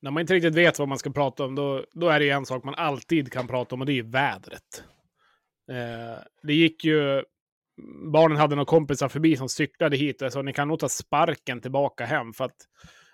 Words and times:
när 0.00 0.10
man 0.10 0.20
inte 0.20 0.34
riktigt 0.34 0.54
vet 0.54 0.78
vad 0.78 0.88
man 0.88 0.98
ska 0.98 1.10
prata 1.10 1.44
om, 1.44 1.54
då, 1.54 1.84
då 1.92 2.08
är 2.08 2.20
det 2.20 2.30
en 2.30 2.46
sak 2.46 2.64
man 2.64 2.74
alltid 2.74 3.32
kan 3.32 3.46
prata 3.46 3.74
om 3.74 3.80
och 3.80 3.86
det 3.86 3.98
är 3.98 4.02
vädret. 4.02 4.84
Eh, 5.70 6.22
det 6.42 6.54
gick 6.54 6.84
ju, 6.84 7.22
barnen 8.12 8.38
hade 8.38 8.54
några 8.54 8.66
kompisar 8.66 9.08
förbi 9.08 9.36
som 9.36 9.48
cyklade 9.48 9.96
hit 9.96 10.22
och 10.22 10.32
sa 10.32 10.42
ni 10.42 10.52
kan 10.52 10.68
nog 10.68 10.78
ta 10.78 10.88
sparken 10.88 11.60
tillbaka 11.60 12.04
hem 12.04 12.32
för 12.32 12.44
att 12.44 12.56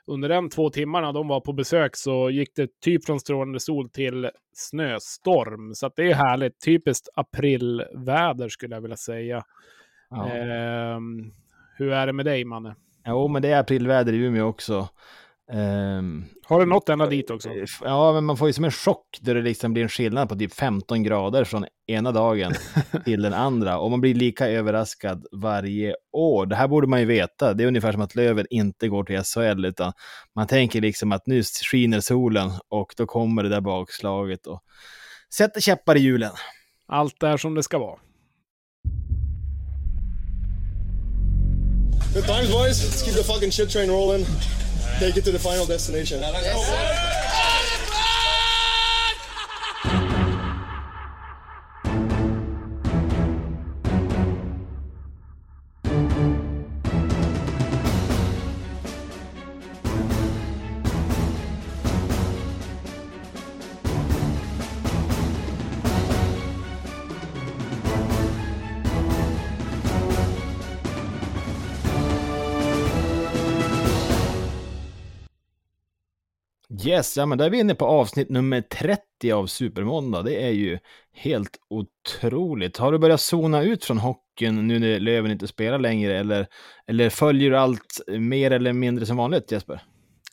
under 0.06 0.28
den 0.28 0.50
två 0.50 0.70
timmarna 0.70 1.12
de 1.12 1.28
var 1.28 1.40
på 1.40 1.52
besök 1.52 1.96
så 1.96 2.30
gick 2.30 2.56
det 2.56 2.80
typ 2.80 3.04
från 3.04 3.20
strålande 3.20 3.60
sol 3.60 3.90
till 3.90 4.30
snöstorm. 4.52 5.74
Så 5.74 5.90
det 5.96 6.10
är 6.10 6.14
härligt. 6.14 6.60
Typiskt 6.60 7.08
aprilväder 7.14 8.48
skulle 8.48 8.74
jag 8.74 8.80
vilja 8.80 8.96
säga. 8.96 9.44
Ja. 10.10 10.26
Eh, 10.26 11.00
hur 11.76 11.92
är 11.92 12.06
det 12.06 12.12
med 12.12 12.26
dig, 12.26 12.44
Manne? 12.44 12.74
Jo, 13.06 13.28
men 13.28 13.42
det 13.42 13.48
är 13.48 13.60
aprilväder 13.60 14.12
i 14.12 14.16
Umeå 14.16 14.46
också. 14.46 14.88
Um, 15.52 16.24
har 16.44 16.60
du 16.60 16.66
nått 16.66 16.88
ända 16.88 17.06
dit 17.06 17.30
också? 17.30 17.48
Eh, 17.48 17.64
ja, 17.80 18.12
men 18.12 18.24
man 18.24 18.36
får 18.36 18.48
ju 18.48 18.52
som 18.52 18.64
en 18.64 18.70
chock 18.70 19.18
där 19.20 19.34
det 19.34 19.42
liksom 19.42 19.72
blir 19.72 19.82
en 19.82 19.88
skillnad 19.88 20.28
på 20.28 20.36
typ 20.36 20.54
15 20.54 21.02
grader 21.02 21.44
från 21.44 21.66
ena 21.86 22.12
dagen 22.12 22.52
till 23.04 23.22
den 23.22 23.34
andra. 23.34 23.78
Och 23.78 23.90
man 23.90 24.00
blir 24.00 24.14
lika 24.14 24.48
överraskad 24.48 25.26
varje 25.32 25.94
år. 26.12 26.46
Det 26.46 26.56
här 26.56 26.68
borde 26.68 26.86
man 26.86 27.00
ju 27.00 27.06
veta. 27.06 27.54
Det 27.54 27.64
är 27.64 27.68
ungefär 27.68 27.92
som 27.92 28.00
att 28.00 28.14
Löven 28.14 28.46
inte 28.50 28.88
går 28.88 29.04
till 29.04 29.22
SHL, 29.22 29.64
utan 29.64 29.92
man 30.34 30.46
tänker 30.46 30.80
liksom 30.80 31.12
att 31.12 31.26
nu 31.26 31.42
skiner 31.42 32.00
solen 32.00 32.50
och 32.68 32.94
då 32.96 33.06
kommer 33.06 33.42
det 33.42 33.48
där 33.48 33.60
bakslaget 33.60 34.46
och 34.46 34.60
sätter 35.34 35.60
käppar 35.60 35.96
i 35.96 36.00
hjulen. 36.00 36.32
Allt 36.86 37.22
är 37.22 37.36
som 37.36 37.54
det 37.54 37.62
ska 37.62 37.78
vara. 37.78 37.98
Good 42.14 42.24
times 42.24 42.52
boys, 42.52 42.84
let's 42.84 43.04
keep 43.04 43.14
the 43.14 43.24
fucking 43.24 43.50
shit 43.50 43.70
train 43.70 43.90
rolling. 43.90 44.26
Take 44.98 45.16
it 45.16 45.24
to 45.24 45.32
the 45.32 45.38
final 45.38 45.66
destination. 45.66 46.20
Yes, 76.86 77.16
ja 77.16 77.26
men 77.26 77.38
där 77.38 77.46
är 77.46 77.50
vi 77.50 77.60
inne 77.60 77.74
på 77.74 77.86
avsnitt 77.86 78.30
nummer 78.30 78.60
30 78.60 79.32
av 79.32 79.46
Supermåndag. 79.46 80.22
Det 80.22 80.42
är 80.42 80.50
ju 80.50 80.78
helt 81.12 81.58
otroligt. 81.70 82.76
Har 82.76 82.92
du 82.92 82.98
börjat 82.98 83.20
zona 83.20 83.62
ut 83.62 83.84
från 83.84 83.98
hockeyn 83.98 84.66
nu 84.66 84.78
när 84.78 85.00
Löven 85.00 85.30
inte 85.30 85.46
spelar 85.46 85.78
längre 85.78 86.18
eller, 86.18 86.46
eller 86.86 87.10
följer 87.10 87.50
du 87.50 87.56
allt 87.56 88.00
mer 88.08 88.50
eller 88.50 88.72
mindre 88.72 89.06
som 89.06 89.16
vanligt 89.16 89.52
Jesper? 89.52 89.82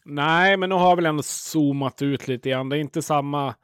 Nej, 0.06 0.58
men 0.58 0.70
nu 0.70 0.76
har 0.76 0.90
jag 0.90 0.96
väl 0.96 1.06
ändå 1.06 1.24
zoomat 1.24 2.02
ut 2.02 2.28
lite 2.28 2.50
grann. 2.50 2.70
Det 2.70 2.78
är 2.78 2.80
inte 2.80 3.02
samma, 3.02 3.56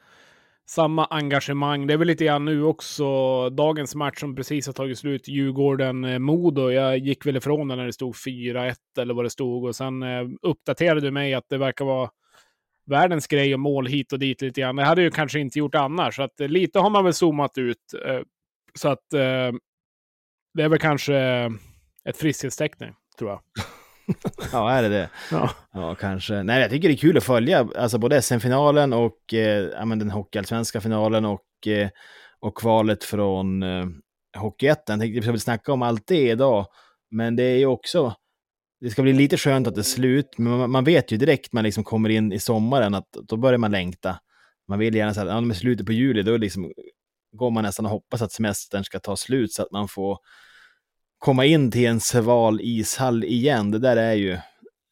samma 0.70 1.06
engagemang. 1.06 1.88
Det 1.88 1.94
är 1.94 1.98
väl 1.98 2.08
lite 2.08 2.26
grann 2.26 2.46
nu 2.46 2.64
också. 2.64 3.06
Dagens 3.50 3.96
match 3.96 4.20
som 4.20 4.36
precis 4.36 4.68
har 4.68 4.74
tagit 4.74 5.00
slut, 5.00 5.28
Djurgården-Modo. 5.28 6.72
Jag 6.72 6.98
gick 6.98 7.26
väl 7.26 7.38
ifrån 7.38 7.68
den 7.68 7.78
när 7.78 7.86
det 7.86 7.94
stod 7.94 8.16
4-1 8.16 8.76
eller 9.00 9.14
vad 9.14 9.26
det 9.26 9.30
stod 9.30 9.66
och 9.66 9.76
sen 9.76 10.04
eh, 10.04 10.28
uppdaterade 10.42 11.02
du 11.02 11.12
mig 11.12 11.34
att 11.34 11.46
det 11.50 11.58
verkar 11.58 11.86
vara 11.86 12.10
världens 12.88 13.28
grej 13.28 13.54
och 13.54 13.60
mål 13.60 13.88
hit 13.88 14.14
och 14.14 14.20
dit 14.20 14.42
lite 14.42 14.62
grann. 14.62 14.76
Det 14.76 14.84
hade 14.84 15.02
ju 15.02 15.12
kanske 15.12 15.40
inte 15.40 15.60
gjort 15.60 15.76
annars. 15.76 16.16
Så 16.16 16.24
att 16.24 16.40
eh, 16.40 16.48
lite 16.48 16.80
har 16.80 16.90
man 16.90 17.04
väl 17.04 17.14
zoomat 17.14 17.58
ut. 17.58 17.94
Eh, 18.06 18.20
så 18.76 18.90
att 18.90 19.14
eh, 19.14 19.52
det 20.54 20.64
är 20.64 20.70
väl 20.70 20.80
kanske 20.80 21.16
ett 22.10 22.18
friskhetstecken, 22.18 22.94
tror 23.20 23.30
jag. 23.30 23.42
ja, 24.52 24.72
är 24.72 24.84
det 24.84 24.90
det? 24.90 25.10
Ja. 25.32 25.50
ja, 25.74 25.96
kanske. 25.96 26.44
Nej, 26.44 26.62
jag 26.62 26.70
tycker 26.70 26.88
det 26.88 26.94
är 26.94 26.98
kul 26.98 27.18
att 27.18 27.24
följa 27.24 27.68
alltså 27.78 27.98
både 27.98 28.22
SM-finalen 28.22 28.94
och 28.94 29.34
eh, 29.34 29.70
ja, 29.74 29.86
men 29.86 30.00
den 30.00 30.12
hockeyallsvenska 30.12 30.82
finalen 30.82 31.26
och, 31.26 31.68
eh, 31.68 31.90
och 32.40 32.58
kvalet 32.58 33.04
från 33.04 33.64
eh, 33.64 33.86
Hockeyettan. 34.38 34.94
Jag 34.94 35.00
tänkte 35.00 35.20
att 35.20 35.26
vi 35.26 35.32
vill 35.32 35.42
snacka 35.42 35.74
om 35.74 35.82
allt 35.82 36.08
det 36.08 36.30
idag. 36.30 36.66
Men 37.12 37.36
det 37.36 37.44
är 37.44 37.58
ju 37.58 37.66
också 37.66 38.16
det 38.80 38.90
ska 38.90 39.02
bli 39.02 39.14
lite 39.14 39.38
skönt 39.38 39.68
att 39.68 39.76
det 39.76 39.82
är 39.82 39.84
slut, 39.84 40.38
men 40.38 40.58
man, 40.58 40.72
man 40.72 40.84
vet 40.84 41.12
ju 41.12 41.18
direkt 41.18 41.54
man 41.54 41.64
liksom 41.64 41.84
kommer 41.84 42.10
in 42.10 42.34
i 42.34 42.40
sommaren 42.40 42.94
att 42.94 43.12
då 43.12 43.38
börjar 43.38 43.58
man 43.58 43.72
längta. 43.72 44.20
Man 44.68 44.80
vill 44.80 44.96
gärna 44.96 45.14
säga 45.14 45.26
att 45.26 45.32
ja, 45.32 45.42
med 45.42 45.58
slutet 45.58 45.86
på 45.86 45.94
juli, 45.94 46.24
då 46.24 46.38
liksom, 46.38 46.72
går 47.32 47.52
man 47.52 47.64
nästan 47.64 47.86
och 47.86 47.92
hoppas 47.92 48.22
att 48.22 48.32
semestern 48.32 48.84
ska 48.84 49.00
ta 49.00 49.16
slut 49.16 49.54
så 49.54 49.62
att 49.64 49.72
man 49.72 49.88
får 49.88 50.18
komma 51.18 51.46
in 51.46 51.72
till 51.72 51.86
en 51.86 52.00
sval 52.00 52.60
ishall 52.62 53.24
igen. 53.24 53.72
Det 53.72 53.80
där 53.80 53.98
är 53.98 54.14
ju, 54.14 54.38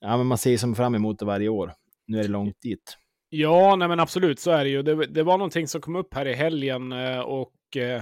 ja 0.02 0.18
men 0.18 0.28
man 0.28 0.38
ser 0.38 0.52
ju 0.52 0.58
som 0.58 0.76
fram 0.76 0.96
emot 0.96 1.20
det 1.20 1.26
varje 1.26 1.50
år. 1.50 1.74
Nu 2.08 2.20
är 2.20 2.24
det 2.24 2.30
långt 2.30 2.62
dit. 2.62 2.98
Ja, 3.30 3.76
nej 3.76 3.88
men 3.88 4.00
absolut, 4.00 4.40
så 4.40 4.52
är 4.52 4.64
det 4.64 4.70
ju. 4.70 4.84
Det, 4.84 5.06
det 5.06 5.24
var 5.24 5.38
någonting 5.38 5.68
som 5.68 5.82
kom 5.82 5.96
upp 5.96 6.14
här 6.14 6.26
i 6.26 6.34
helgen 6.34 6.92
eh, 6.92 7.20
och 7.20 7.78
eh, 7.78 8.02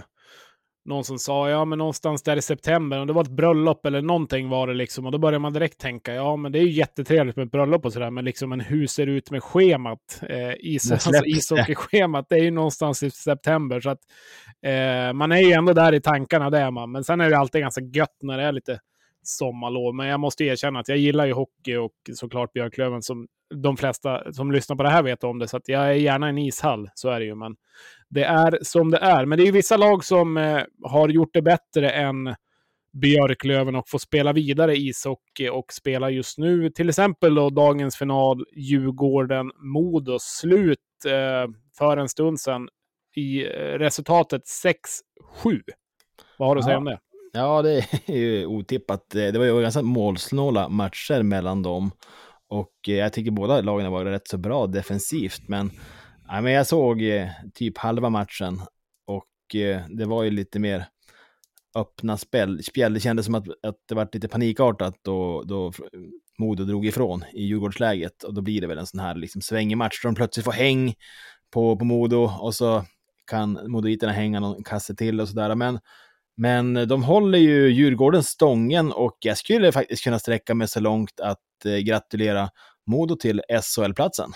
någon 0.86 1.04
som 1.04 1.20
sa, 1.20 1.50
ja 1.50 1.66
men 1.66 1.78
någonstans 1.78 2.24
där 2.24 2.38
i 2.38 2.42
september, 2.42 3.00
och 3.00 3.08
det 3.08 3.14
var 3.14 3.22
ett 3.22 3.30
bröllop 3.30 3.86
eller 3.86 4.02
någonting 4.02 4.50
var 4.50 4.68
det 4.68 4.74
liksom, 4.74 5.06
och 5.06 5.12
då 5.12 5.18
börjar 5.18 5.40
man 5.40 5.54
direkt 5.54 5.80
tänka, 5.80 6.14
ja 6.14 6.36
men 6.36 6.52
det 6.52 6.60
är 6.60 6.64
ju 6.64 6.72
jättetrevligt 6.72 7.36
med 7.36 7.46
ett 7.46 7.52
bröllop 7.52 7.86
och 7.86 7.94
sådär, 7.94 8.10
men 8.10 8.26
liksom, 8.26 8.50
men 8.50 8.60
hur 8.60 8.88
ser 8.88 9.06
det 9.06 9.12
ut 9.12 9.32
med 9.32 9.44
schemat? 9.44 10.22
Eh, 10.30 10.54
is, 10.60 10.92
alltså 10.92 11.26
ishockeyschemat, 11.26 12.30
det 12.30 12.36
är 12.36 12.44
ju 12.44 12.52
någonstans 12.52 13.04
i 13.04 13.12
september, 13.12 13.80
så 13.80 13.90
att 13.90 14.02
eh, 14.62 15.14
man 15.14 15.32
är 15.32 15.42
ju 15.42 15.52
ändå 15.52 15.74
där 15.74 15.94
i 15.94 16.02
tankarna, 16.02 16.50
det 16.50 16.60
är 16.60 16.72
man, 16.72 16.92
men 16.92 17.04
sen 17.04 17.22
är 17.22 17.30
det 17.30 17.38
alltid 17.38 17.62
ganska 17.62 17.82
gött 17.82 18.18
när 18.22 18.38
det 18.38 18.44
är 18.44 18.52
lite 18.52 18.80
sommarlov, 19.24 19.96
men 19.96 20.08
jag 20.08 20.20
måste 20.20 20.44
erkänna 20.44 20.80
att 20.80 20.88
jag 20.88 20.98
gillar 20.98 21.26
ju 21.26 21.34
hockey 21.34 21.76
och 21.76 21.94
såklart 22.14 22.54
Björklöven 22.54 23.02
som 23.02 23.28
de 23.56 23.78
flesta 23.78 24.34
som 24.34 24.52
lyssnar 24.52 24.76
på 24.76 24.84
det 24.84 24.90
här 24.90 25.04
vet 25.04 25.24
om 25.24 25.40
det, 25.40 25.48
så 25.48 25.58
att 25.58 25.68
jag 25.68 25.84
är 25.88 25.94
gärna 25.94 26.28
en 26.28 26.38
ishall, 26.38 26.90
så 26.96 27.10
är 27.10 27.20
det 27.20 27.26
ju, 27.26 27.36
men 27.36 27.56
det 28.14 28.24
är 28.24 28.60
som 28.62 28.92
det 28.92 28.98
är. 28.98 29.26
Men 29.26 29.38
det 29.38 29.44
är 29.44 29.46
ju 29.46 29.52
vissa 29.52 29.78
lag 29.78 30.06
som 30.06 30.38
eh, 30.38 30.62
har 30.84 31.10
gjort 31.10 31.34
det 31.34 31.42
bättre 31.42 31.90
än 31.90 32.36
Björklöven 32.94 33.76
och 33.76 33.90
får 33.90 34.00
spela 34.00 34.34
vidare 34.34 34.76
ishockey 34.76 35.50
och 35.50 35.74
spela 35.74 36.10
just 36.10 36.38
nu. 36.38 36.70
Till 36.70 36.90
exempel 36.90 37.36
då 37.36 37.50
dagens 37.50 37.98
final 37.98 38.46
Djurgården-Modo. 38.56 40.18
Slut 40.20 40.80
eh, 41.06 41.52
för 41.78 41.98
en 41.98 42.10
stund 42.10 42.40
sedan 42.40 42.68
i 43.16 43.46
eh, 43.46 43.50
resultatet 43.58 44.42
6-7. 45.44 45.62
Vad 46.38 46.48
har 46.48 46.56
du 46.56 46.60
att 46.60 46.66
säga 46.66 46.78
om 46.78 46.86
det? 46.86 47.00
Ja, 47.34 47.62
det 47.62 47.78
är 48.06 48.18
ju 48.18 48.46
otippat. 48.46 49.10
Det 49.10 49.38
var 49.38 49.46
ju 49.46 49.62
ganska 49.62 49.82
målsnåla 49.82 50.70
matcher 50.70 51.24
mellan 51.24 51.62
dem. 51.62 51.92
Och 52.50 52.74
eh, 52.88 52.96
jag 52.96 53.14
tycker 53.14 53.32
båda 53.32 53.62
lagen 53.62 53.86
har 53.86 53.92
varit 53.92 54.14
rätt 54.14 54.28
så 54.28 54.38
bra 54.38 54.68
defensivt, 54.68 55.48
men 55.48 55.72
Ja, 56.34 56.42
men 56.42 56.54
jag 56.54 56.68
såg 56.68 57.02
eh, 57.02 57.28
typ 57.54 57.78
halva 57.78 58.10
matchen 58.10 58.62
och 59.06 59.56
eh, 59.56 59.82
det 59.90 60.06
var 60.06 60.24
ju 60.24 60.32
lite 60.32 60.60
mer 60.60 60.86
öppna 61.76 62.18
spel. 62.18 62.64
spjäll. 62.64 62.94
Det 62.94 63.00
kändes 63.00 63.26
som 63.26 63.36
att, 63.36 63.48
att 63.48 63.76
det 63.90 63.96
var 63.96 64.10
lite 64.14 64.28
panikartat 64.28 64.96
då, 65.02 65.44
då 65.44 65.72
Modo 66.40 66.64
drog 66.64 66.86
ifrån 66.86 67.24
i 67.34 67.44
Djurgårdsläget 67.44 68.24
och 68.24 68.34
då 68.34 68.42
blir 68.42 68.62
det 68.62 68.68
väl 68.68 68.78
en 68.78 68.86
sån 68.86 69.00
här 69.00 69.16
liksom 69.16 69.42
svängig 69.42 69.78
match 69.78 70.02
där 70.02 70.10
de 70.10 70.16
plötsligt 70.16 70.46
får 70.46 70.52
häng 70.52 70.94
på, 71.52 71.78
på 71.78 71.86
Modo 71.86 72.32
och 72.40 72.56
så 72.56 72.86
kan 73.32 73.72
Modoiterna 73.72 74.12
hänga 74.12 74.40
någon 74.40 74.64
kasse 74.64 74.96
till 74.96 75.22
och 75.22 75.30
sådär. 75.30 75.56
Men, 75.56 75.80
men 76.38 76.88
de 76.88 77.04
håller 77.04 77.40
ju 77.40 77.70
Djurgården 77.70 78.24
stången 78.24 78.92
och 78.92 79.18
jag 79.20 79.38
skulle 79.38 79.72
faktiskt 79.72 80.04
kunna 80.04 80.20
sträcka 80.20 80.56
mig 80.56 80.68
så 80.68 80.80
långt 80.80 81.20
att 81.20 81.66
eh, 81.66 81.78
gratulera 81.78 82.50
Modo 82.86 83.16
till 83.16 83.42
SHL-platsen. 83.50 84.34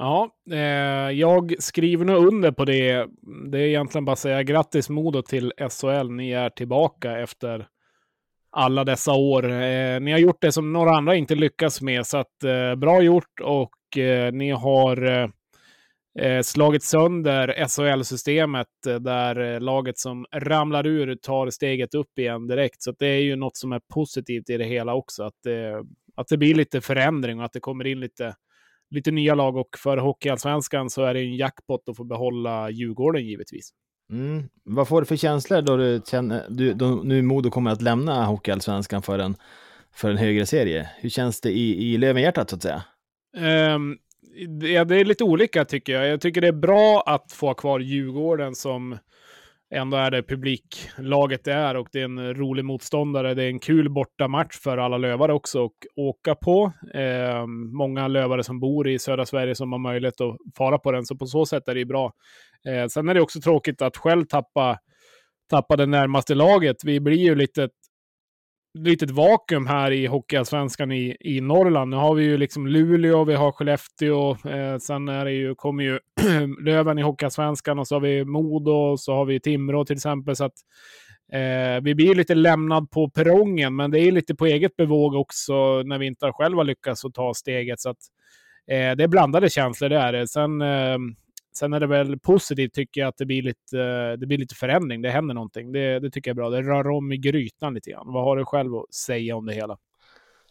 Ja, 0.00 0.30
eh, 0.50 1.10
jag 1.18 1.54
skriver 1.58 2.04
nog 2.04 2.26
under 2.26 2.50
på 2.52 2.64
det. 2.64 3.06
Det 3.50 3.58
är 3.58 3.62
egentligen 3.62 4.04
bara 4.04 4.12
att 4.12 4.18
säga 4.18 4.42
grattis 4.42 4.88
Modo 4.88 5.22
till 5.22 5.52
SHL. 5.58 6.10
Ni 6.10 6.30
är 6.30 6.50
tillbaka 6.50 7.18
efter 7.18 7.66
alla 8.50 8.84
dessa 8.84 9.12
år. 9.12 9.44
Eh, 9.44 10.00
ni 10.00 10.12
har 10.12 10.18
gjort 10.18 10.40
det 10.40 10.52
som 10.52 10.72
några 10.72 10.90
andra 10.96 11.14
inte 11.14 11.34
lyckas 11.34 11.80
med, 11.80 12.06
så 12.06 12.18
att 12.18 12.44
eh, 12.44 12.74
bra 12.74 13.02
gjort 13.02 13.40
och 13.42 13.98
eh, 13.98 14.32
ni 14.32 14.50
har 14.50 15.06
eh, 15.06 15.28
eh 16.26 16.42
slagit 16.42 16.82
sönder 16.82 17.66
SHL-systemet 17.68 18.86
eh, 18.88 18.94
där 18.94 19.54
eh, 19.54 19.60
laget 19.60 19.98
som 19.98 20.26
ramlar 20.32 20.86
ur 20.86 21.14
tar 21.14 21.50
steget 21.50 21.94
upp 21.94 22.18
igen 22.18 22.46
direkt. 22.46 22.82
Så 22.82 22.94
det 22.98 23.06
är 23.06 23.22
ju 23.22 23.36
något 23.36 23.56
som 23.56 23.72
är 23.72 23.80
positivt 23.94 24.50
i 24.50 24.56
det 24.56 24.64
hela 24.64 24.94
också, 24.94 25.22
att, 25.22 25.46
att 26.16 26.28
det 26.28 26.36
blir 26.36 26.54
lite 26.54 26.80
förändring 26.80 27.38
och 27.38 27.44
att 27.44 27.52
det 27.52 27.60
kommer 27.60 27.86
in 27.86 28.00
lite 28.00 28.34
lite 28.90 29.10
nya 29.10 29.34
lag 29.34 29.56
och 29.56 29.78
för 29.78 29.96
Hockeyallsvenskan 29.96 30.90
så 30.90 31.04
är 31.04 31.14
det 31.14 31.20
en 31.20 31.36
jackpot 31.36 31.88
att 31.88 31.96
få 31.96 32.04
behålla 32.04 32.70
Djurgården 32.70 33.26
givetvis. 33.26 33.70
Mm. 34.10 34.48
Vad 34.64 34.88
får 34.88 35.00
du 35.00 35.06
för 35.06 35.16
känslor 35.16 35.62
då 35.62 35.76
du 35.76 36.02
känner, 36.06 36.46
du, 36.48 36.74
då, 36.74 36.86
nu 36.86 37.22
Modo 37.22 37.50
kommer 37.50 37.70
att 37.70 37.82
lämna 37.82 38.24
Hockeyallsvenskan 38.24 39.02
för 39.02 39.18
en, 39.18 39.36
för 39.94 40.10
en 40.10 40.16
högre 40.16 40.46
serie? 40.46 40.90
Hur 40.98 41.08
känns 41.08 41.40
det 41.40 41.50
i, 41.50 41.92
i 41.92 41.98
Lövenhjärtat 41.98 42.50
så 42.50 42.56
att 42.56 42.62
säga? 42.62 42.82
Um, 43.74 43.98
ja, 44.62 44.84
det 44.84 44.96
är 44.96 45.04
lite 45.04 45.24
olika 45.24 45.64
tycker 45.64 45.92
jag. 45.92 46.08
Jag 46.08 46.20
tycker 46.20 46.40
det 46.40 46.48
är 46.48 46.52
bra 46.52 47.02
att 47.06 47.32
få 47.32 47.54
kvar 47.54 47.80
Djurgården 47.80 48.54
som 48.54 48.98
ändå 49.70 49.96
är 49.96 50.10
det 50.10 50.22
publiklaget 50.22 51.44
det 51.44 51.52
är 51.52 51.76
och 51.76 51.88
det 51.92 52.00
är 52.00 52.04
en 52.04 52.34
rolig 52.34 52.64
motståndare. 52.64 53.34
Det 53.34 53.44
är 53.44 53.48
en 53.48 53.58
kul 53.58 53.90
bortamatch 53.90 54.56
för 54.56 54.78
alla 54.78 54.98
lövare 54.98 55.32
också 55.32 55.64
att 55.64 55.72
åka 55.96 56.34
på. 56.34 56.72
Eh, 56.94 57.46
många 57.72 58.08
lövare 58.08 58.44
som 58.44 58.60
bor 58.60 58.88
i 58.88 58.98
södra 58.98 59.26
Sverige 59.26 59.54
som 59.54 59.72
har 59.72 59.78
möjlighet 59.78 60.20
att 60.20 60.36
fara 60.56 60.78
på 60.78 60.92
den, 60.92 61.04
så 61.04 61.16
på 61.16 61.26
så 61.26 61.46
sätt 61.46 61.68
är 61.68 61.74
det 61.74 61.84
bra. 61.84 62.12
Eh, 62.68 62.86
sen 62.86 63.08
är 63.08 63.14
det 63.14 63.20
också 63.20 63.40
tråkigt 63.40 63.82
att 63.82 63.96
själv 63.96 64.24
tappa, 64.24 64.78
tappa 65.50 65.76
det 65.76 65.86
närmaste 65.86 66.34
laget. 66.34 66.76
Vi 66.84 67.00
blir 67.00 67.18
ju 67.18 67.34
lite 67.34 67.68
litet 68.74 69.10
vakuum 69.10 69.66
här 69.66 69.90
i 69.90 70.06
Hockeyallsvenskan 70.06 70.92
i, 70.92 71.16
i 71.20 71.40
Norrland. 71.40 71.90
Nu 71.90 71.96
har 71.96 72.14
vi 72.14 72.24
ju 72.24 72.36
liksom 72.36 72.66
Luleå, 72.66 73.24
vi 73.24 73.34
har 73.34 73.52
Skellefteå, 73.52 74.30
eh, 74.30 74.78
sen 74.78 75.08
är 75.08 75.24
det 75.24 75.32
ju, 75.32 75.54
kommer 75.54 75.84
ju 75.84 75.98
Löven 76.64 76.98
i 76.98 77.02
Hockeyallsvenskan 77.02 77.78
och 77.78 77.88
så 77.88 77.94
har 77.94 78.00
vi 78.00 78.24
Modo 78.24 78.70
och 78.70 79.00
så 79.00 79.14
har 79.14 79.24
vi 79.24 79.40
Timrå 79.40 79.84
till 79.84 79.96
exempel. 79.96 80.36
Så 80.36 80.44
att, 80.44 80.54
eh, 81.32 81.82
vi 81.82 81.94
blir 81.94 82.14
lite 82.14 82.34
lämnad 82.34 82.90
på 82.90 83.10
perrongen, 83.10 83.76
men 83.76 83.90
det 83.90 84.00
är 84.00 84.12
lite 84.12 84.34
på 84.34 84.46
eget 84.46 84.76
bevåg 84.76 85.14
också 85.14 85.82
när 85.82 85.98
vi 85.98 86.06
inte 86.06 86.32
själva 86.32 86.62
lyckats 86.62 87.04
att 87.04 87.14
ta 87.14 87.34
steget. 87.34 87.80
Så 87.80 87.90
att, 87.90 88.00
eh, 88.70 88.96
det 88.96 89.04
är 89.04 89.08
blandade 89.08 89.50
känslor, 89.50 89.88
det 89.88 89.98
är 89.98 90.12
det. 90.12 90.28
Sen 90.28 90.62
eh, 90.62 90.98
Sen 91.56 91.72
är 91.72 91.80
det 91.80 91.86
väl 91.86 92.18
positivt 92.18 92.74
tycker 92.74 93.00
jag 93.00 93.08
att 93.08 93.16
det 93.16 93.26
blir 93.26 93.42
lite, 93.42 93.76
det 94.16 94.26
blir 94.26 94.38
lite 94.38 94.54
förändring. 94.54 95.02
Det 95.02 95.10
händer 95.10 95.34
någonting. 95.34 95.72
Det, 95.72 96.00
det 96.00 96.10
tycker 96.10 96.30
jag 96.30 96.34
är 96.34 96.36
bra. 96.36 96.50
Det 96.50 96.62
rör 96.62 96.88
om 96.88 97.12
i 97.12 97.16
grytan 97.16 97.74
lite 97.74 97.90
grann. 97.90 98.12
Vad 98.12 98.24
har 98.24 98.36
du 98.36 98.44
själv 98.44 98.76
att 98.76 98.94
säga 98.94 99.36
om 99.36 99.46
det 99.46 99.54
hela? 99.54 99.78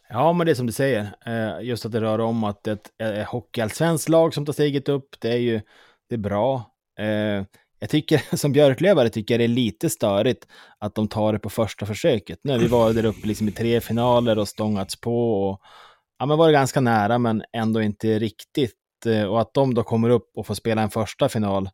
Ja, 0.08 0.32
men 0.32 0.46
det 0.46 0.52
är 0.52 0.54
som 0.54 0.66
du 0.66 0.72
säger. 0.72 1.08
Eh, 1.26 1.66
just 1.66 1.86
att 1.86 1.92
det 1.92 2.00
rör 2.00 2.18
om 2.18 2.44
att 2.44 2.66
ett 2.66 2.90
hockeyallsvenskt 3.26 4.08
lag 4.08 4.34
som 4.34 4.46
tar 4.46 4.52
steget 4.52 4.88
upp, 4.88 5.08
det 5.20 5.32
är 5.32 5.38
ju 5.38 5.60
det 6.08 6.14
är 6.14 6.18
bra. 6.18 6.74
Eh, 6.98 7.44
jag 7.80 7.90
tycker 7.90 8.22
som 8.36 8.52
Björklövare 8.52 9.08
tycker 9.08 9.34
jag 9.34 9.40
det 9.40 9.44
är 9.44 9.48
lite 9.48 9.90
störigt 9.90 10.46
att 10.78 10.94
de 10.94 11.08
tar 11.08 11.32
det 11.32 11.38
på 11.38 11.50
första 11.50 11.86
försöket. 11.86 12.38
Nu 12.42 12.52
har 12.52 12.58
vi 12.58 12.68
varit 12.68 12.96
där 12.96 13.04
uppe 13.04 13.26
liksom 13.26 13.48
i 13.48 13.52
tre 13.52 13.80
finaler 13.80 14.38
och 14.38 14.48
stångats 14.48 15.00
på 15.00 15.48
och 15.48 15.60
ja, 16.18 16.26
men 16.26 16.38
varit 16.38 16.52
ganska 16.52 16.80
nära 16.80 17.18
men 17.18 17.42
ändå 17.52 17.82
inte 17.82 18.18
riktigt 18.18 18.79
Eh, 19.06 19.24
och 19.24 19.40
att 19.40 19.54
de 19.54 19.74
då 19.74 19.82
kommer 19.82 20.10
upp 20.10 20.30
och 20.34 20.46
får 20.46 20.54
spela 20.54 20.82
en 20.82 20.90
första 20.90 21.28
final 21.28 21.68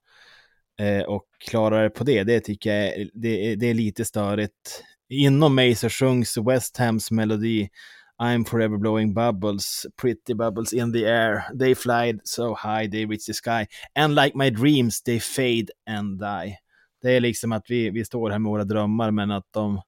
eh, 0.80 1.02
och 1.02 1.24
klarar 1.38 1.82
det 1.82 1.90
på 1.90 2.04
det, 2.04 2.24
det 2.24 2.40
tycker 2.40 2.74
jag 2.74 2.86
är, 2.86 3.10
det, 3.14 3.52
är, 3.52 3.56
det 3.56 3.66
är 3.66 3.74
lite 3.74 4.04
störigt. 4.04 4.82
Inom 5.08 5.54
mig 5.54 5.74
så 5.74 5.88
sjungs 5.88 6.36
West 6.38 6.76
Hams 6.76 7.10
melodi 7.10 7.68
I'm 8.18 8.44
forever 8.44 8.78
blowing 8.78 9.14
bubbles, 9.14 9.86
pretty 9.96 10.34
bubbles 10.34 10.72
in 10.72 10.92
the 10.92 11.06
air. 11.06 11.44
They 11.58 11.74
fly 11.74 12.18
so 12.24 12.54
high, 12.54 12.86
they 12.86 13.06
reach 13.06 13.26
the 13.26 13.34
sky. 13.34 13.66
And 13.94 14.14
like 14.14 14.34
my 14.34 14.50
dreams, 14.50 15.02
they 15.02 15.20
fade 15.20 15.70
and 15.86 16.18
die. 16.18 16.58
Det 17.02 17.16
är 17.16 17.20
liksom 17.20 17.52
att 17.52 17.70
vi, 17.70 17.90
vi 17.90 18.04
står 18.04 18.30
här 18.30 18.38
med 18.38 18.50
våra 18.50 18.64
drömmar, 18.64 19.10
men 19.10 19.30
att 19.30 19.52
de, 19.52 19.82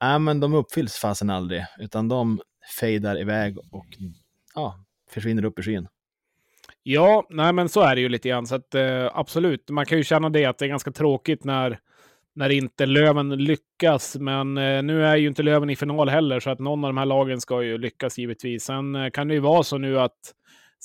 ja, 0.00 0.18
men 0.18 0.40
de 0.40 0.54
uppfylls 0.54 0.96
fasen 0.96 1.30
aldrig, 1.30 1.64
utan 1.78 2.08
de 2.08 2.40
fejdar 2.80 3.20
iväg 3.20 3.58
och 3.58 3.86
ja, 4.54 4.84
försvinner 5.10 5.44
upp 5.44 5.58
i 5.58 5.62
skyn. 5.62 5.88
Ja, 6.82 7.26
nej 7.30 7.52
men 7.52 7.68
så 7.68 7.80
är 7.80 7.94
det 7.94 8.00
ju 8.00 8.08
lite 8.08 8.28
grann. 8.28 8.46
Så 8.46 8.54
att, 8.54 8.74
eh, 8.74 9.10
absolut, 9.12 9.70
man 9.70 9.86
kan 9.86 9.98
ju 9.98 10.04
känna 10.04 10.28
det 10.28 10.44
att 10.44 10.58
det 10.58 10.64
är 10.64 10.68
ganska 10.68 10.90
tråkigt 10.92 11.44
när, 11.44 11.78
när 12.34 12.50
inte 12.50 12.86
Löven 12.86 13.28
lyckas. 13.28 14.16
Men 14.16 14.58
eh, 14.58 14.82
nu 14.82 15.04
är 15.04 15.16
ju 15.16 15.28
inte 15.28 15.42
Löven 15.42 15.70
i 15.70 15.76
final 15.76 16.08
heller, 16.08 16.40
så 16.40 16.50
att 16.50 16.58
någon 16.58 16.84
av 16.84 16.88
de 16.88 16.98
här 16.98 17.06
lagen 17.06 17.40
ska 17.40 17.62
ju 17.62 17.78
lyckas 17.78 18.18
givetvis. 18.18 18.64
Sen 18.64 18.94
eh, 18.94 19.10
kan 19.10 19.28
det 19.28 19.34
ju 19.34 19.40
vara 19.40 19.62
så 19.62 19.78
nu 19.78 20.00
att 20.00 20.34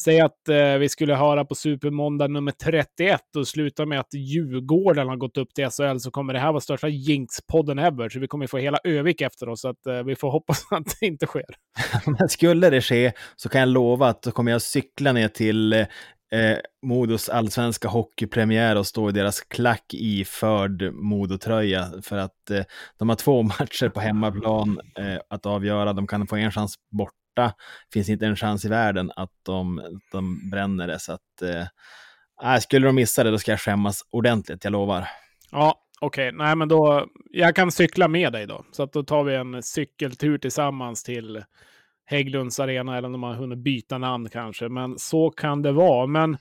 Säg 0.04 0.20
att 0.20 0.50
eh, 0.50 0.78
vi 0.78 0.90
skulle 0.90 1.16
höra 1.16 1.46
på 1.46 1.56
Supermåndag 1.56 2.28
nummer 2.28 2.52
31 2.52 3.22
och 3.38 3.48
sluta 3.48 3.86
med 3.86 4.00
att 4.00 4.14
Djurgården 4.14 5.08
har 5.08 5.16
gått 5.16 5.38
upp 5.38 5.54
till 5.54 5.70
SHL 5.70 5.98
så 5.98 6.12
kommer 6.12 6.34
det 6.34 6.40
här 6.40 6.52
vara 6.52 6.62
största 6.62 6.88
jinx-podden 6.88 7.80
ever. 7.80 8.10
Så 8.10 8.20
vi 8.20 8.28
kommer 8.28 8.48
få 8.48 8.58
hela 8.58 8.78
Övik 8.84 9.22
efter 9.22 9.50
oss. 9.50 9.62
Så 9.62 9.70
att, 9.70 9.88
eh, 9.88 10.04
vi 10.04 10.16
får 10.16 10.32
hoppas 10.32 10.64
att 10.72 10.98
det 11.00 11.06
inte 11.06 11.26
sker. 11.26 11.46
Men 12.06 12.30
skulle 12.30 12.70
det 12.70 12.82
ske 12.82 13.12
så 13.36 13.50
kan 13.50 13.60
jag 13.60 13.70
lova 13.70 14.08
att 14.08 14.22
då 14.22 14.32
kommer 14.32 14.52
jag 14.52 14.62
cykla 14.62 15.12
ner 15.12 15.28
till 15.28 15.74
eh, 15.74 15.86
Modos 16.86 17.30
allsvenska 17.30 17.88
hockeypremiär 17.88 18.76
och 18.76 18.88
stå 18.88 19.10
i 19.10 19.12
deras 19.12 19.42
klack 19.42 19.94
i 19.94 20.26
förd 20.26 20.94
Modotröja 20.94 21.92
för 22.04 22.18
att 22.18 22.50
eh, 22.50 22.64
de 22.98 23.10
har 23.10 23.16
två 23.16 23.44
matcher 23.60 23.90
på 23.90 24.00
hemmaplan 24.00 24.80
eh, 25.00 25.18
att 25.30 25.46
avgöra. 25.46 25.94
De 25.94 26.08
kan 26.08 26.28
få 26.28 26.36
en 26.36 26.52
chans 26.52 26.76
bort 26.98 27.14
borta 27.38 27.56
finns 27.94 28.10
inte 28.10 28.26
en 28.26 28.36
chans 28.36 28.66
i 28.66 28.70
världen 28.70 29.12
att 29.16 29.32
de, 29.44 29.82
de 30.12 30.50
bränner 30.50 30.88
det. 30.88 31.00
Så 31.00 31.14
att, 31.14 31.42
eh, 31.42 32.60
skulle 32.60 32.88
de 32.88 32.96
missa 32.96 33.24
det, 33.24 33.32
då 33.32 33.38
ska 33.38 33.52
jag 33.52 33.60
skämmas 33.60 34.02
ordentligt, 34.12 34.64
jag 34.64 34.72
lovar. 34.72 35.08
Ja, 35.52 35.82
okej. 36.02 36.28
Okay. 36.28 36.38
Nej, 36.38 36.56
men 36.56 36.68
då, 36.68 37.08
jag 37.32 37.56
kan 37.56 37.72
cykla 37.72 38.08
med 38.08 38.34
dig 38.34 38.48
då. 38.48 38.66
Så 38.72 38.84
att 38.84 38.94
då 38.94 39.04
tar 39.04 39.24
vi 39.24 39.36
en 39.36 39.64
cykeltur 39.64 40.38
tillsammans 40.38 41.04
till 41.04 41.44
Hägglunds 42.06 42.60
arena, 42.60 42.98
eller 42.98 43.06
om 43.06 43.12
de 43.12 43.24
har 43.24 43.34
hunnit 43.34 43.60
byta 43.60 43.98
namn 43.98 44.30
kanske. 44.30 44.70
Men 44.70 45.00
så 45.00 45.30
kan 45.30 45.62
det 45.62 45.72
vara. 45.72 46.08
Men 46.08 46.38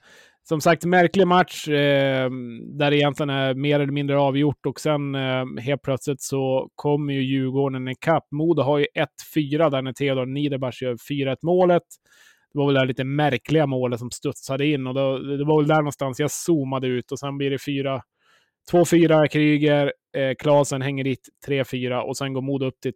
som 0.48 0.60
sagt, 0.60 0.84
märklig 0.84 1.26
match 1.26 1.69
eh, 1.69 2.31
där 2.78 2.90
det 2.90 2.96
egentligen 2.96 3.31
är 3.31 3.54
mer 3.54 3.81
eller 3.81 3.93
mindre 3.93 4.19
avgjort 4.19 4.66
och 4.66 4.81
sen 4.81 5.14
eh, 5.14 5.44
helt 5.60 5.82
plötsligt 5.82 6.22
så 6.22 6.69
kommer 6.75 7.12
ju 7.12 7.22
Djurgården 7.22 7.88
ikapp. 7.88 8.25
Modo 8.31 8.62
har 8.62 8.78
ju 8.78 8.87
1-4 9.37 9.70
där 9.70 9.82
när 9.82 9.93
Theodor 9.93 10.26
Niederbach 10.26 10.82
gör 10.82 10.94
4-1 11.10 11.37
målet. 11.43 11.82
Det 12.52 12.58
var 12.58 12.66
väl 12.66 12.75
det 12.75 12.84
lite 12.84 13.04
märkliga 13.04 13.66
målet 13.66 13.98
som 14.00 14.10
studsade 14.10 14.66
in 14.66 14.87
och 14.87 14.94
då, 14.94 15.19
det 15.19 15.44
var 15.44 15.60
väl 15.60 15.69
där 15.69 15.76
någonstans 15.76 16.20
jag 16.20 16.31
zoomade 16.31 16.87
ut 16.87 17.12
och 17.12 17.19
sen 17.19 17.38
blir 17.38 17.50
det 17.50 17.58
4 17.58 18.02
2-4 18.72 19.28
Kryger, 19.28 19.92
eh, 20.16 20.34
Klasen 20.38 20.82
hänger 20.82 21.04
dit 21.04 21.28
3-4 21.46 22.00
och 22.00 22.16
sen 22.16 22.32
går 22.32 22.42
Modo 22.42 22.66
upp 22.66 22.81
till 22.81 22.92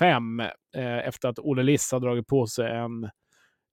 3-5 0.00 0.50
eh, 0.76 1.08
efter 1.08 1.28
att 1.28 1.38
Olle 1.38 1.62
Liss 1.62 1.92
har 1.92 2.00
dragit 2.00 2.26
på 2.26 2.46
sig 2.46 2.70
en 2.70 3.10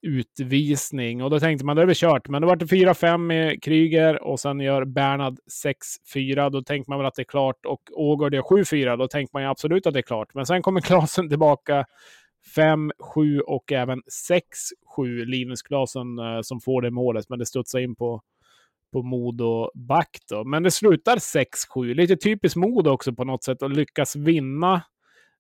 utvisning. 0.07 1.23
Och 1.23 1.29
då 1.29 1.39
tänkte 1.39 1.65
man, 1.65 1.75
då 1.75 1.81
är 1.81 1.85
det 1.85 1.97
kört. 1.97 2.27
Men 2.27 2.41
då 2.41 2.47
var 2.47 2.55
det 2.55 2.65
4-5 2.65 3.17
med 3.17 3.63
Kryger 3.63 4.23
och 4.23 4.39
sen 4.39 4.59
gör 4.59 4.85
Bernhard 4.85 5.39
6-4. 6.15 6.49
Då 6.49 6.61
tänkte 6.61 6.91
man 6.91 6.99
väl 6.99 7.07
att 7.07 7.15
det 7.15 7.21
är 7.21 7.23
klart. 7.23 7.65
Och 7.65 7.81
Ågård 7.91 8.33
gör 8.33 8.41
7-4. 8.41 8.97
Då 8.97 9.07
tänkte 9.07 9.35
man 9.35 9.43
ju 9.43 9.49
absolut 9.49 9.87
att 9.87 9.93
det 9.93 9.99
är 9.99 10.01
klart. 10.01 10.33
Men 10.33 10.45
sen 10.45 10.61
kommer 10.61 10.81
Klasen 10.81 11.29
tillbaka 11.29 11.85
5-7 12.55 13.39
och 13.39 13.71
även 13.71 14.01
6-7. 14.97 15.25
Linus 15.25 15.61
Klasen 15.61 16.19
eh, 16.19 16.41
som 16.41 16.61
får 16.61 16.81
det 16.81 16.91
målet. 16.91 17.29
Men 17.29 17.39
det 17.39 17.45
studsar 17.45 17.79
in 17.79 17.95
på 17.95 18.21
på 18.93 19.03
Modo 19.03 19.71
back 19.75 20.19
då. 20.29 20.43
Men 20.43 20.63
det 20.63 20.71
slutar 20.71 21.17
6-7. 21.17 21.93
Lite 21.93 22.17
typiskt 22.17 22.55
Modo 22.55 22.89
också 22.89 23.13
på 23.13 23.23
något 23.23 23.43
sätt 23.43 23.63
att 23.63 23.73
lyckas 23.73 24.15
vinna 24.15 24.81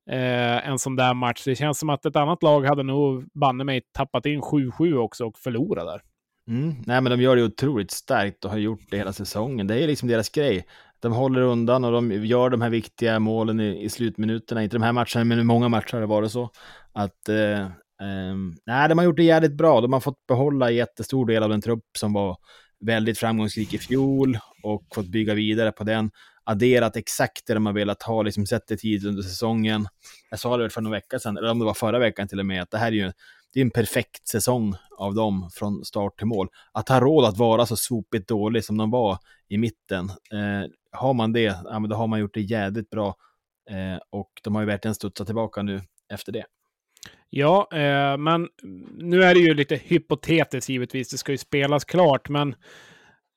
eh, 0.09 0.67
en 0.69 0.79
sån 0.79 0.95
där 0.95 1.13
match. 1.13 1.43
Det 1.45 1.55
känns 1.55 1.79
som 1.79 1.89
att 1.89 2.05
ett 2.05 2.15
annat 2.15 2.43
lag 2.43 2.65
hade 2.65 2.83
nog 2.83 3.25
banne 3.33 3.63
mig 3.63 3.81
tappat 3.91 4.25
in 4.25 4.41
7-7 4.41 4.97
också 4.97 5.25
och 5.25 5.39
förlorat 5.39 5.85
där. 5.85 6.01
Mm. 6.47 6.75
Nej, 6.85 7.01
men 7.01 7.11
de 7.11 7.21
gör 7.21 7.35
det 7.35 7.43
otroligt 7.43 7.91
starkt 7.91 8.45
och 8.45 8.51
har 8.51 8.57
gjort 8.57 8.81
det 8.89 8.97
hela 8.97 9.13
säsongen. 9.13 9.67
Det 9.67 9.83
är 9.83 9.87
liksom 9.87 10.09
deras 10.09 10.29
grej. 10.29 10.65
De 10.99 11.13
håller 11.13 11.41
undan 11.41 11.83
och 11.83 11.91
de 11.91 12.25
gör 12.25 12.49
de 12.49 12.61
här 12.61 12.69
viktiga 12.69 13.19
målen 13.19 13.59
i, 13.59 13.83
i 13.83 13.89
slutminuterna. 13.89 14.63
Inte 14.63 14.75
de 14.75 14.83
här 14.83 14.93
matcherna, 14.93 15.23
men 15.23 15.39
i 15.39 15.43
många 15.43 15.69
matcher 15.69 15.93
har 15.93 16.01
det 16.01 16.07
varit 16.07 16.31
så. 16.31 16.49
Att, 16.93 17.29
eh, 17.29 17.61
eh, 17.61 18.35
nej, 18.65 18.89
de 18.89 18.97
har 18.97 19.05
gjort 19.05 19.17
det 19.17 19.23
jävligt 19.23 19.57
bra. 19.57 19.81
De 19.81 19.93
har 19.93 19.99
fått 19.99 20.27
behålla 20.27 20.71
jättestor 20.71 21.25
del 21.25 21.43
av 21.43 21.49
den 21.49 21.61
trupp 21.61 21.85
som 21.97 22.13
var 22.13 22.37
väldigt 22.85 23.19
framgångsrik 23.19 23.73
i 23.73 23.77
fjol 23.77 24.37
och 24.63 24.83
fått 24.95 25.07
bygga 25.07 25.33
vidare 25.33 25.71
på 25.71 25.83
den 25.83 26.11
adderat 26.47 26.97
exakt 26.97 27.47
det 27.47 27.53
de 27.53 27.65
har 27.65 27.73
velat 27.73 28.03
ha, 28.03 28.21
liksom 28.21 28.45
sett 28.45 28.67
det 28.67 28.77
tidigt 28.77 29.07
under 29.07 29.23
säsongen. 29.23 29.87
Jag 30.29 30.39
sa 30.39 30.57
det 30.57 30.69
för 30.69 30.81
några 30.81 30.97
vecka 30.97 31.19
sedan, 31.19 31.37
eller 31.37 31.51
om 31.51 31.59
det 31.59 31.65
var 31.65 31.73
förra 31.73 31.99
veckan 31.99 32.27
till 32.27 32.39
och 32.39 32.45
med, 32.45 32.61
att 32.61 32.71
det 32.71 32.77
här 32.77 32.87
är 32.87 32.91
ju 32.91 33.11
det 33.53 33.59
är 33.59 33.65
en 33.65 33.71
perfekt 33.71 34.27
säsong 34.27 34.75
av 34.97 35.15
dem 35.15 35.49
från 35.53 35.85
start 35.85 36.17
till 36.17 36.27
mål. 36.27 36.47
Att 36.71 36.89
ha 36.89 36.99
råd 36.99 37.25
att 37.25 37.37
vara 37.37 37.65
så 37.65 37.75
sopigt 37.75 38.27
dålig 38.27 38.63
som 38.63 38.77
de 38.77 38.91
var 38.91 39.17
i 39.47 39.57
mitten, 39.57 40.09
eh, 40.09 40.69
har 40.91 41.13
man 41.13 41.33
det, 41.33 41.55
ja, 41.63 41.79
men 41.79 41.89
då 41.89 41.95
har 41.95 42.07
man 42.07 42.19
gjort 42.19 42.33
det 42.33 42.41
jädrigt 42.41 42.89
bra. 42.89 43.15
Eh, 43.69 43.99
och 44.09 44.31
de 44.43 44.55
har 44.55 44.61
ju 44.61 44.67
verkligen 44.67 44.95
studsat 44.95 45.27
tillbaka 45.27 45.61
nu 45.61 45.81
efter 46.13 46.31
det. 46.31 46.45
Ja, 47.29 47.67
eh, 47.71 48.17
men 48.17 48.47
nu 48.97 49.23
är 49.23 49.33
det 49.33 49.39
ju 49.39 49.53
lite 49.53 49.75
hypotetiskt 49.75 50.69
givetvis. 50.69 51.09
Det 51.09 51.17
ska 51.17 51.31
ju 51.31 51.37
spelas 51.37 51.85
klart, 51.85 52.29
men 52.29 52.55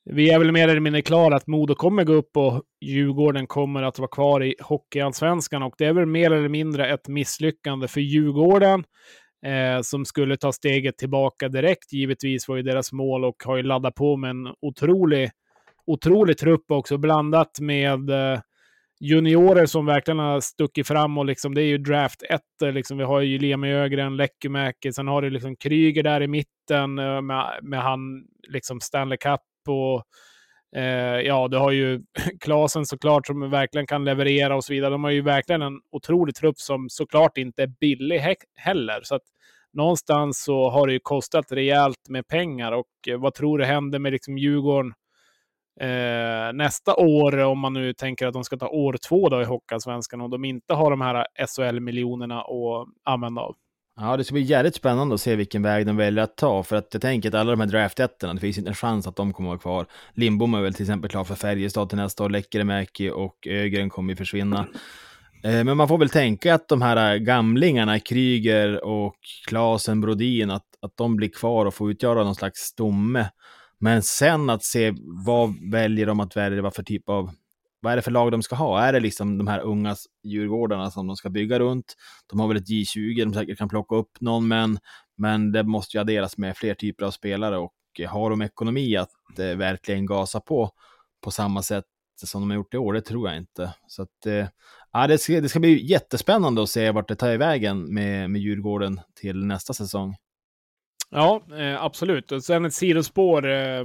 vi 0.05 0.31
är 0.31 0.39
väl 0.39 0.53
mer 0.53 0.69
eller 0.69 0.81
mindre 0.81 1.03
klara 1.03 1.37
att 1.37 1.47
Modo 1.47 1.75
kommer 1.75 2.05
gå 2.05 2.13
upp 2.13 2.37
och 2.37 2.63
Djurgården 2.81 3.47
kommer 3.47 3.83
att 3.83 3.99
vara 3.99 4.09
kvar 4.09 4.43
i 4.43 4.55
Hockeyallsvenskan 4.63 5.63
och 5.63 5.75
det 5.79 5.85
är 5.85 5.93
väl 5.93 6.07
mer 6.07 6.31
eller 6.31 6.49
mindre 6.49 6.95
ett 6.95 7.09
misslyckande 7.09 7.89
för 7.89 8.01
Djurgården 8.01 8.85
eh, 9.47 9.83
som 9.83 10.05
skulle 10.05 10.37
ta 10.37 10.53
steget 10.53 10.99
tillbaka 10.99 11.49
direkt. 11.49 11.93
Givetvis 11.93 12.49
var 12.49 12.57
ju 12.57 12.63
deras 12.63 12.93
mål 12.93 13.25
och 13.25 13.43
har 13.45 13.57
ju 13.57 13.63
laddat 13.63 13.95
på 13.95 14.17
med 14.17 14.31
en 14.31 14.49
otrolig, 14.61 15.31
otrolig 15.87 16.39
trupp 16.39 16.71
också 16.71 16.99
blandat 16.99 17.61
med 17.61 18.11
eh, 18.11 18.41
juniorer 19.01 19.67
som 19.67 19.87
verkligen 19.87 20.19
har 20.19 20.41
stuckit 20.41 20.87
fram 20.87 21.19
och 21.19 21.25
liksom, 21.25 21.55
det 21.55 21.63
är 21.63 21.67
ju 21.67 21.79
draft 21.79 22.23
1. 22.23 22.41
Eh, 22.63 22.73
liksom, 22.73 22.99
vi 22.99 23.05
har 23.05 23.21
ju 23.21 23.39
Lemi 23.39 23.73
Ögren, 23.73 24.17
Lekymäki, 24.17 24.93
sen 24.93 25.09
har 25.09 25.23
du 25.23 25.31
liksom 25.31 25.57
Kryger 25.57 26.03
där 26.03 26.23
i 26.23 26.29
mitten 26.29 26.99
eh, 26.99 27.21
med, 27.21 27.59
med 27.63 27.83
han 27.83 28.25
liksom 28.49 28.81
Stanley 28.81 29.19
Cup 29.19 29.41
och 29.69 30.03
eh, 30.81 31.21
ja, 31.21 31.49
du 31.49 31.57
har 31.57 31.71
ju 31.71 32.03
Klasen 32.41 32.87
såklart 32.87 33.27
som 33.27 33.51
verkligen 33.51 33.87
kan 33.87 34.05
leverera 34.05 34.57
och 34.57 34.65
så 34.65 34.73
vidare. 34.73 34.91
De 34.91 35.05
har 35.05 35.11
ju 35.11 35.23
verkligen 35.23 35.63
en 35.63 35.81
otrolig 35.93 36.35
trupp 36.35 36.59
som 36.59 36.89
såklart 36.91 37.39
inte 37.39 37.63
är 37.63 37.73
billig 37.81 38.19
he 38.19 38.35
heller. 38.57 39.01
Så 39.03 39.15
att 39.15 39.23
någonstans 39.73 40.45
så 40.45 40.71
har 40.71 40.87
det 40.87 40.93
ju 40.93 41.01
kostat 41.03 41.53
rejält 41.53 42.09
med 42.09 42.29
pengar 42.29 42.73
och 42.73 43.09
eh, 43.09 43.21
vad 43.21 43.35
tror 43.35 43.59
du 43.59 43.65
händer 43.65 43.99
med 43.99 44.13
liksom 44.13 44.39
Djurgården 44.39 44.93
eh, 45.81 46.53
nästa 46.53 46.97
år, 46.97 47.39
om 47.39 47.59
man 47.59 47.73
nu 47.73 47.93
tänker 47.93 48.27
att 48.27 48.33
de 48.33 48.45
ska 48.45 48.57
ta 48.57 48.69
år 48.69 48.97
två 49.09 49.29
då 49.29 49.43
i 49.43 49.45
Hockeyallsvenskan 49.45 50.21
och 50.21 50.31
de 50.31 50.45
inte 50.45 50.75
har 50.75 50.91
de 50.91 51.01
här 51.01 51.27
SHL-miljonerna 51.47 52.41
att 52.41 52.89
använda 53.05 53.43
av. 53.43 53.57
Ja, 54.03 54.17
det 54.17 54.25
ska 54.25 54.33
bli 54.33 54.43
jävligt 54.43 54.75
spännande 54.75 55.15
att 55.15 55.21
se 55.21 55.37
vilken 55.37 55.63
väg 55.63 55.87
de 55.87 55.97
väljer 55.97 56.25
att 56.25 56.37
ta, 56.37 56.63
för 56.63 56.77
att 56.77 56.89
jag 56.93 57.03
tänker 57.03 57.29
att 57.29 57.35
alla 57.35 57.51
de 57.51 57.61
här 57.61 57.67
draftettorna, 57.67 58.35
det 58.35 58.41
finns 58.41 58.59
inte 58.59 58.71
en 58.71 58.75
chans 58.75 59.07
att 59.07 59.17
de 59.17 59.33
kommer 59.33 59.49
att 59.49 59.65
vara 59.65 59.85
kvar. 59.85 59.87
Lindbom 60.15 60.55
är 60.55 60.63
väl 60.63 60.75
till 60.75 60.83
exempel 60.83 61.11
klar 61.11 61.25
för 61.25 61.35
Färjestad 61.35 61.89
till 61.89 61.99
nästa 61.99 62.25
år, 62.25 62.31
Lekkerimäki 62.31 63.11
och 63.11 63.47
Ögren 63.47 63.91
kommer 63.91 64.13
ju 64.13 64.17
försvinna. 64.17 64.67
Eh, 65.45 65.65
men 65.65 65.77
man 65.77 65.89
får 65.89 65.99
väl 65.99 66.09
tänka 66.09 66.55
att 66.55 66.69
de 66.69 66.83
här 66.83 67.15
eh, 67.15 67.19
gamlingarna, 67.19 67.99
Kryger 67.99 68.85
och 68.85 69.17
Klasen 69.49 70.01
Brodin, 70.01 70.51
att, 70.51 70.67
att 70.83 70.97
de 70.97 71.17
blir 71.17 71.29
kvar 71.29 71.67
och 71.67 71.75
får 71.75 71.91
utgöra 71.91 72.25
någon 72.25 72.35
slags 72.35 72.61
stomme 72.61 73.27
men 73.81 74.03
sen 74.03 74.51
att 74.51 74.65
se 74.65 74.95
vad 75.27 75.71
väljer 75.71 76.07
de 76.07 76.21
att 76.21 76.37
välja 76.37 76.71
för 76.71 76.83
typ 76.83 77.09
av 77.09 77.31
vad 77.81 77.93
är 77.93 77.97
det 77.97 78.03
för 78.03 78.11
lag 78.11 78.33
de 78.33 78.43
ska 78.43 78.57
ha? 78.57 78.81
Är 78.81 78.93
det 78.93 79.01
liksom 79.01 79.39
de 79.39 79.47
här 79.47 79.61
unga 79.61 79.97
Djurgårdarna 80.25 80.91
som 80.91 81.07
de 81.07 81.17
ska 81.17 81.31
bygga 81.31 81.59
runt? 81.59 81.95
De 82.27 82.41
har 82.41 82.49
väl 82.49 82.57
ett 82.57 82.69
J20 82.69 83.25
de 83.25 83.35
säkert 83.35 83.59
kan 83.59 83.69
plocka 83.69 83.97
upp 83.97 84.21
någon, 84.21 84.49
men, 84.49 84.79
men 85.17 85.53
det 85.53 85.63
måste 85.63 85.97
ju 85.97 86.01
adderas 86.01 86.39
med 86.39 86.57
fler 86.57 86.75
typer 86.75 87.05
av 87.05 87.11
spelare 87.11 87.59
och 87.59 87.75
eh, 87.99 88.11
har 88.11 88.31
de 88.31 88.43
ekonomi 88.43 88.97
att 88.97 89.39
eh, 89.39 89.57
verkligen 89.57 90.07
gasa 90.07 90.41
på 90.41 90.71
på 91.25 91.31
samma 91.31 91.63
sätt 91.63 91.85
som 92.27 92.41
de 92.41 92.51
har 92.51 92.57
gjort 92.57 92.75
i 92.75 92.79
år? 92.79 92.93
Det 92.93 93.01
tror 93.01 93.29
jag 93.29 93.37
inte. 93.37 93.75
Så 93.87 94.03
att, 94.03 94.27
eh, 94.27 95.09
det, 95.09 95.19
ska, 95.19 95.41
det 95.41 95.49
ska 95.49 95.61
bli 95.61 95.87
jättespännande 95.87 96.63
att 96.63 96.69
se 96.71 96.91
vart 96.91 97.09
det 97.09 97.17
tar 97.17 97.37
vägen 97.37 97.95
med, 97.95 98.31
med 98.31 98.41
Djurgården 98.41 99.01
till 99.21 99.45
nästa 99.47 99.73
säsong. 99.73 100.17
Ja, 101.11 101.43
eh, 101.59 101.85
absolut. 101.85 102.33
Och 102.33 102.45
sen 102.45 102.65
ett 102.65 102.75
sidospår. 102.75 103.47
Eh, 103.49 103.85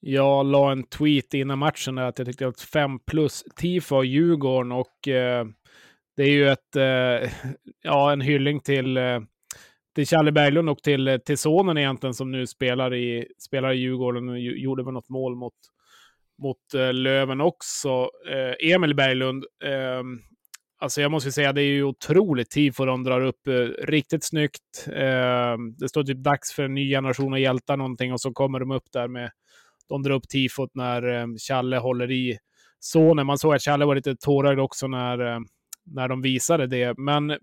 jag 0.00 0.46
la 0.46 0.72
en 0.72 0.82
tweet 0.82 1.34
innan 1.34 1.58
matchen 1.58 1.94
där 1.94 2.02
att 2.02 2.18
jag 2.18 2.26
tyckte 2.26 2.46
att 2.46 2.60
5 2.60 2.98
plus 2.98 3.44
tifo 3.56 4.02
Djurgården 4.02 4.72
och 4.72 5.08
eh, 5.08 5.46
det 6.16 6.22
är 6.22 6.30
ju 6.30 6.48
ett, 6.48 6.76
eh, 6.76 7.30
ja, 7.82 8.12
en 8.12 8.20
hyllning 8.20 8.60
till, 8.60 8.96
eh, 8.96 9.20
till 9.94 10.06
Charlie 10.06 10.32
Berglund 10.32 10.70
och 10.70 10.82
till, 10.82 11.08
eh, 11.08 11.16
till 11.16 11.38
sonen 11.38 11.78
egentligen 11.78 12.14
som 12.14 12.30
nu 12.30 12.46
spelar 12.46 12.94
i, 12.94 13.26
spelar 13.38 13.72
i 13.72 13.76
Djurgården 13.76 14.28
och 14.28 14.38
gjorde 14.38 14.84
väl 14.84 14.94
något 14.94 15.08
mål 15.08 15.36
mot, 15.36 15.54
mot 16.42 16.74
eh, 16.74 16.92
Löven 16.92 17.40
också. 17.40 18.10
Eh, 18.30 18.72
Emil 18.72 18.94
Berglund 18.94 19.44
ehm, 19.64 20.20
Alltså 20.80 21.00
jag 21.00 21.10
måste 21.10 21.32
säga, 21.32 21.52
det 21.52 21.62
är 21.62 21.66
ju 21.66 21.84
otroligt 21.84 22.50
tifo 22.50 22.84
de 22.84 23.04
drar 23.04 23.20
upp. 23.20 23.48
Eh, 23.48 23.86
riktigt 23.86 24.24
snyggt. 24.24 24.86
Eh, 24.86 25.56
det 25.78 25.88
står 25.88 26.04
typ 26.04 26.18
dags 26.18 26.52
för 26.52 26.62
en 26.62 26.74
ny 26.74 26.90
generation 26.90 27.32
av 27.32 27.38
hjältar 27.38 27.76
någonting 27.76 28.12
och 28.12 28.20
så 28.20 28.32
kommer 28.32 28.60
de 28.60 28.70
upp 28.70 28.92
där 28.92 29.08
med... 29.08 29.30
De 29.88 30.02
drar 30.02 30.14
upp 30.14 30.28
tifot 30.28 30.70
när 30.74 31.20
eh, 31.20 31.26
Challe 31.48 31.76
håller 31.76 32.10
i 32.10 32.38
sonen. 32.78 33.26
Man 33.26 33.38
såg 33.38 33.54
att 33.54 33.62
Challe 33.62 33.84
var 33.84 33.94
lite 33.94 34.16
tårögd 34.16 34.60
också 34.60 34.86
när, 34.86 35.18
ehm, 35.18 35.46
när 35.84 36.08
de 36.08 36.22
visade 36.22 36.66
det. 36.66 36.98
Men... 36.98 37.36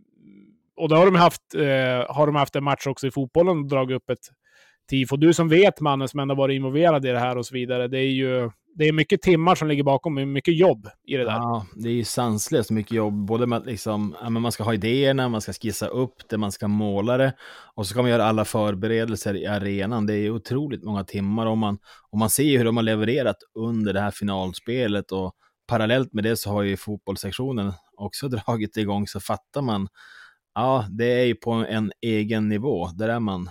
Och 0.78 0.90
då 0.90 0.96
har 0.96 1.06
de 1.06 1.16
haft, 1.16 1.56
eh, 1.56 2.16
har 2.16 2.25
de 2.25 2.36
haft 2.36 2.56
en 2.56 2.64
match 2.64 2.88
också 2.88 3.08
i 3.08 3.12
fotbollen 3.12 3.58
och 3.58 3.68
dragit 3.68 3.96
upp 3.96 4.10
ett 4.10 4.28
tifo. 4.89 5.18
Du 5.18 5.34
som 5.34 5.50
vet, 5.50 5.82
mannen, 5.82 6.08
som 6.08 6.20
ändå 6.20 6.36
varit 6.36 6.56
involverad 6.56 7.06
i 7.06 7.10
det 7.10 7.20
här 7.20 7.38
och 7.38 7.46
så 7.46 7.54
vidare. 7.54 7.88
Det 7.88 8.00
är 8.00 8.12
ju 8.12 8.51
det 8.77 8.88
är 8.88 8.94
mycket 8.94 9.22
timmar 9.22 9.56
som 9.56 9.68
ligger 9.68 9.84
bakom, 9.84 10.34
mycket 10.34 10.58
jobb 10.58 10.89
i 11.08 11.18
det 11.18 11.24
där. 11.24 11.32
Ja, 11.32 11.65
det 11.75 11.89
är 11.89 11.94
ju 11.94 12.04
sanslöst 12.04 12.72
mycket 12.72 12.92
jobb. 12.92 13.25
Både 13.25 13.48
med 13.48 13.65
liksom, 13.65 14.15
ja, 14.22 14.30
man 14.30 14.51
ska 14.51 14.63
ha 14.63 14.74
idéerna, 14.74 15.30
man 15.30 15.42
ska 15.42 15.54
skissa 15.54 15.88
upp 15.88 16.30
det, 16.30 16.38
man 16.38 16.51
ska 16.51 16.68
måla 16.68 17.18
det 17.18 17.34
och 17.75 17.86
så 17.86 17.89
ska 17.89 18.01
man 18.01 18.12
göra 18.12 18.25
alla 18.25 18.46
förberedelser 18.46 19.36
i 19.36 19.46
arenan. 19.46 20.06
Det 20.06 20.13
är 20.13 20.30
otroligt 20.30 20.84
många 20.84 21.04
timmar 21.04 21.46
och 21.46 21.58
man, 21.58 21.77
och 22.12 22.18
man 22.18 22.30
ser 22.30 22.44
ju 22.44 22.58
hur 22.58 22.65
de 22.65 22.77
har 22.77 22.84
levererat 22.84 23.38
under 23.56 23.94
det 23.94 24.01
här 24.01 24.12
finalspelet 24.12 25.12
och 25.12 25.34
parallellt 25.68 26.13
med 26.13 26.24
det 26.24 26.38
så 26.38 26.50
har 26.50 26.62
ju 26.62 26.77
fotbollssektionen 26.77 27.74
också 27.98 28.27
dragit 28.48 28.77
igång 28.77 29.08
så 29.08 29.20
fattar 29.20 29.62
man. 29.62 29.88
Ja, 30.56 30.86
det 30.89 31.22
är 31.22 31.25
ju 31.25 31.36
på 31.36 31.51
en 31.51 31.92
egen 32.01 32.50
nivå. 32.50 32.88
Där 32.88 33.10
är 33.10 33.20
man. 33.20 33.50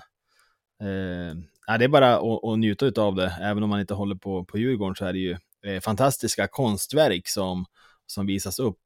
Eh, 0.82 1.36
ja, 1.66 1.78
det 1.78 1.84
är 1.84 1.88
bara 1.88 2.16
att, 2.16 2.44
att 2.44 2.58
njuta 2.58 3.02
av 3.02 3.14
det. 3.14 3.32
Även 3.40 3.62
om 3.62 3.70
man 3.70 3.80
inte 3.80 3.94
håller 3.94 4.14
på, 4.14 4.44
på 4.44 4.58
Djurgården 4.58 4.94
så 4.94 5.04
är 5.04 5.12
det 5.12 5.18
ju 5.18 5.36
eh, 5.66 5.80
fantastiska 5.80 6.48
konstverk 6.48 7.28
som, 7.28 7.64
som 8.06 8.26
visas 8.26 8.58
upp. 8.58 8.78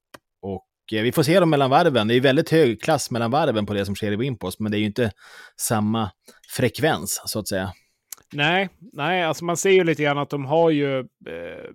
Och 0.42 0.66
eh, 0.92 1.02
vi 1.02 1.12
får 1.12 1.22
se 1.22 1.40
dem 1.40 1.50
mellan 1.50 1.70
varven. 1.70 2.08
Det 2.08 2.14
är 2.14 2.20
väldigt 2.20 2.50
hög 2.50 2.82
klass 2.82 3.10
mellan 3.10 3.30
varven 3.30 3.66
på 3.66 3.74
det 3.74 3.84
som 3.84 3.94
sker 3.94 4.12
i 4.12 4.16
Wimpos, 4.16 4.58
men 4.58 4.72
det 4.72 4.78
är 4.78 4.80
ju 4.80 4.86
inte 4.86 5.12
samma 5.56 6.10
frekvens 6.56 7.22
så 7.26 7.38
att 7.38 7.48
säga. 7.48 7.72
Nej, 8.32 8.68
nej, 8.92 9.24
alltså 9.24 9.44
man 9.44 9.56
ser 9.56 9.70
ju 9.70 9.84
lite 9.84 10.02
grann 10.02 10.18
att 10.18 10.30
de 10.30 10.44
har 10.44 10.70
ju, 10.70 10.98
eh, 10.98 11.70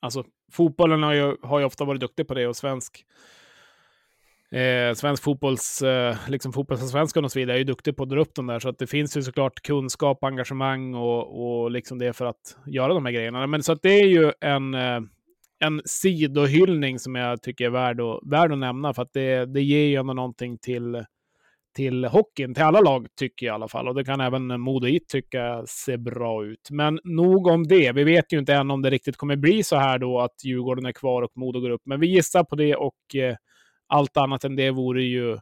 alltså 0.00 0.24
fotbollen 0.52 1.02
har 1.02 1.12
ju, 1.12 1.36
har 1.42 1.58
ju 1.58 1.64
ofta 1.64 1.84
varit 1.84 2.00
duktig 2.00 2.28
på 2.28 2.34
det 2.34 2.46
och 2.46 2.56
svensk 2.56 3.04
Eh, 4.50 4.94
svensk 4.94 5.22
fotbolls, 5.22 5.82
eh, 5.82 6.16
liksom 6.28 6.52
fotbollsallsvenskan 6.52 7.24
och 7.24 7.32
så 7.32 7.38
vidare 7.38 7.56
är 7.56 7.58
ju 7.58 7.64
duktig 7.64 7.96
på 7.96 8.02
att 8.02 8.08
dra 8.08 8.20
upp 8.20 8.34
dem 8.34 8.46
där, 8.46 8.58
så 8.58 8.68
att 8.68 8.78
det 8.78 8.86
finns 8.86 9.16
ju 9.16 9.22
såklart 9.22 9.62
kunskap, 9.62 10.24
engagemang 10.24 10.94
och, 10.94 11.62
och 11.62 11.70
liksom 11.70 11.98
det 11.98 12.12
för 12.12 12.26
att 12.26 12.56
göra 12.66 12.94
de 12.94 13.06
här 13.06 13.12
grejerna. 13.12 13.46
Men 13.46 13.62
så 13.62 13.72
att 13.72 13.82
det 13.82 14.00
är 14.00 14.06
ju 14.06 14.32
en, 14.40 14.74
eh, 14.74 15.00
en 15.58 15.82
sidohyllning 15.84 16.98
som 16.98 17.14
jag 17.14 17.42
tycker 17.42 17.64
är 17.64 17.70
värd 17.70 18.00
att, 18.00 18.20
värd 18.22 18.52
att 18.52 18.58
nämna, 18.58 18.94
för 18.94 19.02
att 19.02 19.12
det, 19.12 19.46
det 19.46 19.62
ger 19.62 19.86
ju 19.86 19.96
ändå 19.96 20.12
någonting 20.12 20.58
till, 20.58 21.04
till 21.76 22.04
hockeyn, 22.04 22.54
till 22.54 22.62
alla 22.64 22.80
lag 22.80 23.06
tycker 23.18 23.46
jag 23.46 23.52
i 23.52 23.54
alla 23.54 23.68
fall. 23.68 23.88
Och 23.88 23.94
det 23.94 24.04
kan 24.04 24.20
även 24.20 24.60
Modo 24.60 24.86
IT 24.86 25.08
tycka 25.08 25.64
ser 25.66 25.96
bra 25.96 26.44
ut. 26.44 26.68
Men 26.70 27.00
nog 27.04 27.46
om 27.46 27.66
det. 27.66 27.92
Vi 27.92 28.04
vet 28.04 28.32
ju 28.32 28.38
inte 28.38 28.54
än 28.54 28.70
om 28.70 28.82
det 28.82 28.90
riktigt 28.90 29.16
kommer 29.16 29.36
bli 29.36 29.62
så 29.62 29.76
här 29.76 29.98
då 29.98 30.20
att 30.20 30.44
Djurgården 30.44 30.86
är 30.86 30.92
kvar 30.92 31.22
och 31.22 31.32
Modo 31.34 31.60
går 31.60 31.70
upp. 31.70 31.82
Men 31.84 32.00
vi 32.00 32.06
gissar 32.06 32.44
på 32.44 32.56
det 32.56 32.76
och 32.76 33.16
eh, 33.16 33.36
allt 33.88 34.16
annat 34.16 34.44
än 34.44 34.56
det 34.56 34.70
vore 34.70 35.02
ju, 35.02 35.38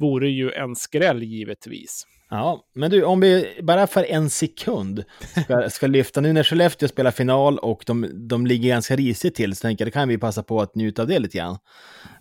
vore 0.00 0.28
ju 0.28 0.52
en 0.52 0.76
skräll 0.76 1.22
givetvis. 1.22 2.06
Ja, 2.30 2.64
men 2.74 2.90
du, 2.90 3.04
om 3.04 3.20
vi 3.20 3.60
bara 3.62 3.86
för 3.86 4.04
en 4.04 4.30
sekund 4.30 5.04
ska, 5.44 5.70
ska 5.70 5.86
lyfta, 5.86 6.20
nu 6.20 6.32
när 6.32 6.42
Skellefteå 6.42 6.88
spelar 6.88 7.10
final 7.10 7.58
och 7.58 7.82
de, 7.86 8.28
de 8.28 8.46
ligger 8.46 8.68
ganska 8.68 8.96
risigt 8.96 9.34
till, 9.34 9.56
så 9.56 9.60
tänker 9.62 9.84
jag, 9.84 9.92
då 9.92 9.94
kan 9.94 10.08
vi 10.08 10.18
passa 10.18 10.42
på 10.42 10.60
att 10.60 10.74
njuta 10.74 11.02
av 11.02 11.08
det 11.08 11.18
lite 11.18 11.38
grann. 11.38 11.58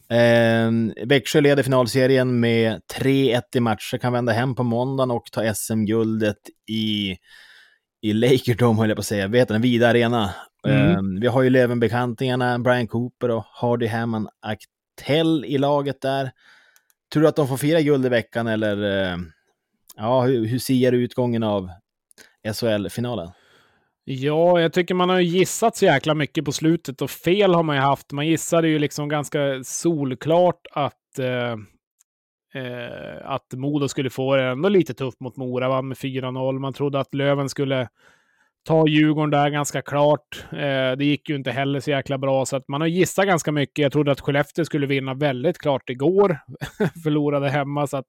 Eh, 0.09 1.05
Växjö 1.05 1.41
leder 1.41 1.63
finalserien 1.63 2.39
med 2.39 2.81
3-1 2.93 3.41
i 3.55 3.59
matcher, 3.59 3.97
kan 3.97 4.13
vända 4.13 4.31
hem 4.31 4.55
på 4.55 4.63
måndagen 4.63 5.11
och 5.11 5.23
ta 5.31 5.53
SM-guldet 5.53 6.37
i, 6.69 7.17
i 8.01 8.13
Lakerdome, 8.13 8.79
höll 8.79 8.89
jag 8.89 8.97
på 8.97 8.99
att 8.99 9.05
säga, 9.05 9.27
vet 9.27 9.47
den, 9.47 9.61
Vida 9.61 9.89
Arena. 9.89 10.33
Mm. 10.67 10.91
Eh, 10.91 11.21
vi 11.21 11.27
har 11.27 11.41
ju 11.41 11.49
Lövenbekantingarna, 11.49 12.59
Brian 12.59 12.87
Cooper 12.87 13.31
och 13.31 13.43
Hardy 13.45 13.87
Hammond 13.87 14.27
Tell 14.95 15.45
i 15.45 15.57
laget 15.57 16.01
där. 16.01 16.31
Tror 17.13 17.21
du 17.23 17.29
att 17.29 17.35
de 17.35 17.47
får 17.47 17.57
fira 17.57 17.81
guld 17.81 18.05
i 18.05 18.09
veckan 18.09 18.47
eller 18.47 19.11
eh, 19.11 19.17
ja, 19.95 20.21
hur, 20.21 20.45
hur 20.45 20.59
ser 20.59 20.91
utgången 20.91 21.43
av 21.43 21.69
SHL-finalen? 22.53 23.29
Ja, 24.03 24.61
jag 24.61 24.73
tycker 24.73 24.95
man 24.95 25.09
har 25.09 25.19
gissat 25.19 25.75
så 25.75 25.85
jäkla 25.85 26.13
mycket 26.13 26.45
på 26.45 26.51
slutet 26.51 27.01
och 27.01 27.09
fel 27.09 27.53
har 27.53 27.63
man 27.63 27.75
ju 27.75 27.81
haft. 27.81 28.11
Man 28.11 28.27
gissade 28.27 28.67
ju 28.67 28.79
liksom 28.79 29.09
ganska 29.09 29.63
solklart 29.63 30.67
att, 30.71 31.19
eh, 31.19 31.51
eh, 32.61 33.17
att 33.23 33.53
Modo 33.53 33.87
skulle 33.87 34.09
få 34.09 34.35
det 34.35 34.43
ändå 34.43 34.69
lite 34.69 34.93
tufft 34.93 35.19
mot 35.19 35.37
Mora, 35.37 35.69
va? 35.69 35.81
med 35.81 35.97
4-0. 35.97 36.59
Man 36.59 36.73
trodde 36.73 36.99
att 36.99 37.13
Löven 37.13 37.49
skulle 37.49 37.89
ta 38.63 38.87
Djurgården 38.87 39.29
där 39.29 39.49
ganska 39.49 39.81
klart. 39.81 40.45
Eh, 40.51 40.91
det 40.97 41.05
gick 41.05 41.29
ju 41.29 41.35
inte 41.35 41.51
heller 41.51 41.79
så 41.79 41.91
jäkla 41.91 42.17
bra, 42.17 42.45
så 42.45 42.55
att 42.55 42.67
man 42.67 42.81
har 42.81 42.87
gissat 42.87 43.25
ganska 43.25 43.51
mycket. 43.51 43.83
Jag 43.83 43.91
trodde 43.91 44.11
att 44.11 44.21
Skellefteå 44.21 44.65
skulle 44.65 44.87
vinna 44.87 45.13
väldigt 45.13 45.57
klart 45.57 45.89
igår. 45.89 46.39
Förlorade 47.03 47.49
hemma, 47.49 47.87
så 47.87 47.97
att 47.97 48.07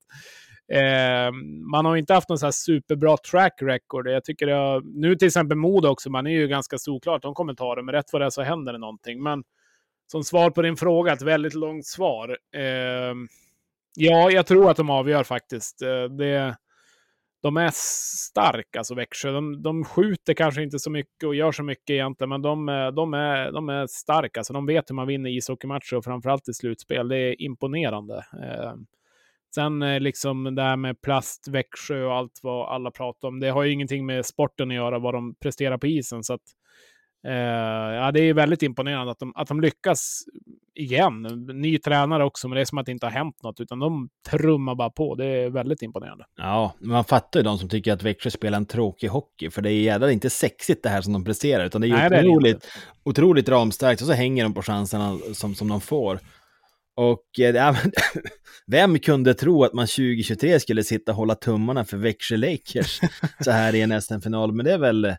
eh, 0.73 1.33
man 1.73 1.85
har 1.85 1.97
inte 1.97 2.15
haft 2.15 2.29
någon 2.29 2.39
så 2.39 2.47
här 2.47 2.51
superbra 2.51 3.17
track 3.17 3.55
record. 3.63 4.09
Jag 4.09 4.25
tycker 4.25 4.47
jag, 4.47 4.85
nu 4.87 5.17
till 5.17 5.27
exempel 5.27 5.59
Modo 5.59 5.89
också, 5.89 6.11
man 6.11 6.27
är 6.27 6.31
ju 6.31 6.49
ganska 6.49 6.79
solklart. 6.79 7.23
De 7.23 7.35
kommer 7.35 7.55
ta 7.55 7.75
det, 7.75 7.83
men 7.83 7.95
rätt 7.95 8.13
vad 8.13 8.23
det 8.23 8.27
är 8.27 8.31
så 8.31 8.43
händer 8.43 8.73
det 8.73 8.79
någonting. 8.79 9.23
Men 9.23 9.43
som 10.07 10.25
svar 10.25 10.51
på 10.51 10.63
din 10.63 10.77
fråga, 10.77 11.13
ett 11.13 11.23
väldigt 11.23 11.55
långt 11.55 11.87
svar. 11.87 12.39
Eh, 12.55 13.15
ja, 13.97 14.31
jag 14.31 14.47
tror 14.47 14.71
att 14.71 14.77
de 14.77 14.91
avgör 14.91 15.25
faktiskt. 15.25 15.83
Eh, 15.83 16.05
det 16.05 16.57
de 17.43 17.57
är 17.57 17.71
starka, 17.75 18.79
alltså 18.79 18.95
Växjö. 18.95 19.33
De, 19.33 19.63
de 19.63 19.85
skjuter 19.85 20.35
kanske 20.35 20.63
inte 20.63 20.79
så 20.79 20.91
mycket 20.91 21.25
och 21.27 21.35
gör 21.35 21.53
så 21.53 21.63
mycket 21.63 21.91
egentligen, 21.91 22.29
men 22.29 22.43
de, 22.43 22.69
eh, 22.69 22.89
de, 22.89 23.15
är, 23.15 23.53
de 23.53 23.69
är 23.69 23.87
starka. 23.87 24.41
Alltså 24.41 24.53
de 24.53 24.67
vet 24.67 24.91
hur 24.91 24.95
man 24.95 25.07
vinner 25.07 25.31
ishockeymatcher 25.31 25.97
och 25.97 26.05
framförallt 26.05 26.49
i 26.49 26.53
slutspel. 26.53 27.09
Det 27.09 27.17
är 27.17 27.43
imponerande. 27.43 28.17
Eh, 28.17 28.75
sen 29.55 29.83
eh, 29.83 30.01
liksom 30.01 30.55
det 30.55 30.63
här 30.63 30.77
med 30.77 31.03
plast, 31.03 31.49
Växjö 31.49 32.05
och 32.05 32.15
allt 32.15 32.41
vad 32.43 32.69
alla 32.69 32.91
pratar 32.91 33.29
om, 33.29 33.41
det 33.41 33.51
har 33.51 33.63
ju 33.63 33.73
ingenting 33.73 34.07
med 34.07 34.27
sporten 34.27 34.71
att 34.71 34.77
göra, 34.77 34.99
vad 34.99 35.15
de 35.15 35.35
presterar 35.35 35.79
på 35.79 35.87
isen. 35.87 36.23
Så 36.25 36.35
att, 36.35 36.41
eh, 36.41 36.62
ja, 37.23 38.11
det 38.13 38.21
är 38.21 38.35
väldigt 38.35 38.63
imponerande 38.63 39.13
att 39.13 39.19
de, 39.19 39.33
att 39.37 39.49
de 39.49 39.61
lyckas 39.61 40.25
igen. 40.75 41.23
Ny 41.55 41.79
tränare 41.79 42.25
också, 42.25 42.49
men 42.49 42.57
det 42.57 42.61
är 42.61 42.65
som 42.65 42.79
att 42.79 42.87
det 42.87 42.93
inte 42.93 43.07
har 43.07 43.11
hänt 43.11 43.43
något, 43.43 43.61
utan 43.61 43.79
de 43.79 44.09
trummar 44.31 44.75
bara 44.75 44.91
på. 44.91 45.15
Det 45.15 45.27
är 45.27 45.51
väldigt 45.51 45.83
imponerande. 45.83 46.25
Ja, 46.37 46.75
man 46.79 47.05
fattar 47.05 47.41
ju 47.41 47.45
de 47.45 47.59
som 47.59 47.69
tycker 47.69 47.93
att 47.93 48.03
Växjö 48.03 48.31
spelar 48.31 48.57
en 48.57 48.67
tråkig 48.67 49.09
hockey, 49.09 49.51
för 49.51 49.63
det 49.63 49.73
är 49.73 49.83
jävlar 49.83 50.09
inte 50.09 50.31
sexigt 50.31 50.83
det 50.83 50.89
här 50.89 51.03
som 51.03 51.13
de 51.13 51.25
presterar, 51.25 51.65
utan 51.65 51.81
det 51.81 51.87
är 51.87 51.89
ju 51.89 51.95
Nej, 51.95 52.29
otroligt, 52.29 52.61
det 52.61 52.67
är 52.67 53.11
otroligt 53.11 53.49
ramstarkt 53.49 54.01
och 54.01 54.07
så 54.07 54.13
hänger 54.13 54.45
de 54.45 54.55
på 54.55 54.63
chanserna 54.63 55.19
som, 55.33 55.55
som 55.55 55.69
de 55.69 55.81
får. 55.81 56.19
Och 56.97 57.25
ja, 57.37 57.77
vem 58.67 58.99
kunde 58.99 59.35
tro 59.35 59.65
att 59.65 59.73
man 59.73 59.87
2023 59.87 60.61
skulle 60.61 60.85
sitta 60.85 61.13
och 61.13 61.17
hålla 61.17 61.35
tummarna 61.35 61.85
för 61.85 61.97
Växjö 61.97 62.37
Lakers 62.37 63.01
så 63.45 63.51
här 63.51 63.75
i 63.75 63.81
en 63.81 64.03
SM-final? 64.03 64.53
Men 64.53 64.65
det 64.65 64.73
är 64.73 64.79
väl, 64.79 65.17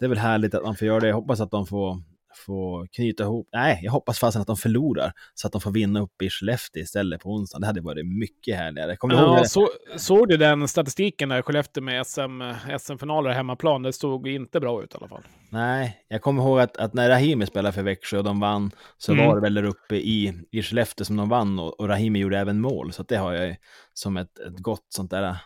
det 0.00 0.06
är 0.06 0.08
väl 0.08 0.18
härligt 0.18 0.54
att 0.54 0.62
man 0.62 0.76
får 0.76 0.86
göra 0.86 1.00
det. 1.00 1.08
Jag 1.08 1.14
hoppas 1.14 1.40
att 1.40 1.50
de 1.50 1.66
får, 1.66 2.02
få 2.46 2.86
knyta 2.92 3.22
ihop, 3.22 3.48
nej, 3.52 3.80
jag 3.82 3.92
hoppas 3.92 4.18
fasen 4.18 4.40
att 4.40 4.46
de 4.46 4.56
förlorar 4.56 5.12
så 5.34 5.46
att 5.46 5.52
de 5.52 5.60
får 5.60 5.70
vinna 5.70 6.00
upp 6.00 6.22
i 6.22 6.30
Skellefteå 6.30 6.82
istället 6.82 7.20
på 7.20 7.30
onsdag. 7.30 7.58
Det 7.58 7.66
hade 7.66 7.80
varit 7.80 8.06
mycket 8.06 8.56
härligare. 8.56 8.96
Kommer 8.96 9.14
ja, 9.14 9.36
ihåg 9.38 9.46
så, 9.46 9.68
såg 9.96 10.28
du 10.28 10.36
den 10.36 10.68
statistiken 10.68 11.28
där 11.28 11.42
Skellefteå 11.42 11.82
med 11.82 12.06
SM, 12.06 12.42
SM-finaler 12.78 13.30
hemmaplan? 13.30 13.82
Det 13.82 13.92
stod 13.92 14.28
inte 14.28 14.60
bra 14.60 14.82
ut 14.82 14.94
i 14.94 14.96
alla 14.96 15.08
fall. 15.08 15.22
Nej, 15.50 16.04
jag 16.08 16.22
kommer 16.22 16.42
ihåg 16.42 16.60
att, 16.60 16.76
att 16.76 16.94
när 16.94 17.08
Rahimi 17.08 17.46
spelade 17.46 17.72
för 17.72 17.82
Växjö 17.82 18.18
och 18.18 18.24
de 18.24 18.40
vann 18.40 18.70
så 18.98 19.12
mm. 19.12 19.26
var 19.26 19.34
det 19.34 19.40
väl 19.40 19.54
där 19.54 19.64
uppe 19.64 19.96
i, 19.96 20.34
i 20.50 20.62
Skellefteå 20.62 21.04
som 21.04 21.16
de 21.16 21.28
vann 21.28 21.58
och, 21.58 21.80
och 21.80 21.88
Rahimi 21.88 22.18
gjorde 22.18 22.38
även 22.38 22.60
mål. 22.60 22.92
Så 22.92 23.02
det 23.02 23.16
har 23.16 23.32
jag 23.32 23.56
som 23.94 24.16
ett, 24.16 24.38
ett 24.38 24.58
gott 24.58 24.86
sånt 24.88 25.10
där 25.10 25.36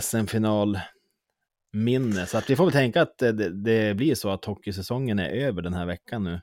SM-final 0.00 0.78
minne. 1.74 2.26
Så 2.26 2.38
att 2.38 2.50
vi 2.50 2.56
får 2.56 2.64
väl 2.64 2.72
tänka 2.72 3.02
att 3.02 3.18
det, 3.18 3.50
det, 3.50 3.96
blir 3.96 4.14
så 4.14 4.30
att 4.30 4.44
hockeysäsongen 4.44 5.18
är 5.18 5.28
över 5.28 5.62
den 5.62 5.74
här 5.74 5.86
veckan 5.86 6.24
nu. 6.24 6.40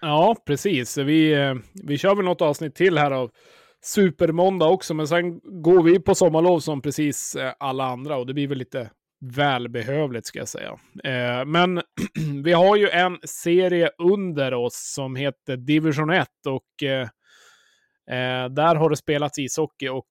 Ja, 0.00 0.36
precis. 0.46 0.98
Vi, 0.98 1.32
eh, 1.32 1.54
vi 1.84 1.98
kör 1.98 2.14
väl 2.14 2.24
något 2.24 2.40
avsnitt 2.40 2.74
till 2.74 2.98
här 2.98 3.10
av 3.10 3.30
Supermåndag 3.84 4.66
också, 4.66 4.94
men 4.94 5.08
sen 5.08 5.40
går 5.62 5.82
vi 5.82 6.00
på 6.00 6.14
sommarlov 6.14 6.60
som 6.60 6.82
precis 6.82 7.36
eh, 7.36 7.52
alla 7.58 7.84
andra 7.84 8.16
och 8.16 8.26
det 8.26 8.34
blir 8.34 8.48
väl 8.48 8.58
lite 8.58 8.90
välbehövligt 9.36 10.26
ska 10.26 10.38
jag 10.38 10.48
säga. 10.48 10.78
Eh, 11.04 11.44
men 11.46 11.82
vi 12.44 12.52
har 12.52 12.76
ju 12.76 12.88
en 12.88 13.18
serie 13.24 13.90
under 13.98 14.54
oss 14.54 14.92
som 14.94 15.16
heter 15.16 15.56
Division 15.56 16.10
1 16.10 16.28
och 16.46 16.82
Eh, 16.82 17.08
Eh, 18.10 18.48
där 18.50 18.74
har 18.74 18.90
det 18.90 18.96
spelats 18.96 19.38
ishockey 19.38 19.88
och 19.88 20.06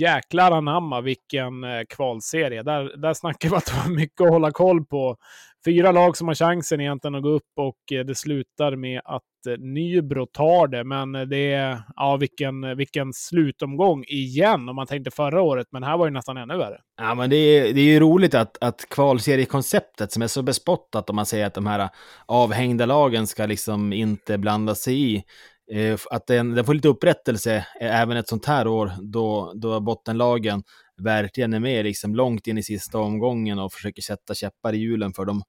jäklar 0.00 0.52
anamma 0.52 1.00
vilken 1.00 1.64
eh, 1.64 1.82
kvalserie. 1.88 2.62
Där, 2.62 2.96
där 2.96 3.14
snackar 3.14 3.48
vi 3.48 3.56
att 3.56 3.66
det 3.66 3.72
var 3.72 3.96
mycket 3.96 4.20
att 4.20 4.30
hålla 4.30 4.50
koll 4.50 4.84
på. 4.84 5.16
Fyra 5.64 5.92
lag 5.92 6.16
som 6.16 6.28
har 6.28 6.34
chansen 6.34 6.80
egentligen 6.80 7.14
att 7.14 7.22
gå 7.22 7.28
upp 7.28 7.52
och 7.56 7.92
eh, 7.92 8.04
det 8.04 8.14
slutar 8.14 8.76
med 8.76 9.00
att 9.04 9.22
eh, 9.48 9.58
Nybro 9.58 10.26
tar 10.26 10.68
det. 10.68 10.84
Men 10.84 11.14
eh, 11.14 11.22
det 11.22 11.52
är, 11.52 11.82
ja 11.96 12.16
vilken, 12.16 12.64
eh, 12.64 12.74
vilken 12.74 13.12
slutomgång 13.12 14.04
igen 14.08 14.68
om 14.68 14.76
man 14.76 14.86
tänkte 14.86 15.10
förra 15.10 15.42
året. 15.42 15.66
Men 15.70 15.82
här 15.82 15.96
var 15.96 16.06
det 16.06 16.12
nästan 16.12 16.36
ännu 16.36 16.56
värre. 16.56 16.80
Ja 17.00 17.14
men 17.14 17.30
det 17.30 17.36
är, 17.36 17.74
det 17.74 17.80
är 17.80 17.84
ju 17.84 18.00
roligt 18.00 18.34
att, 18.34 18.62
att 18.62 18.88
kvalseriekonceptet 18.88 20.12
som 20.12 20.22
är 20.22 20.26
så 20.26 20.42
bespottat 20.42 21.10
om 21.10 21.16
man 21.16 21.26
säger 21.26 21.46
att 21.46 21.54
de 21.54 21.66
här 21.66 21.88
avhängda 22.26 22.86
lagen 22.86 23.26
ska 23.26 23.46
liksom 23.46 23.92
inte 23.92 24.38
blanda 24.38 24.74
sig 24.74 25.14
i. 25.14 25.24
Eh, 25.72 25.98
att 26.10 26.26
den, 26.26 26.54
den 26.54 26.64
får 26.64 26.74
lite 26.74 26.88
upprättelse 26.88 27.54
eh, 27.80 28.00
även 28.00 28.16
ett 28.16 28.28
sånt 28.28 28.46
här 28.46 28.66
år 28.66 28.92
då, 29.02 29.52
då 29.54 29.80
bottenlagen 29.80 30.62
verkligen 30.96 31.54
är 31.54 31.60
med 31.60 31.84
liksom 31.84 32.14
långt 32.14 32.46
in 32.46 32.58
i 32.58 32.62
sista 32.62 32.98
omgången 32.98 33.58
och 33.58 33.72
försöker 33.72 34.02
sätta 34.02 34.34
käppar 34.34 34.72
i 34.72 34.78
hjulen 34.78 35.12
för 35.12 35.24
de, 35.24 35.42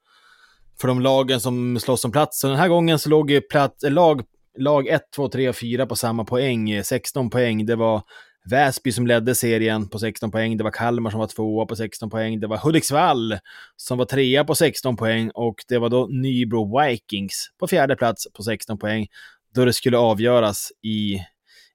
för 0.82 0.88
de 0.88 1.02
lagen 1.02 1.40
som 1.40 1.80
slåss 1.80 2.06
om 2.06 2.12
plats. 2.12 2.40
Så 2.40 2.48
den 2.48 2.58
här 2.58 2.68
gången 2.68 3.00
så 3.00 3.10
låg 3.10 3.50
plats, 3.50 3.84
lag, 3.84 4.22
lag 4.58 4.88
1, 4.88 5.02
2, 5.16 5.30
3 5.30 5.50
och 5.50 5.56
4 5.56 5.86
på 5.86 5.96
samma 5.96 6.26
poäng, 6.26 6.70
eh, 6.70 6.84
16 6.84 7.30
poäng. 7.30 7.66
Det 7.66 7.76
var 7.76 8.02
Väsby 8.50 8.92
som 8.92 9.08
ledde 9.08 9.36
serien 9.36 9.90
på 9.90 10.00
16 10.00 10.32
poäng, 10.32 10.58
det 10.58 10.64
var 10.64 10.72
Kalmar 10.72 11.12
som 11.12 11.20
var 11.20 11.28
tvåa 11.28 11.66
på 11.66 11.76
16 11.76 12.10
poäng, 12.10 12.40
det 12.40 12.48
var 12.48 12.58
Hudiksvall 12.58 13.38
som 13.76 13.98
var 13.98 14.06
trea 14.06 14.44
på 14.44 14.56
16 14.56 14.98
poäng 14.98 15.32
och 15.34 15.56
det 15.68 15.78
var 15.78 15.90
då 15.90 16.08
Nybro 16.12 16.82
Vikings 16.82 17.48
på 17.60 17.68
fjärde 17.68 17.96
plats 17.96 18.28
på 18.34 18.44
16 18.44 18.78
poäng 18.78 19.08
då 19.56 19.66
det 19.66 19.74
skulle 19.74 19.98
avgöras 19.98 20.72
i, 20.84 21.20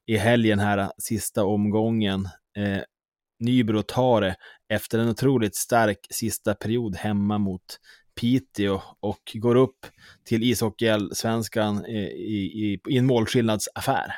i 0.07 0.17
helgen 0.17 0.59
här, 0.59 0.91
sista 0.99 1.45
omgången. 1.45 2.29
Eh, 2.57 2.83
Nybro 3.41 3.83
tar 3.83 4.21
det 4.21 4.37
efter 4.69 4.99
en 4.99 5.09
otroligt 5.09 5.57
stark 5.57 5.99
sista 6.11 6.55
period 6.55 6.97
hemma 6.97 7.39
mot 7.39 7.79
Piteå 8.21 8.83
och 9.01 9.33
går 9.35 9.55
upp 9.55 9.87
till 10.25 10.43
ishockeyallsvenskan 10.43 11.85
eh, 11.85 12.09
i, 12.09 12.53
i, 12.55 12.81
i 12.89 12.99
en 12.99 13.07
målskillnadsaffär. 13.07 14.15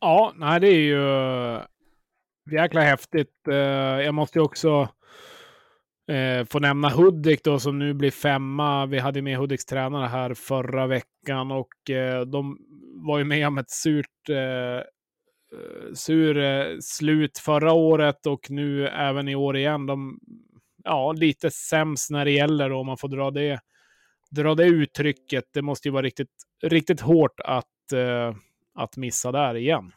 Ja, 0.00 0.32
nej 0.36 0.60
det 0.60 0.68
är 0.68 0.80
ju 0.80 1.08
eh, 1.54 1.62
jäkla 2.50 2.80
häftigt. 2.80 3.48
Eh, 3.48 3.54
jag 4.04 4.14
måste 4.14 4.38
ju 4.38 4.42
också 4.44 4.88
Eh, 6.08 6.44
får 6.44 6.60
nämna 6.60 6.88
Hudik 6.88 7.44
då 7.44 7.58
som 7.58 7.78
nu 7.78 7.94
blir 7.94 8.10
femma. 8.10 8.86
Vi 8.86 8.98
hade 8.98 9.22
med 9.22 9.38
Hudiks 9.38 9.64
tränare 9.64 10.06
här 10.06 10.34
förra 10.34 10.86
veckan 10.86 11.50
och 11.50 11.90
eh, 11.90 12.20
de 12.20 12.58
var 12.94 13.18
ju 13.18 13.24
med 13.24 13.46
om 13.46 13.58
ett 13.58 13.70
surt 13.70 14.28
eh, 14.28 14.36
eh, 14.76 14.82
sur 15.94 16.38
eh, 16.38 16.66
slut 16.80 17.38
förra 17.38 17.72
året 17.72 18.26
och 18.26 18.50
nu 18.50 18.88
även 18.88 19.28
i 19.28 19.34
år 19.34 19.56
igen. 19.56 19.86
De, 19.86 20.18
ja, 20.84 21.12
lite 21.12 21.50
sämst 21.50 22.10
när 22.10 22.24
det 22.24 22.30
gäller 22.30 22.72
om 22.72 22.86
man 22.86 22.98
får 22.98 23.08
dra 23.08 23.30
det, 23.30 23.60
dra 24.30 24.54
det 24.54 24.64
uttrycket. 24.64 25.44
Det 25.54 25.62
måste 25.62 25.88
ju 25.88 25.92
vara 25.92 26.02
riktigt, 26.02 26.32
riktigt 26.62 27.00
hårt 27.00 27.40
att, 27.44 27.92
eh, 27.92 28.36
att 28.74 28.96
missa 28.96 29.32
där 29.32 29.54
igen. 29.56 29.92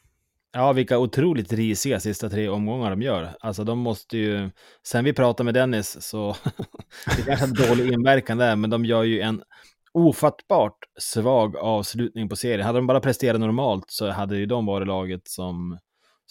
Ja, 0.53 0.73
vilka 0.73 0.97
otroligt 0.97 1.53
risiga 1.53 1.99
sista 1.99 2.29
tre 2.29 2.49
omgångar 2.49 2.89
de 2.89 3.01
gör. 3.01 3.35
Alltså 3.39 3.63
de 3.63 3.79
måste 3.79 4.17
ju, 4.17 4.49
sen 4.87 5.03
vi 5.03 5.13
pratade 5.13 5.45
med 5.45 5.53
Dennis 5.53 5.97
så, 6.01 6.35
det 7.17 7.21
kanske 7.25 7.45
en 7.45 7.53
dålig 7.53 7.93
inverkan 7.93 8.37
där, 8.37 8.55
men 8.55 8.69
de 8.69 8.85
gör 8.85 9.03
ju 9.03 9.21
en 9.21 9.43
ofattbart 9.91 10.77
svag 10.99 11.57
avslutning 11.57 12.29
på 12.29 12.35
serien. 12.35 12.65
Hade 12.65 12.77
de 12.77 12.87
bara 12.87 12.99
presterat 12.99 13.39
normalt 13.39 13.85
så 13.87 14.09
hade 14.09 14.37
ju 14.37 14.45
de 14.45 14.65
varit 14.65 14.87
laget 14.87 15.27
som, 15.27 15.77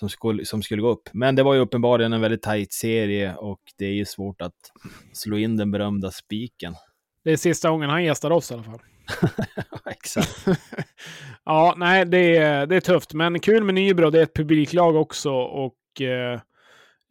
som, 0.00 0.08
skulle, 0.08 0.44
som 0.44 0.62
skulle 0.62 0.82
gå 0.82 0.88
upp. 0.88 1.08
Men 1.12 1.36
det 1.36 1.42
var 1.42 1.54
ju 1.54 1.60
uppenbarligen 1.60 2.12
en 2.12 2.20
väldigt 2.20 2.42
tajt 2.42 2.72
serie 2.72 3.34
och 3.34 3.60
det 3.78 3.86
är 3.86 3.92
ju 3.92 4.04
svårt 4.04 4.42
att 4.42 4.72
slå 5.12 5.38
in 5.38 5.56
den 5.56 5.70
berömda 5.70 6.10
spiken. 6.10 6.74
Det 7.24 7.32
är 7.32 7.36
sista 7.36 7.70
gången 7.70 7.90
han 7.90 8.04
gästar 8.04 8.30
oss 8.30 8.50
i 8.50 8.54
alla 8.54 8.62
fall. 8.62 8.80
Exakt. 9.90 10.46
ja, 11.44 11.74
nej, 11.76 12.04
det 12.04 12.36
är, 12.36 12.66
det 12.66 12.76
är 12.76 12.80
tufft. 12.80 13.14
Men 13.14 13.40
kul 13.40 13.64
med 13.64 13.74
Nybro. 13.74 14.10
Det 14.10 14.18
är 14.18 14.22
ett 14.22 14.34
publiklag 14.34 14.96
också 14.96 15.32
och 15.32 16.00
eh, 16.00 16.40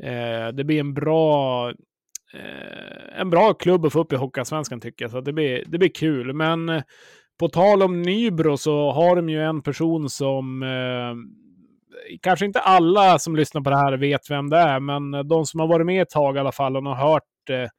eh 0.04 0.48
det 0.54 0.64
blir 0.64 0.80
en 0.80 0.94
bra 0.94 1.70
eh, 2.34 3.20
en 3.20 3.30
bra 3.30 3.54
klubb 3.54 3.86
att 3.86 3.94
få 3.94 4.00
upp 4.00 4.14
i 4.14 4.16
Hockeyallsvenskan 4.16 4.82
tycker 4.82 5.06
jag. 5.06 5.12
Så 5.12 5.22
det 5.22 5.34
blir, 5.34 5.64
det 5.68 5.78
blir 5.78 5.94
kul. 5.94 6.34
Men 6.34 6.70
eh, 6.70 6.84
på 7.40 7.50
tal 7.50 7.84
om 7.84 8.02
Nybro 8.02 8.58
så 8.58 8.92
har 8.92 9.16
de 9.16 9.30
ju 9.30 9.42
en 9.42 9.62
person 9.62 10.10
som 10.10 10.64
eh, 10.64 11.16
kanske 12.22 12.46
inte 12.46 12.60
alla 12.60 13.20
som 13.20 13.36
lyssnar 13.36 13.62
på 13.62 13.70
det 13.70 13.78
här 13.78 13.98
vet 13.98 14.30
vem 14.30 14.50
det 14.50 14.58
är, 14.58 14.80
men 14.80 15.14
eh, 15.14 15.24
de 15.24 15.46
som 15.46 15.60
har 15.60 15.68
varit 15.68 15.86
med 15.86 16.02
ett 16.02 16.10
tag 16.10 16.36
i 16.36 16.40
alla 16.40 16.52
fall 16.52 16.78
och 16.78 16.84
har 16.84 17.12
hört 17.12 17.50
eh, 17.50 17.70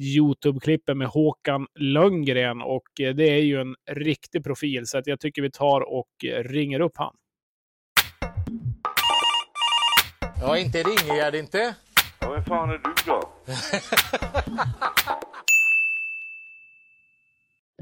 YouTube-klippen 0.00 0.98
med 0.98 1.08
Håkan 1.08 1.66
Lönngren 1.74 2.62
och 2.62 3.00
eh, 3.00 3.14
det 3.14 3.24
är 3.24 3.42
ju 3.42 3.60
en 3.60 3.74
riktig 3.90 4.44
profil 4.44 4.86
så 4.86 4.98
att 4.98 5.06
jag 5.06 5.20
tycker 5.20 5.42
vi 5.42 5.50
tar 5.50 5.80
och 5.80 6.24
eh, 6.24 6.44
ringer 6.44 6.80
upp 6.80 6.96
han. 6.96 7.14
Ja, 10.40 10.58
inte 10.58 10.82
ringer 10.82 11.14
jag 11.14 11.34
inte. 11.34 11.74
Ja, 12.20 12.30
vem 12.30 12.44
fan 12.44 12.70
är 12.70 12.78
du 12.78 12.94
då? 13.06 13.28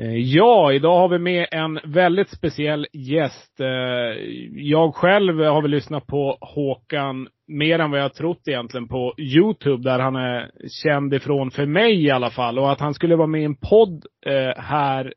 Eh, 0.00 0.16
ja, 0.16 0.72
idag 0.72 0.98
har 0.98 1.08
vi 1.08 1.18
med 1.18 1.46
en 1.50 1.80
väldigt 1.84 2.30
speciell 2.30 2.86
gäst. 2.92 3.60
Eh, 3.60 3.66
jag 4.52 4.94
själv 4.94 5.40
har 5.40 5.62
väl 5.62 5.70
lyssnat 5.70 6.06
på 6.06 6.38
Håkan 6.40 7.28
mer 7.46 7.78
än 7.78 7.90
vad 7.90 8.00
jag 8.00 8.14
trott 8.14 8.48
egentligen 8.48 8.88
på 8.88 9.14
Youtube, 9.18 9.82
där 9.82 9.98
han 9.98 10.16
är 10.16 10.50
känd 10.82 11.14
ifrån, 11.14 11.50
för 11.50 11.66
mig 11.66 12.04
i 12.04 12.10
alla 12.10 12.30
fall. 12.30 12.58
Och 12.58 12.72
att 12.72 12.80
han 12.80 12.94
skulle 12.94 13.16
vara 13.16 13.26
med 13.26 13.40
i 13.40 13.44
en 13.44 13.56
podd 13.56 14.06
eh, 14.26 14.62
här 14.62 15.14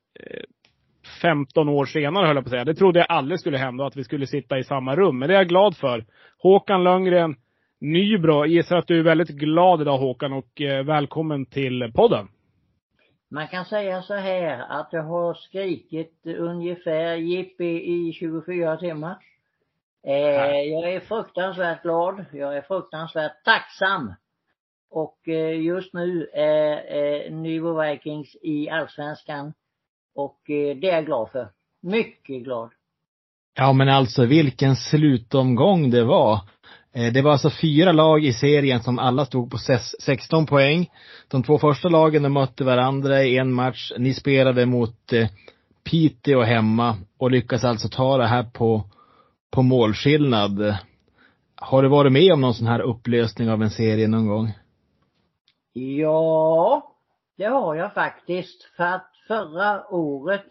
15 1.21 1.69
år 1.69 1.85
senare, 1.85 2.27
höll 2.27 2.35
jag 2.35 2.43
på 2.43 2.47
att 2.47 2.51
säga. 2.51 2.65
Det 2.65 2.75
trodde 2.75 2.99
jag 2.99 3.11
aldrig 3.11 3.39
skulle 3.39 3.57
hända, 3.57 3.85
att 3.85 3.97
vi 3.97 4.03
skulle 4.03 4.27
sitta 4.27 4.59
i 4.59 4.63
samma 4.63 4.95
rum. 4.95 5.19
Men 5.19 5.29
det 5.29 5.35
är 5.35 5.39
jag 5.39 5.49
glad 5.49 5.77
för. 5.77 6.05
Håkan 6.37 6.83
Lönngren, 6.83 7.35
Nybro. 7.81 8.33
Jag 8.33 8.47
Gissar 8.47 8.77
att 8.77 8.87
du 8.87 8.99
är 8.99 9.03
väldigt 9.03 9.29
glad 9.29 9.81
idag 9.81 9.97
Håkan 9.97 10.33
och 10.33 10.61
välkommen 10.85 11.45
till 11.45 11.91
podden. 11.95 12.27
Man 13.29 13.47
kan 13.47 13.65
säga 13.65 14.01
så 14.01 14.13
här 14.13 14.59
att 14.69 14.89
jag 14.91 15.03
har 15.03 15.33
skrikit 15.33 16.21
ungefär 16.25 17.15
jippi 17.15 17.65
i 17.65 18.13
24 18.13 18.77
timmar. 18.77 19.17
Eh, 20.03 20.61
jag 20.61 20.93
är 20.93 20.99
fruktansvärt 20.99 21.81
glad. 21.81 22.25
Jag 22.31 22.57
är 22.57 22.61
fruktansvärt 22.61 23.43
tacksam. 23.43 24.13
Och 24.89 25.27
eh, 25.27 25.61
just 25.61 25.93
nu 25.93 26.29
är 26.33 26.95
eh, 26.97 27.31
Nybro 27.31 27.81
Vikings 27.81 28.35
i 28.41 28.69
Allsvenskan. 28.69 29.53
Och 30.15 30.49
eh, 30.49 30.77
det 30.77 30.89
är 30.89 30.95
jag 30.95 31.05
glad 31.05 31.31
för. 31.31 31.49
Mycket 31.81 32.43
glad. 32.43 32.69
Ja 33.55 33.73
men 33.73 33.89
alltså 33.89 34.25
vilken 34.25 34.75
slutomgång 34.75 35.89
det 35.89 36.03
var. 36.03 36.41
Eh, 36.97 37.13
det 37.13 37.21
var 37.21 37.31
alltså 37.31 37.49
fyra 37.61 37.91
lag 37.91 38.25
i 38.25 38.33
serien 38.33 38.83
som 38.83 38.99
alla 38.99 39.25
stod 39.25 39.51
på 39.51 39.57
ses- 39.57 39.95
16 39.99 40.45
poäng. 40.45 40.91
De 41.27 41.43
två 41.43 41.57
första 41.57 41.89
lagen 41.89 42.23
de 42.23 42.33
mötte 42.33 42.63
varandra 42.63 43.23
i 43.23 43.37
en 43.37 43.53
match. 43.53 43.91
Ni 43.97 44.13
spelade 44.13 44.65
mot 44.65 45.13
eh, 45.13 45.27
Piteå 45.83 46.41
hemma 46.41 46.95
och 47.17 47.31
lyckas 47.31 47.63
alltså 47.63 47.89
ta 47.89 48.17
det 48.17 48.27
här 48.27 48.43
på, 48.43 48.83
på 49.51 49.61
målskillnad. 49.61 50.75
Har 51.55 51.83
du 51.83 51.89
varit 51.89 52.11
med 52.11 52.33
om 52.33 52.41
någon 52.41 52.53
sån 52.53 52.67
här 52.67 52.79
upplösning 52.79 53.49
av 53.49 53.63
en 53.63 53.69
serie 53.69 54.07
någon 54.07 54.27
gång? 54.27 54.51
Ja, 55.73 56.95
det 57.37 57.45
har 57.45 57.75
jag 57.75 57.93
faktiskt. 57.93 58.63
För 58.77 58.83
att 58.83 59.11
förra 59.27 59.87
året 59.87 60.45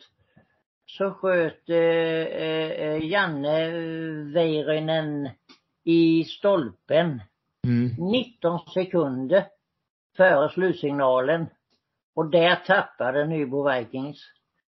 så 0.86 1.10
sköt 1.10 1.68
eh, 1.68 1.76
eh, 1.76 2.70
eh 2.70 3.04
Janne 3.04 3.70
Väyrynen 4.34 5.28
i 5.86 6.24
stolpen 6.24 7.20
Mm. 7.66 7.90
19 7.98 8.58
sekunder 8.74 9.46
före 10.16 10.48
slutsignalen. 10.48 11.46
Och 12.14 12.30
där 12.30 12.56
tappade 12.56 13.26
Nybro 13.26 13.70
Vikings 13.70 14.18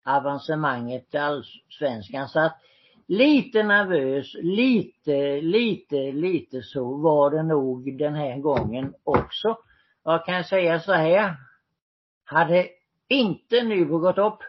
avancemanget 0.05 1.09
till 1.11 1.19
allsvenskan. 1.19 2.27
Så 2.27 2.39
att 2.39 2.57
lite 3.07 3.63
nervös, 3.63 4.33
lite, 4.33 5.41
lite, 5.41 6.11
lite 6.11 6.61
så 6.61 6.97
var 6.97 7.31
det 7.31 7.43
nog 7.43 7.97
den 7.97 8.15
här 8.15 8.37
gången 8.37 8.93
också. 9.03 9.57
Jag 10.03 10.25
kan 10.25 10.43
säga 10.43 10.79
så 10.79 10.93
här. 10.93 11.35
Hade 12.23 12.67
inte 13.07 13.63
Nybro 13.63 13.97
gått 13.99 14.17
upp, 14.17 14.39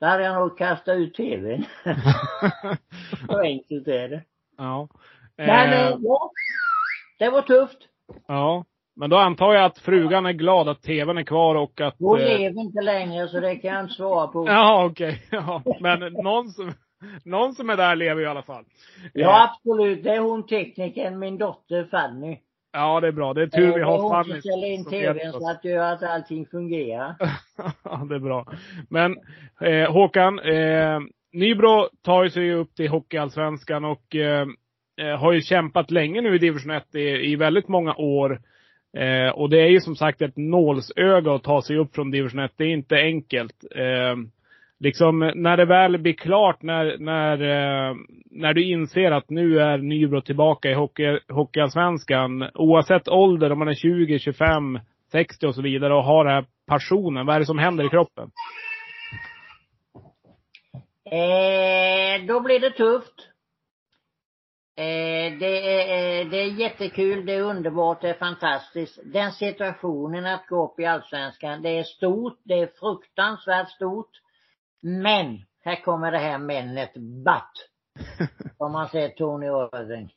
då 0.00 0.06
hade 0.06 0.24
jag 0.24 0.34
nog 0.34 0.58
kastat 0.58 0.96
ut 0.96 1.14
tvn. 1.14 1.64
så 3.26 3.38
enkelt 3.38 3.88
är 3.88 4.08
det. 4.08 4.24
Ja. 4.56 4.88
Men 5.38 5.48
Eh, 5.72 5.86
eh, 5.86 5.96
ja, 6.00 6.30
det 7.18 7.30
var 7.30 7.42
tufft. 7.42 7.78
ja. 8.26 8.64
Men 8.98 9.10
då 9.10 9.16
antar 9.16 9.54
jag 9.54 9.64
att 9.64 9.78
frugan 9.78 10.26
är 10.26 10.32
glad 10.32 10.68
att 10.68 10.82
tvn 10.82 11.18
är 11.18 11.22
kvar 11.22 11.54
och 11.54 11.80
att... 11.80 11.94
Hon 11.98 12.20
eh, 12.20 12.38
lever 12.38 12.60
inte 12.60 12.80
längre 12.82 13.28
så 13.28 13.40
det 13.40 13.56
kan 13.56 13.74
jag 13.74 13.84
inte 13.84 13.94
svara 13.94 14.26
på. 14.26 14.46
Ja, 14.48 14.84
okej. 14.84 15.22
Ja. 15.30 15.62
Men 15.80 16.00
någon 16.12 16.48
som, 16.48 16.72
någon 17.24 17.54
som 17.54 17.70
är 17.70 17.76
där 17.76 17.96
lever 17.96 18.22
i 18.22 18.26
alla 18.26 18.42
fall. 18.42 18.64
Ja, 19.12 19.50
absolut. 19.50 20.04
Det 20.04 20.10
är 20.14 20.20
hon 20.20 20.46
teknikern, 20.46 21.18
min 21.18 21.38
dotter 21.38 21.84
Fanny. 21.84 22.38
Ja, 22.72 23.00
det 23.00 23.08
är 23.08 23.12
bra. 23.12 23.34
Det 23.34 23.42
är 23.42 23.46
tur 23.46 23.66
vi 23.66 23.72
det 23.72 23.80
är 23.80 23.84
har 23.84 23.98
hon 23.98 24.10
Fanny. 24.10 24.30
som 24.32 24.40
ställer 24.40 24.66
in 24.66 24.84
tvn 24.84 25.32
så 25.32 25.50
att 25.50 25.64
gör 25.64 25.92
att 25.92 26.02
allting 26.02 26.46
fungerar. 26.46 27.14
ja, 27.84 28.06
det 28.08 28.14
är 28.14 28.18
bra. 28.20 28.46
Men 28.90 29.16
eh, 29.60 29.92
Håkan, 29.92 30.38
eh, 30.38 31.00
Nybro 31.32 31.88
tar 32.04 32.24
ju 32.24 32.30
sig 32.30 32.52
upp 32.54 32.74
till 32.74 32.88
Hockeyallsvenskan 32.88 33.84
och 33.84 34.14
eh, 34.16 34.40
eh, 34.40 34.46
Eh, 35.00 35.18
har 35.18 35.32
ju 35.32 35.40
kämpat 35.40 35.90
länge 35.90 36.20
nu 36.20 36.34
i 36.34 36.38
division 36.38 36.70
1 36.70 36.94
i, 36.94 37.00
i 37.00 37.36
väldigt 37.36 37.68
många 37.68 37.94
år. 37.94 38.40
Eh, 38.96 39.30
och 39.30 39.50
det 39.50 39.60
är 39.60 39.68
ju 39.68 39.80
som 39.80 39.96
sagt 39.96 40.22
ett 40.22 40.36
nålsöga 40.36 41.34
att 41.34 41.44
ta 41.44 41.62
sig 41.62 41.78
upp 41.78 41.94
från 41.94 42.10
division 42.10 42.40
1. 42.40 42.52
Det 42.56 42.64
är 42.64 42.68
inte 42.68 42.96
enkelt. 42.96 43.64
Eh, 43.74 44.16
liksom 44.80 45.32
när 45.34 45.56
det 45.56 45.64
väl 45.64 45.98
blir 45.98 46.12
klart, 46.12 46.62
när, 46.62 46.98
när, 46.98 47.32
eh, 47.32 47.94
när 48.30 48.54
du 48.54 48.64
inser 48.64 49.10
att 49.10 49.30
nu 49.30 49.60
är 49.60 49.78
Nybro 49.78 50.20
tillbaka 50.20 50.70
i 50.70 50.74
hockey, 50.74 51.18
Hockeyallsvenskan. 51.28 52.50
Oavsett 52.54 53.08
ålder, 53.08 53.52
om 53.52 53.58
man 53.58 53.68
är 53.68 53.74
20, 53.74 54.18
25, 54.18 54.78
60 55.12 55.46
och 55.46 55.54
så 55.54 55.62
vidare 55.62 55.94
och 55.94 56.04
har 56.04 56.24
den 56.24 56.34
här 56.34 56.44
passionen. 56.66 57.26
Vad 57.26 57.36
är 57.36 57.40
det 57.40 57.46
som 57.46 57.58
händer 57.58 57.84
i 57.84 57.88
kroppen? 57.88 58.30
Eh, 61.10 62.26
då 62.26 62.40
blir 62.40 62.60
det 62.60 62.70
tufft. 62.70 63.35
Eh, 64.78 65.38
det, 65.38 65.72
är, 65.72 66.20
eh, 66.20 66.30
det 66.30 66.36
är 66.36 66.46
jättekul, 66.46 67.26
det 67.26 67.34
är 67.34 67.42
underbart, 67.42 68.00
det 68.00 68.08
är 68.08 68.14
fantastiskt. 68.14 68.98
Den 69.04 69.32
situationen 69.32 70.26
att 70.26 70.46
gå 70.46 70.64
upp 70.64 70.80
i 70.80 70.86
Allsvenskan, 70.86 71.62
det 71.62 71.68
är 71.68 71.84
stort, 71.84 72.40
det 72.42 72.54
är 72.54 72.66
fruktansvärt 72.66 73.70
stort. 73.70 74.10
Men, 74.82 75.44
här 75.64 75.84
kommer 75.84 76.12
det 76.12 76.18
här 76.18 76.38
männet, 76.38 76.94
but. 76.94 77.70
Om 78.58 78.72
man 78.72 78.88
säger 78.88 79.08
Tony 79.08 79.46
Irving. 79.46 80.12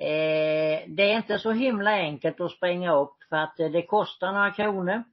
Eh, 0.00 0.82
det 0.88 1.02
är 1.02 1.16
inte 1.16 1.38
så 1.38 1.52
himla 1.52 1.90
enkelt 1.90 2.40
att 2.40 2.52
springa 2.52 2.94
upp 2.94 3.16
för 3.28 3.36
att 3.36 3.60
eh, 3.60 3.70
det 3.70 3.82
kostar 3.82 4.32
några 4.32 4.50
kronor. 4.50 5.04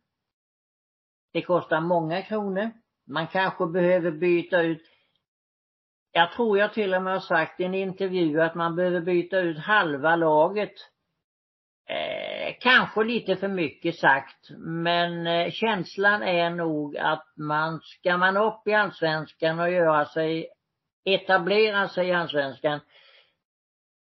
Det 1.34 1.42
kostar 1.42 1.82
många 1.82 2.22
kronor. 2.22 2.72
Man 3.08 3.28
kanske 3.28 3.66
behöver 3.66 4.12
byta 4.12 4.62
ut 4.62 4.82
jag 6.12 6.32
tror 6.32 6.58
jag 6.58 6.74
till 6.74 6.94
och 6.94 7.04
med 7.04 7.14
har 7.14 7.20
sagt 7.20 7.60
i 7.60 7.64
en 7.64 7.74
intervju 7.74 8.42
att 8.42 8.56
man 8.56 8.76
behöver 8.76 9.02
byta 9.02 9.40
ut 9.40 9.58
halva 9.58 10.16
laget. 10.16 10.74
Eh, 11.90 12.56
kanske 12.60 13.04
lite 13.04 13.36
för 13.36 13.48
mycket 13.48 13.96
sagt, 13.96 14.50
men 14.58 15.28
eh, 15.28 15.52
känslan 15.52 16.24
är 16.24 16.50
nog 16.50 16.98
att 16.98 17.28
man, 17.38 17.80
ska 17.82 18.18
man 18.18 18.38
upp 18.38 18.68
i 18.68 18.74
allsvenskan 18.74 19.60
och 19.60 19.72
göra 19.72 20.06
sig, 20.06 20.48
etablera 21.06 21.88
sig 21.88 22.08
i 22.08 22.14
allsvenskan, 22.14 22.80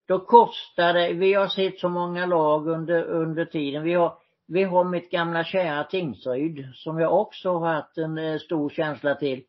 då 0.08 0.18
kostar 0.18 0.92
det, 0.92 1.12
vi 1.12 1.34
har 1.34 1.48
sett 1.48 1.78
så 1.78 1.88
många 1.88 2.26
lag 2.26 2.68
under, 2.68 3.02
under 3.04 3.44
tiden. 3.44 3.82
Vi 3.82 3.94
har, 3.94 4.18
vi 4.48 4.64
har 4.64 4.84
mitt 4.84 5.10
gamla 5.10 5.44
kära 5.44 5.84
Tingsryd, 5.84 6.68
som 6.74 7.00
jag 7.00 7.20
också 7.20 7.52
har 7.58 7.74
haft 7.74 7.98
en 7.98 8.18
eh, 8.18 8.38
stor 8.38 8.70
känsla 8.70 9.14
till. 9.14 9.44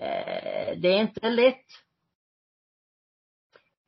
Eh, 0.00 0.78
det 0.78 0.88
är 0.88 1.00
inte 1.00 1.30
lätt. 1.30 1.66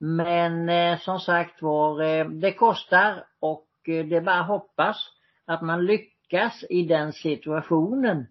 Men 0.01 0.69
eh, 0.69 0.99
som 0.99 1.19
sagt 1.19 1.63
var, 1.63 2.03
eh, 2.03 2.29
det 2.29 2.53
kostar 2.53 3.25
och 3.41 3.69
eh, 3.89 4.07
det 4.07 4.17
är 4.17 4.21
bara 4.21 4.41
att 4.41 4.49
hoppas 4.49 4.97
att 5.47 5.63
man 5.63 5.87
lyckas 5.87 6.65
i 6.71 6.83
den 6.83 7.13
situationen. 7.13 8.27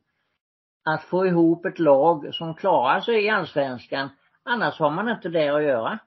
Att 0.87 1.03
få 1.03 1.25
ihop 1.25 1.65
ett 1.65 1.79
lag 1.79 2.33
som 2.33 2.55
klarar 2.55 2.99
sig 2.99 3.25
i 3.25 3.29
allsvenskan. 3.29 4.09
Annars 4.43 4.79
har 4.79 4.91
man 4.91 5.09
inte 5.09 5.29
där 5.29 5.53
att 5.53 5.63
göra. 5.63 5.99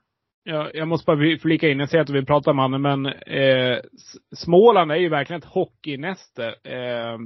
Ja, 0.43 0.71
jag 0.75 0.89
måste 0.89 1.07
bara 1.07 1.39
flika 1.39 1.69
in, 1.69 1.79
jag 1.79 1.89
ser 1.89 2.01
att 2.01 2.11
vi 2.11 2.25
pratar 2.25 2.51
om 2.51 2.59
honom, 2.59 2.83
men 2.83 3.07
eh, 3.07 3.79
Småland 4.37 4.93
är 4.93 4.97
ju 4.97 5.09
verkligen 5.09 5.43
ett 5.43 5.49
hockeynäste. 5.49 6.47
Eh, 6.47 7.19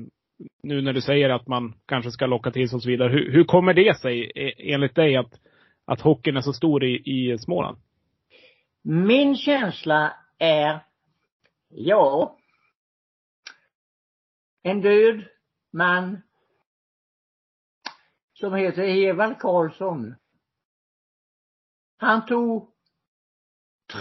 nu 0.63 0.83
när 0.83 0.93
du 0.93 1.01
säger 1.01 1.31
att 1.31 1.47
man 1.47 1.75
kanske 1.87 2.11
ska 2.11 2.27
locka 2.27 2.51
till 2.51 2.69
sig 2.69 2.77
och 2.77 2.83
så 2.83 2.89
vidare. 2.89 3.13
Hur, 3.13 3.33
hur 3.33 3.45
kommer 3.45 3.75
det 3.75 3.99
sig 3.99 4.33
e, 4.35 4.73
enligt 4.75 4.95
dig 4.95 5.17
att, 5.17 5.41
att 5.85 6.01
hockeyn 6.01 6.37
är 6.37 6.41
så 6.41 6.53
stor 6.53 6.85
i, 6.85 7.03
i 7.05 7.39
Småland? 7.39 7.79
Min 8.83 9.37
känsla 9.37 10.17
är, 10.39 10.85
ja, 11.69 12.39
en 14.63 14.81
död 14.81 15.25
man 15.73 16.23
som 18.35 18.55
heter 18.55 18.83
Evald 18.83 19.39
Karlsson. 19.39 20.15
Han 21.97 22.27
tog 22.27 22.73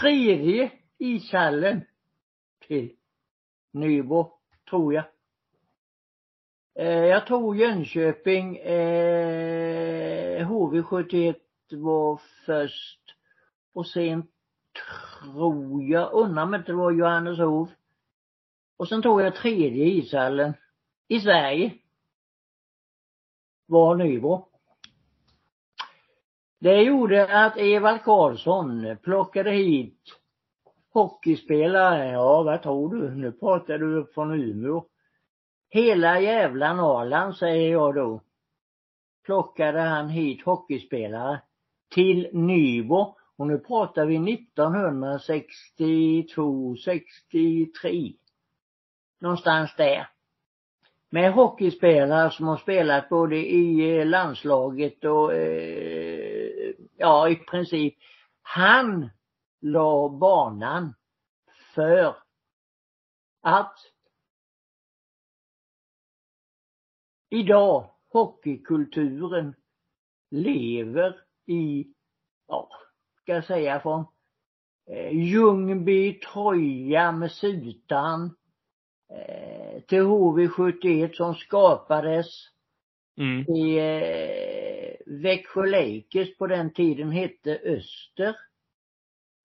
tredje 0.01 0.71
ishallen 0.97 1.85
till 2.67 2.95
Nybro, 3.73 4.39
tror 4.69 4.93
jag. 4.93 5.05
Eh, 6.75 7.05
jag 7.05 7.27
tror 7.27 7.55
Jönköping, 7.55 8.57
eh, 8.57 10.47
HV71 10.49 11.35
var 11.71 12.21
först 12.45 13.15
och 13.73 13.87
sen 13.87 14.27
tror 15.33 15.83
jag, 15.83 16.13
undrar 16.13 16.43
om 16.43 16.55
inte 16.55 16.71
det 16.71 16.75
var 16.75 16.91
Johanneshov. 16.91 17.71
Och 18.77 18.87
sen 18.87 19.01
tog 19.01 19.21
jag 19.21 19.35
tredje 19.35 19.85
ishallen 19.85 20.53
i 21.07 21.19
Sverige. 21.19 21.73
Var 23.65 23.95
Nybro. 23.95 24.47
Det 26.59 26.81
gjorde 26.81 27.45
att 27.45 27.57
Evald 27.57 28.03
Karlsson 28.03 28.97
plockade 29.03 29.51
hit 29.51 30.21
hockeyspelare. 30.93 32.11
Ja, 32.11 32.43
vad 32.43 32.63
tror 32.63 32.95
du? 32.95 33.09
Nu 33.15 33.31
pratar 33.31 33.77
du 33.77 33.95
upp 33.95 34.13
från 34.13 34.31
Umeå. 34.31 34.85
Hela 35.73 36.19
jävla 36.19 36.73
Norrland, 36.73 37.35
säger 37.35 37.71
jag 37.71 37.95
då. 37.95 38.21
Plockade 39.25 39.79
han 39.79 40.09
hit 40.09 40.45
hockeyspelare 40.45 41.41
till 41.93 42.29
Nybro. 42.33 43.17
Och 43.37 43.47
nu 43.47 43.59
pratar 43.59 44.05
vi 44.05 44.33
1962, 44.33 46.75
63. 46.75 48.13
Någonstans 49.19 49.75
där. 49.77 50.07
Med 51.09 51.33
hockeyspelare 51.33 52.31
som 52.31 52.47
har 52.47 52.57
spelat 52.57 53.09
både 53.09 53.35
i 53.35 53.99
eh, 53.99 54.05
landslaget 54.05 55.03
och 55.03 55.33
eh, 55.33 56.73
ja 56.97 57.29
i 57.29 57.35
princip. 57.35 57.93
Han 58.41 59.09
la 59.61 60.09
banan 60.09 60.93
för 61.75 62.15
att 63.41 63.77
idag 67.31 67.89
hockeykulturen 68.09 69.55
lever 70.31 71.21
i, 71.45 71.87
ja, 72.47 72.69
ska 73.21 73.33
jag 73.33 73.45
säga 73.45 73.79
från 73.79 74.05
eh, 74.89 75.17
Ljungby, 75.17 76.13
Troja 76.13 77.11
med 77.11 77.31
Sutan 77.31 78.35
eh, 79.09 79.81
till 79.81 80.01
HV71 80.01 81.13
som 81.13 81.35
skapades 81.35 82.27
Mm. 83.17 83.55
i 83.55 83.77
eh, 83.77 85.13
Växjö 85.21 85.65
Lakers 85.65 86.37
på 86.37 86.47
den 86.47 86.73
tiden 86.73 87.11
hette 87.11 87.59
Öster. 87.63 88.35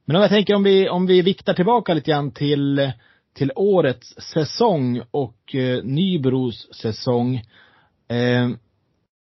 Men 0.04 0.16
om 0.16 0.22
jag 0.22 0.30
tänker 0.30 0.54
om 0.54 0.62
vi, 0.62 0.88
om 0.88 1.06
vi 1.06 1.22
viktar 1.22 1.54
tillbaka 1.54 1.94
lite 1.94 2.10
grann 2.10 2.30
till, 2.30 2.92
till 3.34 3.52
årets 3.56 4.14
säsong 4.20 5.02
och 5.10 5.54
eh, 5.54 5.84
Nybros 5.84 6.74
säsong. 6.74 7.36
Eh, 8.08 8.48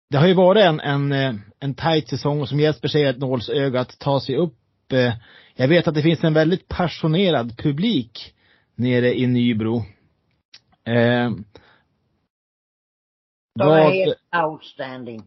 det 0.09 0.17
har 0.17 0.27
ju 0.27 0.33
varit 0.33 0.63
en, 0.63 0.79
en, 0.79 1.11
eh, 1.11 1.33
en 1.59 1.73
tajt 1.73 2.09
säsong 2.09 2.41
och 2.41 2.49
som 2.49 2.59
Jesper 2.59 2.87
säger, 2.87 3.09
ett 3.09 3.17
nålsöga 3.17 3.79
att 3.81 3.99
ta 3.99 4.19
sig 4.19 4.35
upp. 4.35 4.91
Eh, 4.93 5.13
jag 5.55 5.67
vet 5.67 5.87
att 5.87 5.95
det 5.95 6.01
finns 6.01 6.23
en 6.23 6.33
väldigt 6.33 6.67
passionerad 6.67 7.57
publik 7.57 8.33
nere 8.75 9.19
i 9.19 9.27
Nybro. 9.27 9.77
Eh, 10.85 11.31
vad- 13.53 13.93
outstanding. 14.45 15.23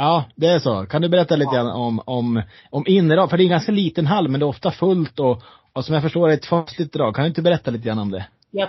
Ja, 0.00 0.24
det 0.36 0.46
är 0.46 0.58
så. 0.58 0.86
Kan 0.86 1.02
du 1.02 1.08
berätta 1.08 1.36
lite 1.36 1.50
Ja. 1.54 1.62
grann 1.62 1.72
om, 1.72 2.00
om, 2.06 2.42
om 2.70 2.84
innedrag? 2.86 3.30
För 3.30 3.36
det 3.36 3.42
är 3.42 3.44
en 3.44 3.50
ganska 3.50 3.72
liten 3.72 4.06
hall, 4.06 4.28
men 4.28 4.40
det 4.40 4.44
är 4.44 4.48
ofta 4.48 4.70
fullt 4.70 5.20
och, 5.20 5.42
och 5.72 5.84
som 5.84 5.94
jag 5.94 6.02
förstår 6.02 6.28
är 6.28 6.34
ett 6.34 6.46
fasligt 6.46 6.92
drag. 6.92 7.14
Kan 7.14 7.22
du 7.24 7.28
inte 7.28 7.42
berätta 7.42 7.70
lite 7.70 7.86
grann 7.86 7.98
om 7.98 8.10
det? 8.10 8.26
Jag, 8.50 8.68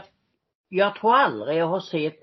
jag 0.69 0.95
tror 0.95 1.15
aldrig 1.15 1.57
jag 1.57 1.67
har 1.67 1.79
sett 1.79 2.19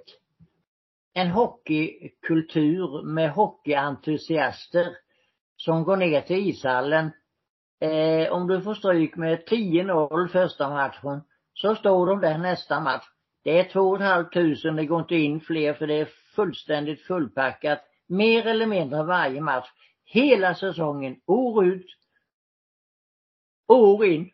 en 1.14 1.30
hockeykultur 1.30 3.02
med 3.02 3.30
hockeyentusiaster 3.30 4.86
som 5.56 5.84
går 5.84 5.96
ner 5.96 6.20
till 6.20 6.48
ishallen. 6.48 7.10
Eh, 7.80 8.32
om 8.32 8.46
du 8.46 8.60
får 8.62 8.74
stryk 8.74 9.16
med 9.16 9.38
10-0 9.48 10.28
första 10.28 10.70
matchen 10.70 11.20
så 11.54 11.74
står 11.74 12.06
de 12.06 12.20
där 12.20 12.38
nästa 12.38 12.80
match. 12.80 13.04
Det 13.44 13.58
är 13.58 13.64
två 13.64 13.80
och 13.80 13.96
ett 13.96 14.06
halvt 14.06 14.32
tusen, 14.32 14.76
det 14.76 14.86
går 14.86 15.00
inte 15.00 15.14
in 15.16 15.40
fler 15.40 15.72
för 15.74 15.86
det 15.86 15.94
är 15.94 16.08
fullständigt 16.34 17.00
fullpackat. 17.02 17.78
Mer 18.08 18.46
eller 18.46 18.66
mindre 18.66 19.02
varje 19.02 19.40
match. 19.40 19.68
Hela 20.04 20.54
säsongen, 20.54 21.16
år 21.26 21.66
ut, 21.66 21.86
år 23.68 24.06
in. 24.06 24.30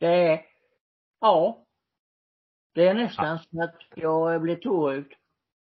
Det 0.00 0.06
är, 0.06 0.40
ja, 1.20 1.66
det 2.74 2.88
är 2.88 2.94
nästan 2.94 3.38
så 3.38 3.62
att 3.62 3.76
jag 3.94 4.42
blir 4.42 4.56
tårögd. 4.56 5.12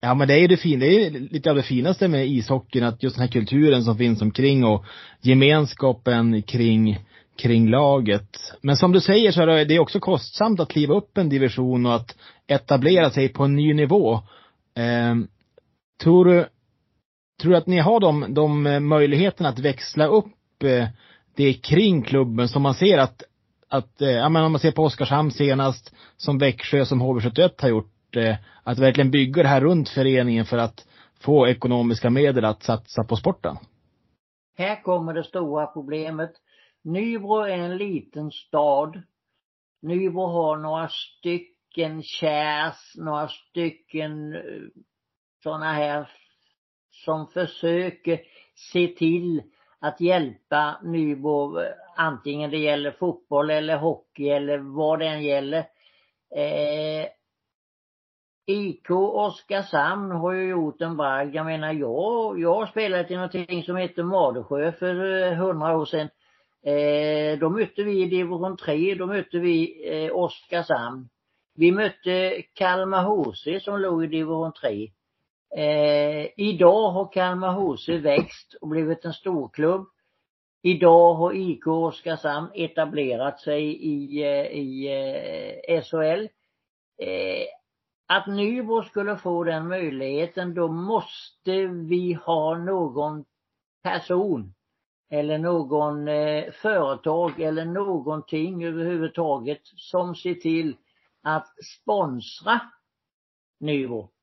Ja 0.00 0.14
men 0.14 0.28
det 0.28 0.34
är 0.34 0.38
ju 0.38 0.46
det 0.46 0.56
fina, 0.56 0.80
det 0.80 0.86
är 0.86 1.10
ju 1.10 1.28
lite 1.28 1.50
av 1.50 1.56
det 1.56 1.62
finaste 1.62 2.08
med 2.08 2.26
ishockeyn, 2.26 2.84
att 2.84 3.02
just 3.02 3.16
den 3.16 3.26
här 3.26 3.32
kulturen 3.32 3.82
som 3.82 3.98
finns 3.98 4.22
omkring 4.22 4.64
och 4.64 4.84
gemenskapen 5.20 6.42
kring, 6.42 6.98
kring 7.36 7.68
laget. 7.68 8.38
Men 8.62 8.76
som 8.76 8.92
du 8.92 9.00
säger 9.00 9.32
så 9.32 9.42
är 9.42 9.64
det 9.64 9.78
också 9.78 10.00
kostsamt 10.00 10.60
att 10.60 10.68
kliva 10.68 10.94
upp 10.94 11.18
en 11.18 11.28
division 11.28 11.86
och 11.86 11.94
att 11.94 12.16
etablera 12.46 13.10
sig 13.10 13.28
på 13.28 13.44
en 13.44 13.56
ny 13.56 13.74
nivå. 13.74 14.14
Eh, 14.74 15.14
tror 16.02 16.24
du, 16.24 16.46
tror 17.42 17.52
du 17.52 17.59
att 17.59 17.66
ni 17.66 17.78
har 17.78 18.00
de, 18.00 18.35
de 18.35 18.66
eh, 18.66 18.80
möjligheterna 18.80 19.48
att 19.48 19.59
växla 19.59 20.07
upp 20.07 20.62
eh, 20.62 20.88
det 21.35 21.52
kring 21.54 22.02
klubben 22.02 22.48
som 22.48 22.62
man 22.62 22.74
ser 22.74 22.98
att, 22.98 23.22
att 23.68 24.00
eh, 24.00 24.11
ja 24.11 24.28
men 24.28 24.44
om 24.44 24.52
man 24.52 24.61
ser 24.61 24.72
på 24.72 24.83
Oskarshamn 24.83 25.30
senast, 25.30 25.94
som 26.16 26.38
Växjö, 26.38 26.85
som 26.85 27.02
HV71 27.02 27.50
har 27.59 27.68
gjort, 27.68 27.90
att 28.62 28.78
verkligen 28.78 29.11
bygga 29.11 29.42
det 29.42 29.48
här 29.48 29.61
runt 29.61 29.88
föreningen 29.88 30.44
för 30.44 30.59
att 30.59 30.87
få 31.20 31.48
ekonomiska 31.48 32.11
medel 32.11 32.44
att 32.44 32.62
satsa 32.62 33.04
på 33.04 33.16
sporten? 33.16 33.57
Här 34.57 34.83
kommer 34.83 35.14
det 35.14 35.24
stora 35.24 35.66
problemet. 35.66 36.30
Nybro 36.85 37.40
är 37.40 37.59
en 37.59 37.76
liten 37.76 38.30
stad. 38.30 39.02
Nybro 39.83 40.26
har 40.26 40.57
några 40.57 40.88
stycken 40.88 42.02
kärs, 42.02 42.94
några 42.96 43.28
stycken 43.28 44.35
sådana 45.44 45.72
här 45.72 46.09
som 46.90 47.26
försöker 47.26 48.20
se 48.72 48.87
till 48.87 49.42
att 49.80 50.00
hjälpa 50.00 50.80
Nybro, 50.83 51.61
antingen 51.96 52.50
det 52.50 52.59
gäller 52.59 52.90
fotboll 52.90 53.50
eller 53.50 53.76
hockey 53.76 54.28
eller 54.28 54.59
vad 54.59 54.98
det 54.98 55.07
än 55.07 55.22
gäller. 55.22 55.59
Eh, 56.37 57.09
IK 58.46 58.90
Oskarshamn 58.90 60.11
har 60.11 60.33
ju 60.33 60.48
gjort 60.48 60.80
en 60.80 60.96
bragd. 60.96 61.35
Jag 61.35 61.46
menar, 61.46 61.72
jag, 61.72 62.40
jag 62.40 62.54
har 62.54 62.66
spelat 62.66 63.11
i 63.11 63.14
någonting 63.14 63.62
som 63.62 63.76
heter 63.76 64.02
Madesjö 64.02 64.72
för 64.72 65.22
eh, 65.22 65.33
hundra 65.33 65.76
år 65.76 65.85
sedan. 65.85 66.09
Eh, 66.66 67.38
då 67.38 67.50
mötte 67.50 67.83
vi 67.83 68.02
i 68.02 68.07
division 68.07 68.57
3, 68.57 68.94
då 68.94 69.07
mötte 69.07 69.38
vi 69.38 69.88
eh, 69.92 70.16
Oskarshamn. 70.16 71.09
Vi 71.54 71.72
mötte 71.72 72.42
Kalmar 72.54 73.02
HC 73.02 73.64
som 73.64 73.80
låg 73.80 74.04
i 74.04 74.07
division 74.07 74.52
3. 74.52 74.88
Eh, 75.56 76.28
idag 76.36 76.90
har 76.90 77.12
Kalmar 77.12 77.52
HC 77.52 77.88
växt 77.98 78.54
och 78.60 78.68
blivit 78.68 79.04
en 79.04 79.12
storklubb. 79.12 79.86
Idag 80.62 81.14
har 81.14 81.32
IK 81.32 81.66
Oskarshamn 81.66 82.50
etablerat 82.54 83.40
sig 83.40 83.62
i, 83.64 84.22
eh, 84.22 84.46
i 84.46 84.88
eh, 85.66 85.82
SHL. 85.82 86.28
Eh, 86.98 87.46
att 88.06 88.26
Nybro 88.26 88.82
skulle 88.82 89.16
få 89.16 89.44
den 89.44 89.68
möjligheten, 89.68 90.54
då 90.54 90.68
måste 90.68 91.66
vi 91.66 92.12
ha 92.12 92.58
någon 92.58 93.24
person 93.82 94.54
eller 95.10 95.38
någon 95.38 96.08
eh, 96.08 96.52
företag 96.52 97.40
eller 97.40 97.64
någonting 97.64 98.64
överhuvudtaget 98.64 99.60
som 99.64 100.14
ser 100.14 100.34
till 100.34 100.76
att 101.22 101.46
sponsra 101.64 102.60
Nybro. 103.60 104.13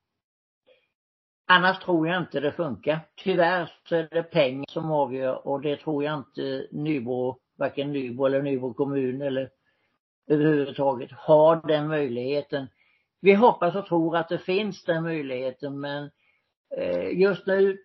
Annars 1.53 1.79
tror 1.79 2.07
jag 2.07 2.17
inte 2.17 2.39
det 2.39 2.51
funkar. 2.51 2.99
Tyvärr 3.15 3.71
så 3.89 3.95
är 3.95 4.07
det 4.11 4.23
pengar 4.23 4.65
som 4.69 4.91
avgör 4.91 5.47
och 5.47 5.61
det 5.61 5.77
tror 5.77 6.03
jag 6.03 6.17
inte 6.17 6.67
Nybro, 6.71 7.39
varken 7.57 7.91
Nybro 7.91 8.25
eller 8.25 8.41
Nybro 8.41 8.73
kommun 8.73 9.21
eller 9.21 9.49
överhuvudtaget 10.27 11.11
har 11.11 11.67
den 11.67 11.87
möjligheten. 11.87 12.67
Vi 13.21 13.33
hoppas 13.33 13.75
och 13.75 13.85
tror 13.85 14.17
att 14.17 14.29
det 14.29 14.37
finns 14.37 14.83
den 14.83 15.03
möjligheten 15.03 15.79
men 15.79 16.11
eh, 16.77 17.19
just 17.19 17.47
nu 17.47 17.77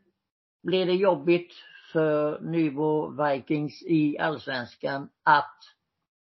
blir 0.63 0.87
det 0.87 0.95
jobbigt 0.95 1.53
för 1.93 2.41
Nybro 2.41 3.25
Vikings 3.25 3.83
i 3.83 4.19
allsvenskan 4.19 5.09
att 5.23 5.59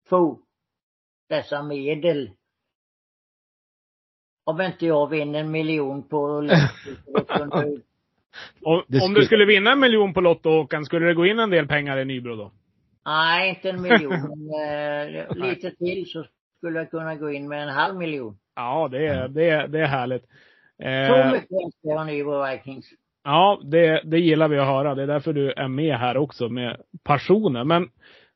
få 0.08 0.40
dessa 1.28 1.62
medel. 1.62 2.30
Om 4.44 4.60
inte 4.60 4.86
jag 4.86 5.10
vinner 5.10 5.40
en 5.40 5.50
miljon 5.50 6.08
på 6.08 6.18
Och, 8.62 8.84
Det 8.88 9.00
Om 9.00 9.14
du 9.14 9.22
skulle 9.22 9.44
vinna 9.44 9.72
en 9.72 9.80
miljon 9.80 10.14
på 10.14 10.20
Lotto, 10.20 10.50
Håkan, 10.50 10.84
skulle 10.84 11.06
det 11.06 11.14
gå 11.14 11.26
in 11.26 11.38
en 11.38 11.50
del 11.50 11.66
pengar 11.68 11.98
i 11.98 12.04
Nybro 12.04 12.36
då? 12.36 12.52
Nej, 13.04 13.48
inte 13.48 13.70
en 13.70 13.82
miljon. 13.82 14.12
men, 14.50 15.14
eh, 15.14 15.36
lite 15.36 15.70
till 15.70 16.06
så 16.06 16.24
skulle 16.58 16.78
jag 16.78 16.90
kunna 16.90 17.14
gå 17.14 17.30
in 17.30 17.48
med 17.48 17.62
en 17.62 17.68
halv 17.68 17.96
miljon. 17.96 18.38
Ja, 18.56 18.88
det 18.90 19.06
är, 19.06 19.28
det 19.28 19.50
är, 19.50 19.68
det 19.68 19.80
är 19.80 19.86
härligt. 19.86 20.24
Så 20.78 20.84
Eh, 20.84 21.32
mycket 21.32 21.50
älskar 21.64 21.90
jag 21.90 22.06
Nybro 22.06 22.50
Vikings. 22.50 22.86
Ja, 23.24 23.60
det, 23.64 24.02
det 24.04 24.18
gillar 24.18 24.48
vi 24.48 24.58
att 24.58 24.66
höra. 24.66 24.94
Det 24.94 25.02
är 25.02 25.06
därför 25.06 25.32
du 25.32 25.52
är 25.52 25.68
med 25.68 25.96
här 25.96 26.16
också 26.16 26.48
med 26.48 26.76
passionen. 27.04 27.68
Men, 27.68 27.88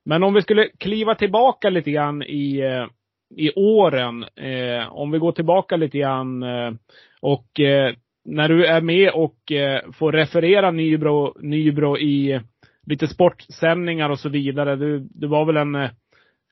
men 0.04 0.22
om 0.22 0.34
vi 0.34 0.42
skulle 0.42 0.68
kliva 0.68 1.14
tillbaka 1.14 1.70
lite 1.70 1.90
grann 1.90 2.22
i, 2.22 2.60
eh, 2.60 2.86
i 3.36 3.52
åren. 3.56 4.22
Eh, 4.22 4.92
om 4.92 5.10
vi 5.10 5.18
går 5.18 5.32
tillbaka 5.32 5.76
lite 5.76 5.98
grann 5.98 6.42
eh, 6.42 6.72
och 7.20 7.60
eh, 7.60 7.94
när 8.24 8.48
du 8.48 8.66
är 8.66 8.80
med 8.80 9.10
och 9.10 9.52
eh, 9.52 9.90
får 9.92 10.12
referera 10.12 10.70
Nybro, 10.70 11.34
Nybro 11.40 11.98
i 11.98 12.40
lite 12.86 13.08
sportsändningar 13.08 14.10
och 14.10 14.18
så 14.18 14.28
vidare. 14.28 14.76
Du, 14.76 15.08
du 15.10 15.26
var 15.26 15.44
väl 15.44 15.56
en 15.56 15.74
eh, 15.74 15.90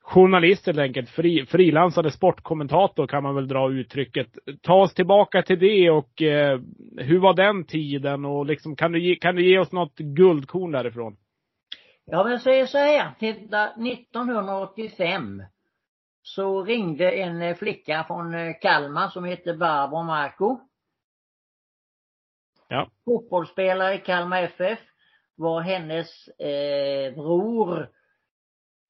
journalist 0.01 0.65
helt 0.65 0.79
enkelt. 0.79 1.09
Fri, 1.09 1.45
frilansade 1.45 2.11
sportkommentator 2.11 3.07
kan 3.07 3.23
man 3.23 3.35
väl 3.35 3.47
dra 3.47 3.71
uttrycket. 3.71 4.27
Ta 4.61 4.73
oss 4.73 4.93
tillbaka 4.93 5.41
till 5.41 5.59
det 5.59 5.89
och 5.89 6.21
eh, 6.21 6.59
hur 6.97 7.19
var 7.19 7.33
den 7.33 7.65
tiden 7.65 8.25
och 8.25 8.45
liksom 8.45 8.75
kan 8.75 8.91
du 8.91 9.03
ge, 9.03 9.15
kan 9.15 9.35
du 9.35 9.49
ge 9.49 9.59
oss 9.59 9.71
något 9.71 9.97
guldkorn 9.97 10.71
därifrån? 10.71 11.17
Ja 12.05 12.23
men 12.23 12.39
säger 12.39 12.65
så 12.65 12.77
här, 12.77 13.11
titta 13.19 13.67
1985 13.67 15.43
så 16.25 16.63
ringde 16.63 17.11
en 17.11 17.41
eh, 17.41 17.55
flicka 17.55 18.03
från 18.07 18.33
eh, 18.33 18.55
Kalmar 18.61 19.09
som 19.09 19.25
heter 19.25 19.57
Barbro 19.57 20.03
Marco. 20.03 20.59
Ja. 22.67 22.89
Fotbollsspelare 23.05 23.95
i 23.95 23.97
Kalmar 23.97 24.43
FF 24.43 24.79
var 25.35 25.61
hennes 25.61 26.27
eh, 26.27 27.13
bror. 27.13 27.89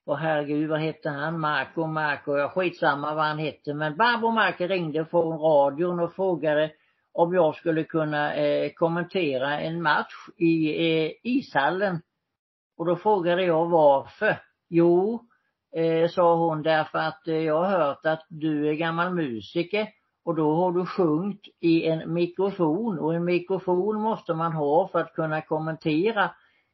Och 0.06 0.18
herregud 0.18 0.70
vad 0.70 0.80
hette 0.80 1.08
han? 1.08 1.40
Marco, 1.40 1.86
Marco, 1.86 2.36
ja 2.36 2.48
skitsamma 2.48 3.14
vad 3.14 3.24
han 3.24 3.38
hette. 3.38 3.74
Men 3.74 3.96
Barbro 3.96 4.30
Marco 4.30 4.66
ringde 4.66 5.04
från 5.04 5.38
radion 5.38 6.00
och 6.00 6.14
frågade 6.14 6.72
om 7.12 7.34
jag 7.34 7.54
skulle 7.54 7.84
kunna 7.84 8.34
eh, 8.34 8.72
kommentera 8.72 9.60
en 9.60 9.82
match 9.82 10.14
i 10.36 10.68
eh, 10.68 11.12
ishallen. 11.22 12.02
Och 12.76 12.86
då 12.86 12.96
frågade 12.96 13.44
jag 13.44 13.66
varför. 13.66 14.42
Jo, 14.68 15.26
eh, 15.76 16.08
sa 16.08 16.36
hon, 16.36 16.62
därför 16.62 16.98
att 16.98 17.28
eh, 17.28 17.36
jag 17.36 17.64
har 17.64 17.78
hört 17.78 18.06
att 18.06 18.26
du 18.28 18.68
är 18.68 18.74
gammal 18.74 19.14
musiker 19.14 19.88
och 20.24 20.34
då 20.34 20.54
har 20.54 20.72
du 20.72 20.86
sjungit 20.86 21.40
i 21.60 21.86
en 21.86 22.14
mikrofon 22.14 22.98
och 22.98 23.14
en 23.14 23.24
mikrofon 23.24 24.00
måste 24.00 24.34
man 24.34 24.52
ha 24.52 24.88
för 24.88 24.98
att 24.98 25.12
kunna 25.12 25.40
kommentera 25.40 26.30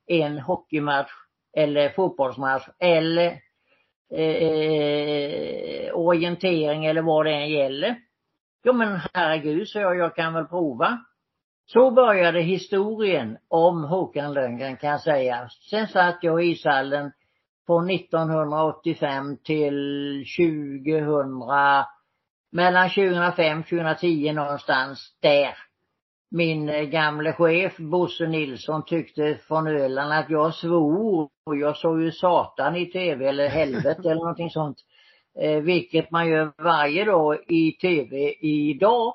en 0.06 0.38
hockeymatch 0.38 1.10
eller 1.56 1.88
fotbollsmatch 1.88 2.68
eller 2.78 3.38
eh, 4.14 4.36
eh 4.36 5.94
orientering 5.94 6.84
eller 6.84 7.02
vad 7.02 7.26
det 7.26 7.32
än 7.32 7.50
gäller. 7.50 7.96
Ja, 8.62 8.72
men 8.72 9.00
herregud, 9.14 9.68
så 9.68 9.78
jag, 9.78 9.96
jag 9.96 10.16
kan 10.16 10.34
väl 10.34 10.44
prova. 10.44 10.98
Så 11.66 11.90
började 11.90 12.40
historien 12.40 13.38
om 13.48 13.84
Håkan 13.84 14.32
Lönngren 14.32 14.76
kan 14.76 14.90
jag 14.90 15.00
säga. 15.00 15.48
Sen 15.70 15.88
satt 15.88 16.18
jag 16.22 16.44
i 16.44 16.50
ishallen 16.50 17.12
från 17.72 17.90
1985 17.90 19.36
till 19.44 20.24
2000, 20.36 21.42
mellan 22.52 22.88
2005 22.88 23.58
och 23.58 23.66
2010 23.66 24.32
någonstans 24.32 25.16
där. 25.20 25.54
Min 26.30 26.68
eh, 26.68 26.82
gamle 26.82 27.32
chef 27.32 27.76
Bosse 27.76 28.26
Nilsson 28.26 28.84
tyckte 28.84 29.38
från 29.48 29.66
Öland 29.66 30.12
att 30.12 30.30
jag 30.30 30.54
svor 30.54 31.28
och 31.46 31.56
jag 31.56 31.76
såg 31.76 32.02
ju 32.02 32.10
satan 32.12 32.76
i 32.76 32.86
tv 32.86 33.28
eller 33.28 33.48
helvete 33.48 34.10
eller 34.10 34.14
någonting 34.14 34.50
sånt. 34.60 34.78
Eh, 35.38 35.60
vilket 35.60 36.10
man 36.10 36.28
gör 36.28 36.52
varje 36.62 37.04
dag 37.04 37.38
i 37.48 37.72
tv 37.72 38.34
idag. 38.40 39.14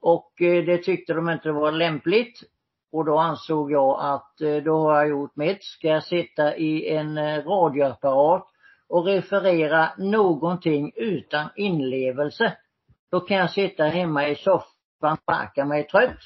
Och 0.00 0.42
eh, 0.42 0.64
det 0.64 0.78
tyckte 0.78 1.12
de 1.12 1.30
inte 1.30 1.52
var 1.52 1.72
lämpligt. 1.72 2.42
Och 2.92 3.04
då 3.04 3.18
ansåg 3.18 3.72
jag 3.72 4.00
att 4.00 4.40
eh, 4.40 4.56
då 4.56 4.78
har 4.78 4.94
jag 4.94 5.08
gjort 5.08 5.36
mitt. 5.36 5.64
Ska 5.64 5.88
jag 5.88 6.04
sitta 6.04 6.56
i 6.56 6.88
en 6.88 7.18
eh, 7.18 7.44
radioapparat 7.44 8.44
och 8.88 9.04
referera 9.04 9.90
någonting 9.98 10.92
utan 10.96 11.48
inlevelse. 11.56 12.56
Då 13.10 13.20
kan 13.20 13.36
jag 13.36 13.50
sitta 13.50 13.84
hemma 13.84 14.28
i 14.28 14.34
soffan 14.34 15.12
och 15.12 15.18
sparka 15.18 15.64
mig 15.64 15.86
trött. 15.86 16.18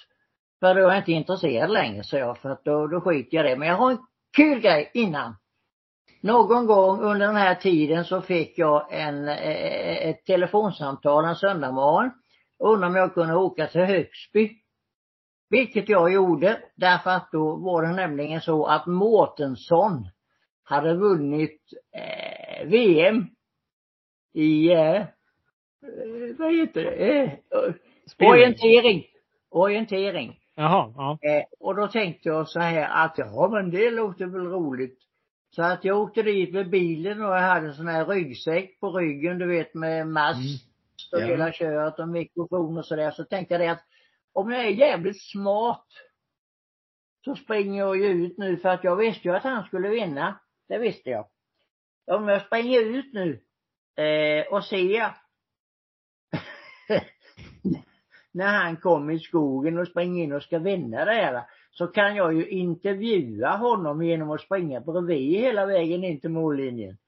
För 0.61 0.75
då 0.75 0.81
är 0.81 0.85
jag 0.85 0.98
inte 0.98 1.12
intresserad 1.12 1.70
längre, 1.70 2.05
så 2.05 2.16
jag. 2.16 2.38
För 2.38 2.51
att 2.51 2.64
då, 2.64 2.87
då 2.87 3.01
skiter 3.01 3.37
jag 3.37 3.46
i 3.46 3.48
det. 3.48 3.57
Men 3.57 3.68
jag 3.68 3.77
har 3.77 3.90
en 3.90 3.98
kul 4.37 4.61
grej 4.61 4.90
innan. 4.94 5.37
Någon 6.20 6.66
gång 6.66 7.01
under 7.01 7.27
den 7.27 7.37
här 7.37 7.55
tiden 7.55 8.05
så 8.05 8.20
fick 8.20 8.59
jag 8.59 8.87
en, 8.90 9.29
eh, 9.29 10.09
ett 10.09 10.25
telefonsamtal 10.25 11.25
en 11.25 11.37
söndagmorgon. 11.37 12.11
Undrade 12.59 12.87
om 12.87 12.96
jag 12.96 13.14
kunde 13.14 13.35
åka 13.35 13.66
till 13.66 13.81
Högsby. 13.81 14.62
Vilket 15.53 15.88
jag 15.88 16.12
gjorde 16.12 16.61
därför 16.77 17.11
att 17.11 17.29
då 17.33 17.57
var 17.57 17.83
det 17.83 17.93
nämligen 17.93 18.41
så 18.41 18.67
att 18.67 18.87
Mårtensson 18.87 20.09
hade 20.65 20.95
vunnit 20.95 21.61
eh, 21.97 22.69
VM 22.69 23.27
i, 24.35 24.71
eh, 24.73 24.97
eh, 24.97 25.07
vad 26.38 26.55
heter 26.55 26.83
det, 26.83 27.23
eh, 27.23 28.31
orientering. 28.31 29.05
Orientering. 29.51 30.38
Jaha, 30.57 30.93
ja. 30.97 31.19
Eh, 31.23 31.45
och 31.61 31.77
då 31.77 31.87
tänkte 31.88 32.29
jag 32.29 32.49
så 32.49 32.61
här 32.61 33.05
att 33.05 33.19
ja 33.19 33.49
men 33.53 33.71
det 33.71 33.91
låter 33.91 34.27
väl 34.27 34.47
roligt. 34.47 34.99
Så 35.51 35.62
att 35.62 35.85
jag 35.85 36.01
åkte 36.01 36.23
dit 36.23 36.53
med 36.55 36.71
bilen 36.71 37.23
och 37.25 37.35
jag 37.37 37.41
hade 37.41 37.67
en 37.67 37.75
sån 37.75 37.88
här 37.88 38.07
ryggsäck 38.07 38.81
på 38.81 38.91
ryggen 38.91 39.38
du 39.38 39.47
vet 39.47 39.75
med 39.75 40.07
mast 40.09 40.65
och 41.12 41.21
Ja. 41.21 41.27
hela 41.27 41.53
köret 41.53 41.99
och 41.99 42.09
mikrofon 42.09 42.79
och 42.79 42.87
sådär. 42.87 43.11
Så 43.11 43.25
tänkte 43.25 43.55
jag 43.55 43.61
det 43.61 43.71
att 43.71 43.85
om 44.33 44.51
jag 44.51 44.64
är 44.64 44.71
jävligt 44.71 45.23
smart 45.23 45.87
så 47.25 47.37
springer 47.37 47.79
jag 47.79 47.97
ju 47.97 48.05
ut 48.05 48.38
nu 48.38 48.57
för 48.57 48.68
att 48.68 48.85
jag 48.85 48.97
visste 48.97 49.29
ju 49.29 49.35
att 49.35 49.42
han 49.42 49.64
skulle 49.64 49.88
vinna. 49.88 50.40
Det 50.68 50.79
visste 50.79 51.11
jag. 51.11 51.29
Om 52.07 52.29
jag 52.29 52.47
springer 52.47 52.81
ut 52.81 53.12
nu 53.12 53.42
eh, 54.05 54.47
och 54.53 54.64
ser 54.64 55.16
när 58.33 58.59
han 58.64 58.77
kommer 58.77 59.12
i 59.12 59.18
skogen 59.18 59.79
och 59.79 59.88
springer 59.88 60.25
in 60.25 60.33
och 60.33 60.42
ska 60.42 60.59
vinna 60.59 61.05
det 61.05 61.12
här 61.12 61.45
så 61.71 61.87
kan 61.87 62.16
jag 62.16 62.35
ju 62.35 62.49
intervjua 62.49 63.57
honom 63.57 64.03
genom 64.03 64.31
att 64.31 64.40
springa 64.40 64.81
bredvid 64.81 65.40
hela 65.40 65.66
vägen 65.66 66.05
in 66.05 66.21
till 66.21 66.31
mållinjen. 66.31 66.99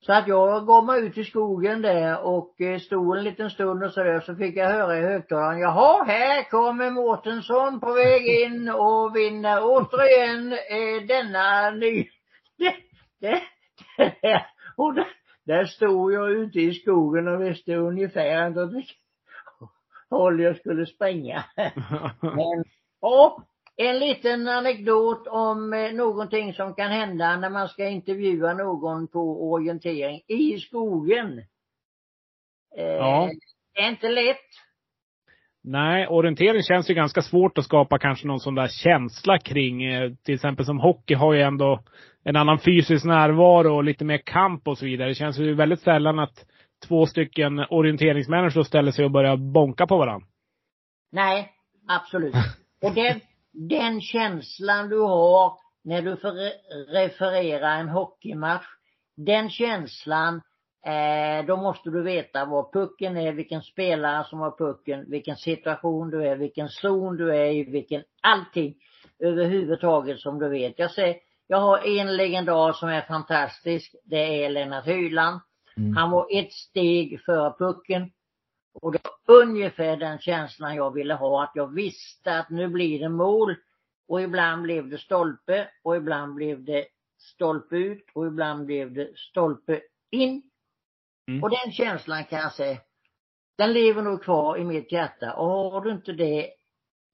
Så 0.00 0.12
att 0.12 0.28
jag 0.28 0.66
gav 0.66 0.84
mig 0.84 1.06
ut 1.06 1.18
i 1.18 1.24
skogen 1.24 1.82
där 1.82 2.20
och 2.26 2.60
eh, 2.60 2.78
stod 2.78 3.16
en 3.16 3.24
liten 3.24 3.50
stund 3.50 3.84
och 3.84 3.92
sådär 3.92 4.20
så 4.20 4.34
fick 4.34 4.56
jag 4.56 4.70
höra 4.70 4.98
i 4.98 5.02
högtalaren, 5.02 5.60
jaha 5.60 6.04
här 6.04 6.50
kommer 6.50 6.90
Mårtensson 6.90 7.80
på 7.80 7.92
väg 7.92 8.26
in 8.26 8.68
och 8.68 9.16
vinner 9.16 9.58
återigen 9.62 10.52
eh, 10.52 11.06
denna 11.08 11.70
ny... 11.70 12.08
Det, 13.20 13.42
det, 13.96 14.14
det, 14.22 14.46
och 14.76 14.94
där, 14.94 15.08
där 15.46 15.64
stod 15.64 16.12
jag 16.12 16.30
ute 16.30 16.60
i 16.60 16.74
skogen 16.74 17.28
och 17.28 17.42
visste 17.42 17.74
ungefär 17.74 18.46
inte 18.46 18.62
åt 18.62 18.74
vilket 18.74 18.96
håll 20.10 20.40
jag 20.40 20.56
skulle 20.56 20.86
springa. 20.86 21.44
Men, 22.20 22.64
ja, 23.00 23.44
en 23.80 23.98
liten 23.98 24.48
anekdot 24.48 25.26
om 25.26 25.72
eh, 25.72 25.92
någonting 25.92 26.52
som 26.52 26.74
kan 26.74 26.90
hända 26.90 27.36
när 27.36 27.50
man 27.50 27.68
ska 27.68 27.88
intervjua 27.88 28.52
någon 28.54 29.08
på 29.08 29.50
orientering 29.52 30.20
i 30.26 30.58
skogen. 30.58 31.38
Eh, 32.76 32.84
Ja. 32.84 33.30
Det 33.74 33.80
är 33.80 33.88
inte 33.88 34.08
lätt. 34.08 34.36
Nej, 35.64 36.06
orientering 36.06 36.62
känns 36.62 36.90
ju 36.90 36.94
ganska 36.94 37.22
svårt 37.22 37.58
att 37.58 37.64
skapa 37.64 37.98
kanske 37.98 38.26
någon 38.26 38.40
sån 38.40 38.54
där 38.54 38.68
känsla 38.68 39.38
kring. 39.38 39.84
Eh, 39.84 40.12
Till 40.24 40.34
exempel 40.34 40.64
som 40.66 40.80
hockey 40.80 41.14
har 41.14 41.32
ju 41.34 41.40
ändå 41.40 41.80
en 42.24 42.36
annan 42.36 42.58
fysisk 42.58 43.04
närvaro 43.04 43.76
och 43.76 43.84
lite 43.84 44.04
mer 44.04 44.18
kamp 44.18 44.68
och 44.68 44.78
så 44.78 44.84
vidare. 44.84 45.08
Det 45.08 45.14
känns 45.14 45.38
ju 45.38 45.54
väldigt 45.54 45.80
sällan 45.80 46.18
att 46.18 46.46
två 46.88 47.06
stycken 47.06 47.58
orienteringsmänniskor 47.70 48.62
ställer 48.62 48.92
sig 48.92 49.04
och 49.04 49.10
börjar 49.10 49.36
bonka 49.36 49.86
på 49.86 49.98
varandra. 49.98 50.26
Nej, 51.12 51.52
absolut. 51.88 52.34
Och 52.82 52.94
den, 52.94 53.20
den 53.58 54.00
känslan 54.00 54.88
du 54.88 55.00
har 55.00 55.52
när 55.84 56.02
du 56.02 56.16
får 56.16 56.28
re- 56.28 56.92
referera 56.92 57.72
en 57.72 57.88
hockeymatch, 57.88 58.66
den 59.16 59.50
känslan, 59.50 60.40
eh, 60.86 61.46
då 61.46 61.56
måste 61.56 61.90
du 61.90 62.02
veta 62.02 62.44
var 62.44 62.72
pucken 62.72 63.16
är, 63.16 63.32
vilken 63.32 63.62
spelare 63.62 64.24
som 64.24 64.40
har 64.40 64.58
pucken, 64.58 65.10
vilken 65.10 65.36
situation 65.36 66.10
du 66.10 66.26
är, 66.26 66.36
vilken 66.36 66.68
zon 66.68 67.16
du 67.16 67.36
är 67.36 67.52
i, 67.52 67.64
vilken 67.64 68.02
allting 68.22 68.74
överhuvudtaget 69.18 70.20
som 70.20 70.38
du 70.38 70.48
vet. 70.48 70.78
Jag 70.78 70.90
säger, 70.90 71.16
jag 71.46 71.58
har 71.58 71.98
en 71.98 72.16
legendar 72.16 72.72
som 72.72 72.88
är 72.88 73.02
fantastisk, 73.02 73.94
det 74.04 74.44
är 74.44 74.50
Lennart 74.50 74.86
Hyland. 74.86 75.40
Mm. 75.76 75.96
Han 75.96 76.10
var 76.10 76.26
ett 76.30 76.52
steg 76.52 77.20
före 77.26 77.54
pucken. 77.58 78.10
Och 78.82 78.92
det 78.92 78.98
var 79.26 79.42
ungefär 79.42 79.96
den 79.96 80.18
känslan 80.18 80.74
jag 80.74 80.94
ville 80.94 81.14
ha, 81.14 81.44
att 81.44 81.52
jag 81.54 81.74
visste 81.74 82.38
att 82.38 82.50
nu 82.50 82.68
blir 82.68 83.00
det 83.00 83.08
mål. 83.08 83.56
Och 84.08 84.22
ibland 84.22 84.62
blev 84.62 84.88
det 84.88 84.98
stolpe 84.98 85.68
och 85.82 85.96
ibland 85.96 86.34
blev 86.34 86.64
det 86.64 86.86
stolpe 87.18 87.76
ut 87.76 88.10
och 88.14 88.26
ibland 88.26 88.66
blev 88.66 88.92
det 88.92 89.18
stolpe 89.18 89.80
in. 90.10 90.42
Mm. 91.28 91.42
Och 91.42 91.50
den 91.50 91.72
känslan 91.72 92.24
kan 92.24 92.38
jag 92.38 92.52
säga, 92.52 92.78
den 93.58 93.72
lever 93.72 94.02
nog 94.02 94.22
kvar 94.22 94.58
i 94.58 94.64
mitt 94.64 94.92
hjärta. 94.92 95.32
Och 95.32 95.48
har 95.48 95.80
du 95.80 95.90
inte 95.90 96.12
det 96.12 96.50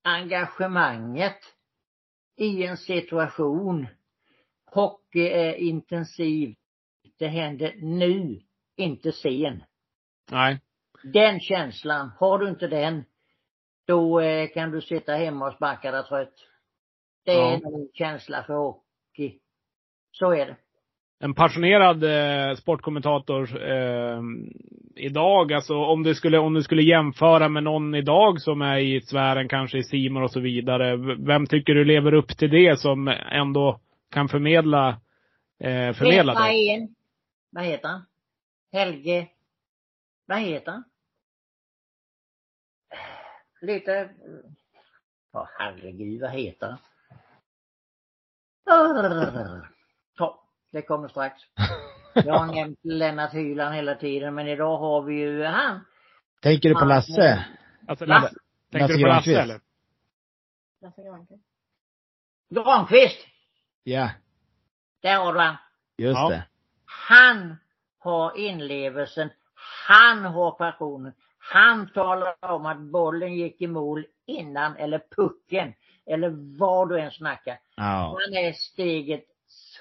engagemanget 0.02 1.38
i 2.36 2.66
en 2.66 2.76
situation, 2.76 3.86
hockey 4.64 5.28
är 5.28 5.54
intensiv, 5.54 6.54
det 7.18 7.26
händer 7.26 7.74
nu, 7.76 8.40
inte 8.76 9.12
sen. 9.12 9.64
Nej. 10.30 10.60
Den 11.12 11.40
känslan, 11.40 12.10
har 12.18 12.38
du 12.38 12.48
inte 12.48 12.66
den, 12.66 13.04
då 13.86 14.20
eh, 14.20 14.48
kan 14.48 14.70
du 14.70 14.80
sitta 14.80 15.12
hemma 15.14 15.46
och 15.46 15.54
sparka 15.54 15.90
dig 15.90 16.04
trött. 16.04 16.34
Det 17.24 17.32
är 17.32 17.36
Ja. 17.36 17.52
en 17.54 17.88
känsla 17.94 18.42
för 18.42 18.54
hockey. 18.54 19.38
Så 20.12 20.32
är 20.32 20.46
det. 20.46 20.56
en 21.20 21.34
passionerad 21.34 22.04
eh, 22.04 22.54
sportkommentator 22.56 23.62
eh, 23.70 24.20
idag, 24.96 25.52
alltså 25.52 25.74
om 25.74 26.02
du 26.02 26.14
skulle, 26.14 26.38
om 26.38 26.54
du 26.54 26.62
skulle 26.62 26.82
jämföra 26.82 27.48
med 27.48 27.62
någon 27.62 27.94
idag 27.94 28.40
som 28.40 28.62
är 28.62 28.78
i 28.78 29.00
sfären, 29.00 29.48
kanske 29.48 29.78
i 29.78 29.82
Simor 29.82 30.22
och 30.22 30.30
så 30.30 30.40
vidare. 30.40 30.96
Vem 31.26 31.46
tycker 31.46 31.74
du 31.74 31.84
lever 31.84 32.14
upp 32.14 32.28
till 32.38 32.50
det 32.50 32.80
som 32.80 33.08
ändå 33.30 33.80
kan 34.10 34.28
förmedla, 34.28 34.88
eh, 35.60 35.92
förmedla 35.92 36.34
det? 36.34 36.88
Vad 37.50 37.64
heter 37.64 37.88
han? 37.88 38.02
Helge. 38.72 39.28
Vad 40.26 40.38
heter 40.38 40.72
han? 40.72 40.84
Lite... 43.64 44.10
Ja, 45.32 45.48
herregud, 45.58 46.20
vad 46.20 46.30
heter 46.30 46.66
han? 46.66 46.78
Ja, 50.16 50.42
det 50.72 50.82
kommer 50.82 51.08
strax. 51.08 51.42
Jag 52.14 52.34
har 52.38 52.46
nämnt 52.54 52.78
Lennart 52.82 53.32
Hyland 53.34 53.74
hela 53.74 53.94
tiden, 53.94 54.34
men 54.34 54.48
idag 54.48 54.76
har 54.78 55.02
vi 55.02 55.14
ju 55.14 55.44
han. 55.44 55.80
Tänker 56.42 56.68
du 56.68 56.74
på 56.74 56.84
Lasse? 56.84 57.44
Alltså, 57.88 58.06
Va? 58.06 58.14
Lasse, 58.18 58.34
tänker 58.72 58.80
Lasse 58.80 58.94
du 58.94 59.02
på 59.02 59.08
Lasse 59.08 59.32
Granqvist. 59.32 59.38
eller? 59.40 59.60
Granqvist! 62.50 63.26
Ja, 63.82 64.10
Där 65.02 65.16
har 65.18 65.32
du 65.32 65.38
han. 65.40 65.56
just 65.96 66.18
Ja. 66.18 66.28
det. 66.28 66.44
Han 66.84 67.56
har 67.98 68.36
inlevelsen. 68.36 69.30
Han 69.86 70.24
har 70.24 70.50
passionen. 70.50 71.12
Han 71.52 71.88
talar 71.88 72.34
om 72.40 72.66
att 72.66 72.78
bollen 72.78 73.34
gick 73.34 73.60
i 73.60 73.66
mål 73.66 74.04
innan, 74.26 74.76
eller 74.76 75.00
pucken, 75.16 75.72
eller 76.06 76.58
vad 76.58 76.88
du 76.88 77.00
än 77.00 77.10
snackar. 77.10 77.58
Ja. 77.76 78.18
Han 78.26 78.36
är 78.36 78.52
steget 78.52 79.24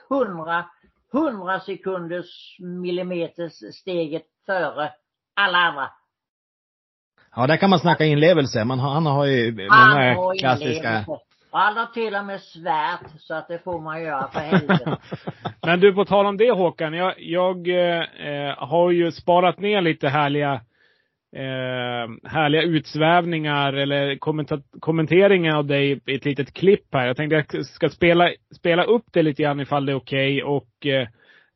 hundra, 0.09 0.66
hundra 1.11 1.59
sekunders 1.59 2.57
millimeters 2.59 3.76
steget 3.76 4.24
före 4.45 4.91
alla 5.36 5.57
andra. 5.57 5.89
Ja, 7.36 7.47
där 7.47 7.57
kan 7.57 7.70
man 7.70 7.80
snacka 7.80 8.05
inlevelse. 8.05 8.64
Man 8.66 8.80
har, 8.80 8.89
han 8.89 9.05
har 9.05 9.26
ju 9.26 9.68
Han 9.70 9.89
många 9.89 10.16
har 10.16 10.39
klassiska... 10.39 10.89
inlevelse. 10.89 11.18
Han 11.51 11.78
har 11.78 11.86
till 11.86 12.16
och 12.16 12.26
med 12.26 12.41
svärt, 12.41 13.20
så 13.20 13.34
att 13.34 13.47
det 13.47 13.64
får 13.64 13.82
man 13.82 14.01
göra 14.01 14.28
för 14.28 14.39
helvete. 14.39 14.97
Men 15.61 15.80
du, 15.80 15.93
på 15.93 16.05
tal 16.05 16.26
om 16.26 16.38
det 16.38 16.51
Håkan. 16.51 16.93
Jag, 16.93 17.14
jag 17.18 17.68
eh, 17.68 18.55
har 18.57 18.91
ju 18.91 19.11
sparat 19.11 19.59
ner 19.59 19.82
lite 19.82 20.09
härliga 20.09 20.61
eh, 21.36 22.29
härliga 22.29 22.61
utsvävningar 22.61 23.73
eller 23.73 24.17
kommenteringar 24.79 25.57
av 25.57 25.65
dig 25.65 26.01
i 26.05 26.15
ett 26.15 26.25
litet 26.25 26.53
klipp 26.53 26.93
här. 26.93 27.07
Jag 27.07 27.17
tänkte 27.17 27.45
jag 27.51 27.65
ska 27.65 27.89
spela, 27.89 28.29
spela 28.55 28.84
upp 28.84 29.05
det 29.13 29.23
lite 29.23 29.43
grann 29.43 29.59
ifall 29.59 29.86
det 29.86 29.91
är 29.91 29.95
okej 29.95 30.43
och 30.43 30.86
eh, 30.86 31.01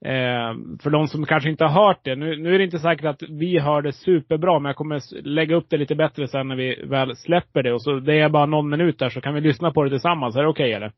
eh, 0.06 0.56
för 0.84 0.90
de 0.90 1.08
som 1.08 1.26
kanske 1.26 1.50
inte 1.50 1.64
har 1.64 1.86
hört 1.86 2.00
det. 2.04 2.16
Nu, 2.16 2.38
nu 2.38 2.56
är 2.56 2.58
det 2.58 2.66
inte 2.66 2.80
säkert 2.80 3.06
att 3.06 3.22
vi 3.30 3.60
hör 3.60 3.82
det 3.82 3.94
superbra, 3.94 4.60
men 4.60 4.70
jag 4.70 4.76
kommer 4.76 5.24
lägga 5.28 5.56
upp 5.56 5.70
det 5.70 5.78
lite 5.78 5.96
bättre 5.96 6.28
sen 6.28 6.48
när 6.48 6.56
vi 6.56 6.84
väl 6.84 7.16
släpper 7.16 7.64
det. 7.64 7.74
Och 7.74 7.82
så 7.82 8.00
det 8.00 8.20
är 8.20 8.30
bara 8.30 8.46
någon 8.46 8.70
minut 8.70 9.00
där 9.00 9.10
så 9.10 9.22
kan 9.22 9.34
vi 9.34 9.42
lyssna 9.42 9.72
på 9.72 9.84
det 9.84 9.90
tillsammans. 9.90 10.36
Är 10.36 10.42
det 10.42 10.50
okej 10.50 10.74
eller? 10.74 10.92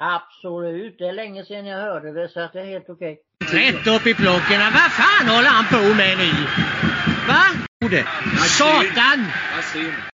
Absolut, 0.00 0.98
det 0.98 1.08
är 1.08 1.12
länge 1.12 1.44
sedan 1.44 1.66
jag 1.66 1.80
hörde 1.80 2.12
det 2.12 2.28
så 2.28 2.40
att 2.40 2.52
det 2.52 2.60
är 2.60 2.64
helt 2.64 2.88
okej. 2.88 3.18
Rätt 3.52 3.86
upp 3.86 4.06
i 4.06 4.14
plocken. 4.14 4.60
Vad 4.78 4.90
fan 5.00 5.26
håller 5.34 5.50
han 5.56 5.64
på 5.74 5.94
med 5.96 6.18
nu? 6.18 6.87
Va? 7.28 7.44
Ode. 7.84 8.04
Satan! 8.46 9.26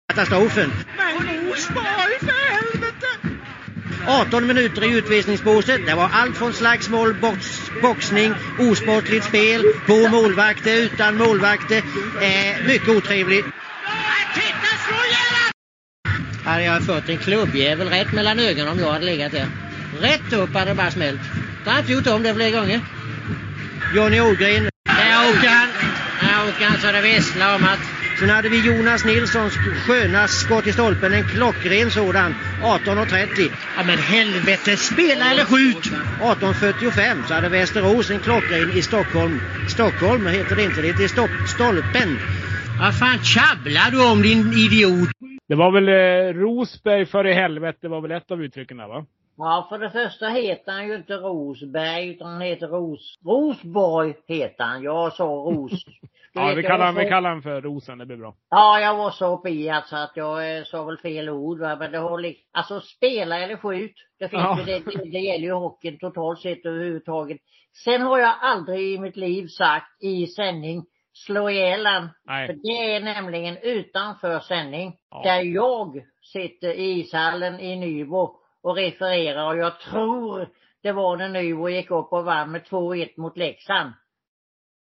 Katastrofen. 0.08 0.72
Men 0.96 1.46
Rosberg 1.46 2.18
för 2.20 2.54
helvete! 2.54 3.06
18 4.06 4.46
minuter 4.46 4.84
i 4.84 4.98
utvisningsbåset. 4.98 5.86
Det 5.86 5.94
var 5.94 6.10
allt 6.12 6.36
från 6.36 6.52
slagsmål, 6.52 7.14
box, 7.14 7.70
boxning, 7.82 8.34
osportligt 8.58 9.24
spel, 9.24 9.64
på 9.86 10.08
målvakter, 10.08 10.76
utan 10.76 11.16
målvakter. 11.16 11.82
Eh, 12.22 12.66
mycket 12.66 12.88
otrevligt. 12.88 13.44
Titta, 14.34 14.70
slå 14.86 14.96
ihjäl 14.96 16.44
Hade 16.44 16.64
jag 16.64 16.86
fått 16.86 17.08
en 17.08 17.18
klubbjävel 17.18 17.88
rätt 17.88 18.12
mellan 18.12 18.38
ögonen 18.38 18.68
om 18.68 18.78
jag 18.78 18.92
hade 18.92 19.04
legat 19.04 19.32
där. 19.32 19.46
Rätt 20.00 20.32
upp 20.32 20.54
hade 20.54 20.70
det 20.70 20.74
bara 20.74 20.90
smält. 20.90 21.20
Jag 21.64 21.72
har 21.72 21.78
inte 21.78 21.92
gjort 21.92 22.06
om 22.06 22.22
det 22.22 22.34
fler 22.34 22.50
gånger. 22.50 22.80
Johnny 23.94 24.20
Ågren. 24.20 24.68
Där 24.84 25.30
åker 25.30 25.48
han. 25.48 25.79
Där 26.20 26.48
åker 26.48 26.64
han 26.64 26.78
så 26.78 26.92
det 26.92 27.02
visslar 27.02 27.56
om 27.56 27.64
att... 27.64 28.00
Sen 28.18 28.30
hade 28.30 28.48
vi 28.48 28.66
Jonas 28.66 29.04
Nilssons 29.04 29.54
sköna 29.86 30.28
skott 30.28 30.66
i 30.66 30.72
stolpen. 30.72 31.12
En 31.12 31.24
klockren 31.24 31.90
sådan. 31.90 32.34
18.30. 32.62 33.50
Ja 33.76 33.82
men 33.86 33.98
helvete, 33.98 34.76
spela 34.76 35.30
eller 35.30 35.44
skjut! 35.44 35.84
18.45 36.20 37.26
så 37.28 37.34
hade 37.34 37.48
Västerås 37.48 38.10
en 38.10 38.18
klockren 38.18 38.70
i 38.70 38.82
Stockholm. 38.82 39.40
Stockholm 39.68 40.26
heter 40.26 40.56
det 40.56 40.62
inte, 40.62 40.80
det 40.80 40.86
heter 40.86 41.08
Stopp, 41.08 41.30
Stolpen. 41.54 42.18
Vad 42.80 42.98
fan 42.98 43.18
tjabblar 43.18 43.90
du 43.90 44.12
om 44.12 44.22
din 44.22 44.52
idiot? 44.52 45.08
Det 45.48 45.54
var 45.54 45.70
väl 45.72 45.88
eh, 45.88 46.40
Rosberg 46.40 47.06
för 47.06 47.26
i 47.26 47.32
helvete, 47.32 47.78
det 47.80 47.88
var 47.88 48.00
väl 48.00 48.10
ett 48.10 48.30
av 48.30 48.42
uttrycken 48.42 48.76
där 48.76 48.88
va? 48.88 49.04
Ja, 49.36 49.66
för 49.68 49.78
det 49.78 49.90
första 49.90 50.28
heter 50.28 50.72
han 50.72 50.88
ju 50.88 50.94
inte 50.94 51.12
Rosberg 51.12 52.08
utan 52.08 52.32
han 52.32 52.40
heter 52.40 52.66
Ros... 52.66 53.18
Rosborg 53.24 54.14
heter 54.26 54.64
han. 54.64 54.82
Jag 54.82 55.12
sa 55.12 55.24
Ros. 55.24 55.84
Ja, 56.32 56.52
vi 56.56 56.62
kallar, 56.62 56.92
var 56.92 57.00
vi 57.00 57.04
så- 57.04 57.08
kallar 57.10 57.30
den 57.30 57.42
för 57.42 57.60
Rosen, 57.60 57.98
det 57.98 58.06
blir 58.06 58.16
bra. 58.16 58.34
Ja, 58.50 58.80
jag 58.80 58.96
var 58.96 59.10
så 59.10 59.34
uppe 59.34 59.50
i 59.50 59.70
alltså 59.70 59.96
att 59.96 60.12
jag 60.14 60.56
eh, 60.58 60.64
sa 60.64 60.84
väl 60.84 60.98
fel 60.98 61.28
ord 61.28 61.58
va? 61.60 61.76
men 61.76 61.92
det 61.92 61.98
har 61.98 62.18
liksom, 62.18 62.44
alltså 62.52 62.80
spela 62.80 63.38
eller 63.40 63.56
skjut. 63.56 63.94
Det 64.18 64.28
finns 64.28 64.42
Ja. 64.42 64.58
ju, 64.58 64.64
det, 64.64 65.10
det, 65.10 65.18
gäller 65.18 65.44
ju 65.44 65.52
hockeyn 65.52 65.98
totalt 65.98 66.40
sett 66.40 66.66
överhuvudtaget. 66.66 67.38
Sen 67.84 68.02
har 68.02 68.18
jag 68.18 68.34
aldrig 68.40 68.94
i 68.94 68.98
mitt 68.98 69.16
liv 69.16 69.46
sagt 69.46 70.02
i 70.02 70.26
sändning 70.26 70.84
slå 71.12 71.50
ihjäl 71.50 71.86
han. 71.86 72.08
För 72.46 72.52
det 72.62 72.94
är 72.94 73.00
nämligen 73.00 73.56
utanför 73.62 74.38
sändning. 74.40 74.96
Ja. 75.10 75.22
Där 75.24 75.40
jag 75.42 76.02
sitter 76.32 76.68
i 76.68 77.00
ishallen 77.00 77.60
i 77.60 77.76
Nybro 77.76 78.36
och 78.62 78.76
refererar 78.76 79.46
och 79.48 79.56
jag 79.56 79.80
tror 79.80 80.48
det 80.82 80.92
var 80.92 81.16
när 81.16 81.28
Nybro 81.28 81.68
gick 81.68 81.90
upp 81.90 82.12
och 82.12 82.24
vann 82.24 82.50
med 82.50 82.62
2-1 82.62 83.08
mot 83.16 83.36
Leksand. 83.36 83.92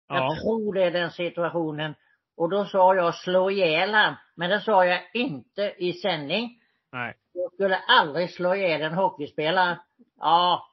Jag 0.08 0.18
Ja. 0.18 0.36
tror 0.42 0.74
det 0.74 0.82
är 0.84 0.90
den 0.90 1.10
situationen. 1.10 1.94
Och 2.36 2.50
då 2.50 2.64
sa 2.64 2.94
jag 2.94 3.14
slå 3.14 3.50
ihjäl 3.50 3.94
han. 3.94 4.14
Men 4.36 4.50
det 4.50 4.60
sa 4.60 4.84
jag 4.86 5.00
inte 5.14 5.74
i 5.78 5.92
sändning. 5.92 6.50
Nej. 6.92 7.14
Jag 7.34 7.52
skulle 7.52 7.76
aldrig 7.76 8.30
slå 8.30 8.54
ihjäl 8.54 8.82
en 8.82 8.94
hockeyspelare. 8.94 9.78
Ja, 10.20 10.66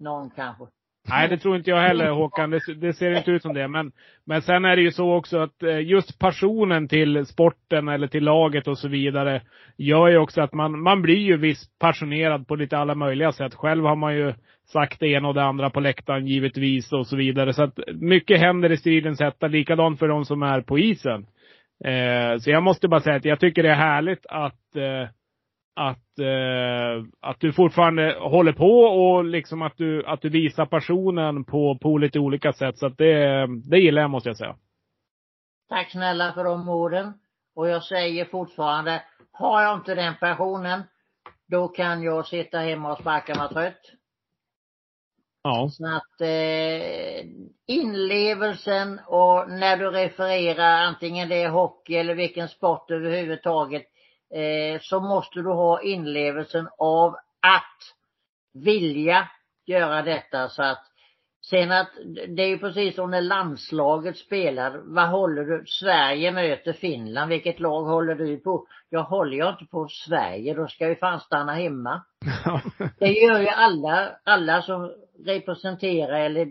någon 0.00 0.30
kanske. 0.30 0.64
Nej, 1.08 1.28
det 1.28 1.38
tror 1.38 1.56
inte 1.56 1.70
jag 1.70 1.80
heller 1.80 2.10
Håkan. 2.10 2.50
Det, 2.50 2.60
det 2.74 2.92
ser 2.92 3.16
inte 3.18 3.30
ut 3.30 3.42
som 3.42 3.54
det. 3.54 3.68
Men, 3.68 3.92
men 4.24 4.42
sen 4.42 4.64
är 4.64 4.76
det 4.76 4.82
ju 4.82 4.90
så 4.90 5.14
också 5.14 5.38
att 5.38 5.62
eh, 5.62 5.78
just 5.80 6.18
passionen 6.18 6.88
till 6.88 7.26
sporten 7.26 7.88
eller 7.88 8.06
till 8.06 8.24
laget 8.24 8.68
och 8.68 8.78
så 8.78 8.88
vidare 8.88 9.42
gör 9.76 10.08
ju 10.08 10.18
också 10.18 10.40
att 10.40 10.52
man, 10.52 10.80
man 10.82 11.02
blir 11.02 11.18
ju 11.18 11.36
visst 11.36 11.78
passionerad 11.78 12.48
på 12.48 12.54
lite 12.56 12.78
alla 12.78 12.94
möjliga 12.94 13.32
sätt. 13.32 13.54
Själv 13.54 13.84
har 13.84 13.96
man 13.96 14.14
ju 14.14 14.34
sagt 14.72 15.00
det 15.00 15.06
ena 15.08 15.28
och 15.28 15.34
det 15.34 15.42
andra 15.42 15.70
på 15.70 15.80
läktaren 15.80 16.26
givetvis 16.26 16.92
och 16.92 17.06
så 17.06 17.16
vidare. 17.16 17.52
Så 17.52 17.62
att 17.62 17.78
mycket 17.94 18.40
händer 18.40 18.72
i 18.72 18.76
stridens 18.76 19.20
hetta. 19.20 19.46
Likadant 19.46 19.98
för 19.98 20.08
de 20.08 20.24
som 20.24 20.42
är 20.42 20.60
på 20.60 20.78
isen. 20.78 21.26
Eh, 21.84 22.38
så 22.38 22.50
jag 22.50 22.62
måste 22.62 22.88
bara 22.88 23.00
säga 23.00 23.16
att 23.16 23.24
jag 23.24 23.40
tycker 23.40 23.62
det 23.62 23.70
är 23.70 23.74
härligt 23.74 24.26
att 24.26 24.76
eh, 24.76 25.08
att, 25.78 26.18
eh, 26.18 27.04
att 27.20 27.40
du 27.40 27.52
fortfarande 27.52 28.16
håller 28.20 28.52
på 28.52 28.80
och 28.80 29.24
liksom 29.24 29.62
att 29.62 29.76
du, 29.76 30.06
att 30.06 30.22
du 30.22 30.28
visar 30.28 30.66
passionen 30.66 31.44
på, 31.44 31.78
på 31.82 31.98
lite 31.98 32.18
olika 32.18 32.52
sätt. 32.52 32.78
Så 32.78 32.86
att 32.86 32.98
det, 32.98 33.46
det 33.46 33.78
gillar 33.78 34.02
jag 34.02 34.10
måste 34.10 34.28
jag 34.28 34.36
säga. 34.36 34.56
Tack 35.68 35.90
snälla 35.90 36.32
för 36.32 36.44
de 36.44 36.68
orden. 36.68 37.12
Och 37.54 37.68
jag 37.68 37.84
säger 37.84 38.24
fortfarande, 38.24 39.02
har 39.32 39.62
jag 39.62 39.74
inte 39.74 39.94
den 39.94 40.14
passionen, 40.20 40.82
då 41.48 41.68
kan 41.68 42.02
jag 42.02 42.26
sitta 42.26 42.58
hemma 42.58 42.92
och 42.92 42.98
sparka 42.98 43.34
mig 43.34 43.48
trött. 43.48 43.97
Ja. 45.42 45.68
Så 45.72 45.86
att 45.86 46.20
eh, 46.20 47.26
inlevelsen 47.66 49.00
och 49.06 49.50
när 49.50 49.76
du 49.76 49.90
refererar 49.90 50.82
antingen 50.82 51.28
det 51.28 51.42
är 51.42 51.48
hockey 51.48 51.94
eller 51.94 52.14
vilken 52.14 52.48
sport 52.48 52.90
överhuvudtaget 52.90 53.82
eh, 54.34 54.80
så 54.80 55.00
måste 55.00 55.38
du 55.38 55.52
ha 55.52 55.82
inlevelsen 55.82 56.68
av 56.78 57.14
att 57.40 57.94
vilja 58.54 59.28
göra 59.66 60.02
detta 60.02 60.48
så 60.48 60.62
att 60.62 60.84
Sen 61.50 61.72
att 61.72 61.88
det 62.28 62.42
är 62.42 62.48
ju 62.48 62.58
precis 62.58 62.94
som 62.94 63.10
när 63.10 63.20
landslaget 63.20 64.16
spelar. 64.16 64.80
Vad 64.84 65.08
håller 65.08 65.44
du? 65.44 65.64
Sverige 65.66 66.32
möter 66.32 66.72
Finland. 66.72 67.28
Vilket 67.28 67.60
lag 67.60 67.82
håller 67.82 68.14
du 68.14 68.36
på? 68.36 68.66
Jag 68.90 69.02
håller 69.02 69.36
ju 69.36 69.48
inte 69.48 69.64
på 69.64 69.88
Sverige. 69.88 70.54
Då 70.54 70.66
ska 70.66 70.84
jag 70.84 70.90
ju 70.90 70.96
fan 70.96 71.20
stanna 71.20 71.52
hemma. 71.52 72.02
Det 72.98 73.12
gör 73.12 73.40
ju 73.40 73.48
alla, 73.48 74.10
alla 74.24 74.62
som 74.62 74.92
representerar 75.26 76.20
eller, 76.20 76.48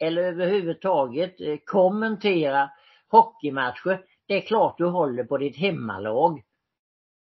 eller 0.00 0.22
överhuvudtaget 0.22 1.40
eh, 1.40 1.56
kommenterar 1.64 2.68
hockeymatcher. 3.10 4.00
Det 4.28 4.34
är 4.36 4.40
klart 4.40 4.74
du 4.78 4.86
håller 4.86 5.24
på 5.24 5.38
ditt 5.38 5.56
hemmalag. 5.56 6.42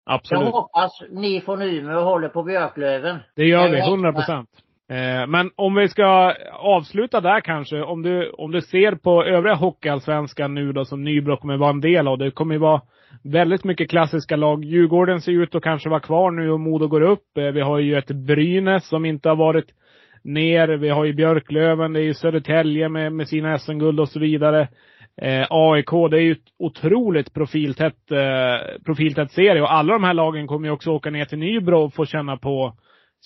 Jag 0.07 0.15
Absolut. 0.15 0.49
hoppas 0.49 1.03
ni 1.11 1.41
från 1.41 1.63
Umeå 1.63 2.01
håller 2.01 2.29
på 2.29 2.43
Björklöven. 2.43 3.19
Det 3.37 3.45
gör 3.45 3.69
vi, 3.69 3.79
Jag 3.79 3.89
100 3.89 4.09
räknar- 4.09 4.21
procent. 4.21 4.49
Eh, 4.89 5.27
men 5.27 5.51
om 5.57 5.75
vi 5.75 5.89
ska 5.89 6.35
avsluta 6.53 7.21
där 7.21 7.41
kanske, 7.41 7.83
om 7.83 8.03
du, 8.03 8.31
om 8.31 8.51
du 8.53 8.61
ser 8.61 8.95
på 8.95 9.25
övriga 9.25 9.55
hockeyallsvenskan 9.55 10.55
nu 10.55 10.73
då 10.73 10.85
som 10.85 11.05
Nybro 11.05 11.37
kommer 11.37 11.57
vara 11.57 11.71
en 11.71 11.81
del 11.81 12.09
av. 12.09 12.19
Det 12.19 12.31
kommer 12.31 12.55
ju 12.55 12.61
vara 12.61 12.81
väldigt 13.23 13.65
mycket 13.65 13.91
klassiska 13.91 14.37
lag. 14.37 14.65
Djurgården 14.65 15.21
ser 15.21 15.33
ut 15.33 15.55
att 15.55 15.63
kanske 15.63 15.89
vara 15.89 16.01
kvar 16.01 16.31
nu 16.31 16.51
och 16.51 16.61
Modo 16.61 16.89
går 16.89 17.01
upp. 17.01 17.39
Eh, 17.39 17.45
vi 17.45 17.61
har 17.61 17.79
ju 17.79 17.99
ett 17.99 18.11
Brynäs 18.11 18.89
som 18.89 19.05
inte 19.05 19.29
har 19.29 19.37
varit 19.37 19.67
ner. 20.25 20.69
Vi 20.69 20.89
har 20.89 21.05
ju 21.05 21.13
Björklöven, 21.13 21.93
det 21.93 22.01
är 22.01 22.05
ju 22.05 22.15
Södertälje 22.15 22.89
med, 22.89 23.13
med 23.13 23.29
sina 23.29 23.59
SM-guld 23.59 24.01
och 24.01 24.09
så 24.09 24.21
vidare. 24.21 24.69
Eh, 25.23 25.47
AIK, 25.51 25.91
det 26.11 26.17
är 26.17 26.21
ju 26.21 26.33
ett 26.33 26.49
otroligt 26.59 27.35
profiltätt, 27.35 28.11
eh, 28.11 28.83
profiltätt 28.85 29.33
serie 29.33 29.63
och 29.63 29.73
alla 29.73 29.93
de 29.93 30.05
här 30.05 30.15
lagen 30.15 30.47
kommer 30.47 30.69
ju 30.69 30.73
också 30.73 30.91
åka 30.91 31.11
ner 31.11 31.25
till 31.25 31.39
Nybro 31.39 31.79
och 31.79 31.95
få 31.95 32.07
känna 32.07 32.37
på 32.37 32.77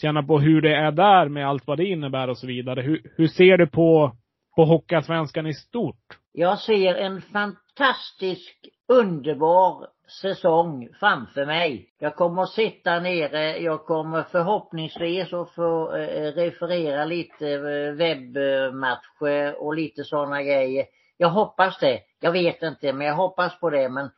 känna 0.01 0.23
på 0.23 0.39
hur 0.39 0.61
det 0.61 0.75
är 0.75 0.93
där 0.93 1.29
med 1.29 1.49
allt 1.49 1.67
vad 1.67 1.79
det 1.79 1.85
innebär 1.85 2.29
och 2.29 2.39
så 2.39 2.47
vidare. 2.47 2.83
Hur, 2.83 3.03
hur 3.17 3.27
ser 3.27 3.59
du 3.59 3.67
på, 3.67 4.17
på 4.57 4.65
Hockeyallsvenskan 4.65 5.47
i 5.47 5.55
stort? 5.55 6.19
Jag 6.33 6.59
ser 6.59 6.95
en 6.95 7.21
fantastisk, 7.21 8.69
underbar 8.93 9.87
säsong 10.09 10.89
framför 11.01 11.47
mig. 11.47 11.89
Jag 11.99 12.17
kommer 12.17 12.43
att 12.43 12.51
sitta 12.51 13.01
nere, 13.01 13.59
jag 13.59 13.87
kommer 13.87 14.23
förhoppningsvis 14.23 15.33
att 15.33 15.51
få 15.51 15.97
eh, 15.97 16.09
eh, 16.09 16.33
referera 16.33 17.05
lite 17.05 17.49
eh, 17.53 17.93
webbmatcher 17.93 19.63
och 19.63 19.75
lite 19.75 20.05
sådana 20.05 20.43
grejer. 20.43 20.87
Jag 21.17 21.29
hoppas 21.29 21.79
det. 21.79 22.01
Jag 22.21 22.33
vet 22.33 22.63
inte, 22.63 22.93
men 22.93 23.07
jag 23.07 23.15
hoppas 23.15 23.61
på 23.61 23.71
det. 23.71 23.89
Men 23.89 24.11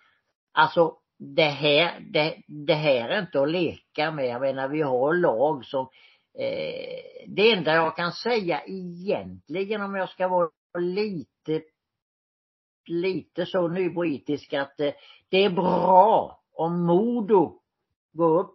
alltså 0.53 0.95
det 1.18 1.43
här, 1.43 2.01
det, 2.01 2.36
det 2.66 2.74
här 2.74 3.09
är 3.09 3.20
inte 3.20 3.43
att 3.43 3.51
leka 3.51 4.11
med. 4.11 4.26
Jag 4.26 4.41
menar 4.41 4.68
vi 4.68 4.82
har 4.82 5.14
lag 5.14 5.64
som 5.64 5.88
eh, 6.38 7.26
det 7.26 7.53
enda 7.53 7.74
jag 7.74 7.97
kan 7.97 8.12
säga 8.12 8.61
egentligen 8.66 9.82
om 9.82 9.95
jag 9.95 10.09
ska 10.09 10.28
vara 10.28 10.51
lite 10.78 11.62
lite 12.86 13.46
så 13.46 13.68
nybroitisk 13.68 14.52
att 14.52 14.80
eh, 14.80 14.92
det 15.28 15.44
är 15.44 15.50
bra 15.50 16.40
om 16.52 16.86
Modo 16.86 17.60
går 18.12 18.40
upp. 18.40 18.54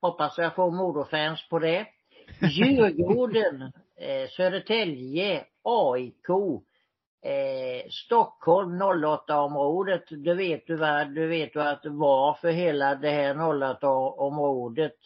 Hoppas 0.00 0.38
jag 0.38 0.54
får 0.54 0.70
Modo-fans 0.70 1.48
på 1.50 1.58
det. 1.58 1.86
Djurgården, 2.40 3.62
eh, 3.96 4.28
Södertälje, 4.36 5.44
AIK, 5.62 6.28
eh, 7.22 7.90
Stockholm 7.90 8.82
08-området. 8.82 10.04
Du 10.08 10.34
vet 10.34 10.66
du 10.66 10.76
vad, 10.76 11.14
du 11.14 11.26
vet 11.26 11.56
att 11.56 11.80
varför 11.84 12.50
hela 12.50 12.94
det 12.94 13.10
här 13.10 13.34
08-området 13.34 14.96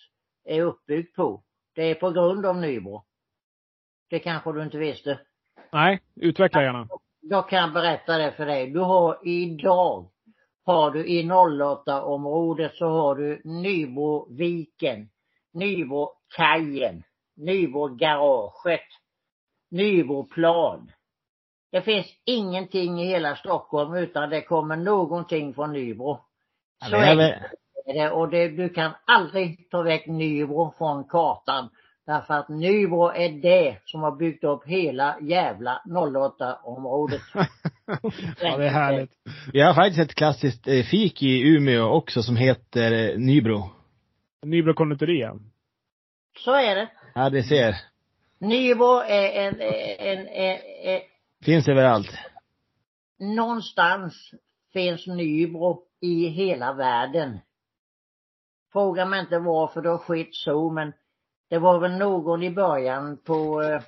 är 0.45 0.63
uppbyggt 0.63 1.17
på. 1.17 1.43
Det 1.75 1.83
är 1.83 1.95
på 1.95 2.11
grund 2.11 2.47
av 2.47 2.57
Nybro. 2.57 3.05
Det 4.11 4.19
kanske 4.19 4.53
du 4.53 4.63
inte 4.63 4.79
visste. 4.79 5.21
Nej, 5.73 6.03
utveckla 6.15 6.63
gärna. 6.63 6.89
Då 7.31 7.43
kan 7.43 7.59
jag 7.59 7.73
berätta 7.73 8.19
det 8.19 8.33
för 8.33 8.47
dig. 8.47 8.71
Du 8.71 8.81
har 8.81 9.29
idag, 9.29 10.09
har 10.65 10.91
du 10.91 11.07
i 11.07 11.23
08-området 11.23 12.75
så 12.75 12.87
har 12.87 13.15
du 13.15 13.43
Nybroviken, 13.45 15.09
Nybrokajen, 15.55 17.03
Nybro-garaget, 17.37 18.89
Nybroplan. 19.71 20.93
Det 21.73 21.83
finns 21.83 22.07
ingenting 22.25 23.01
i 23.01 23.07
hela 23.07 23.37
Stockholm 23.37 23.95
utan 23.95 24.31
det 24.31 24.43
kommer 24.43 24.77
någonting 24.77 25.55
från 25.55 25.73
Nybro. 25.73 26.19
Så 26.91 26.97
är 26.97 27.17
det 27.17 28.11
och 28.11 28.29
det, 28.29 28.49
du 28.49 28.69
kan 28.69 28.93
aldrig 29.07 29.71
ta 29.71 29.83
väck 29.83 30.07
Nybro 30.07 30.75
från 30.79 31.05
kartan. 31.05 31.69
Därför 32.07 32.35
att 32.35 32.49
Nybro 32.49 33.09
är 33.09 33.29
det 33.29 33.79
som 33.85 34.03
har 34.03 34.17
byggt 34.17 34.45
upp 34.45 34.67
hela 34.67 35.21
jävla 35.21 35.83
08-området. 35.87 37.21
ja, 38.41 38.57
det 38.57 38.67
är 38.67 38.71
härligt. 38.71 39.11
Vi 39.53 39.61
har 39.61 39.75
faktiskt 39.75 40.01
ett 40.01 40.15
klassiskt 40.15 40.69
eh, 40.69 40.83
fik 40.85 41.23
i 41.23 41.49
Umeå 41.49 41.85
också 41.89 42.23
som 42.23 42.37
heter 42.37 42.93
eh, 42.93 43.19
Nybro. 43.19 43.71
Nybro 44.43 44.75
konditori. 44.75 45.31
Så 46.39 46.55
är 46.55 46.75
det. 46.75 46.89
Ja, 47.15 47.31
det 47.31 47.43
ser. 47.43 47.75
Nybro 48.39 48.99
är 49.01 49.49
en, 49.49 49.61
en, 49.61 50.27
en, 50.29 50.59
en, 50.95 51.01
Finns 51.45 51.69
överallt. 51.69 52.19
någonstans 53.19 54.31
finns 54.73 55.07
Nybro 55.07 55.83
i 56.01 56.29
hela 56.29 56.73
världen. 56.73 57.39
Fråga 58.73 59.07
mig 59.07 59.21
inte 59.21 59.39
varför 59.39 59.83
det 59.83 59.89
har 59.89 59.99
skett 59.99 60.35
så 60.35 60.71
men 60.71 60.93
det 61.49 61.59
var 61.59 61.79
väl 61.79 61.99
någon 61.99 62.43
i 62.43 62.51
början 62.51 63.19
på, 63.25 63.63
eh, 63.63 63.81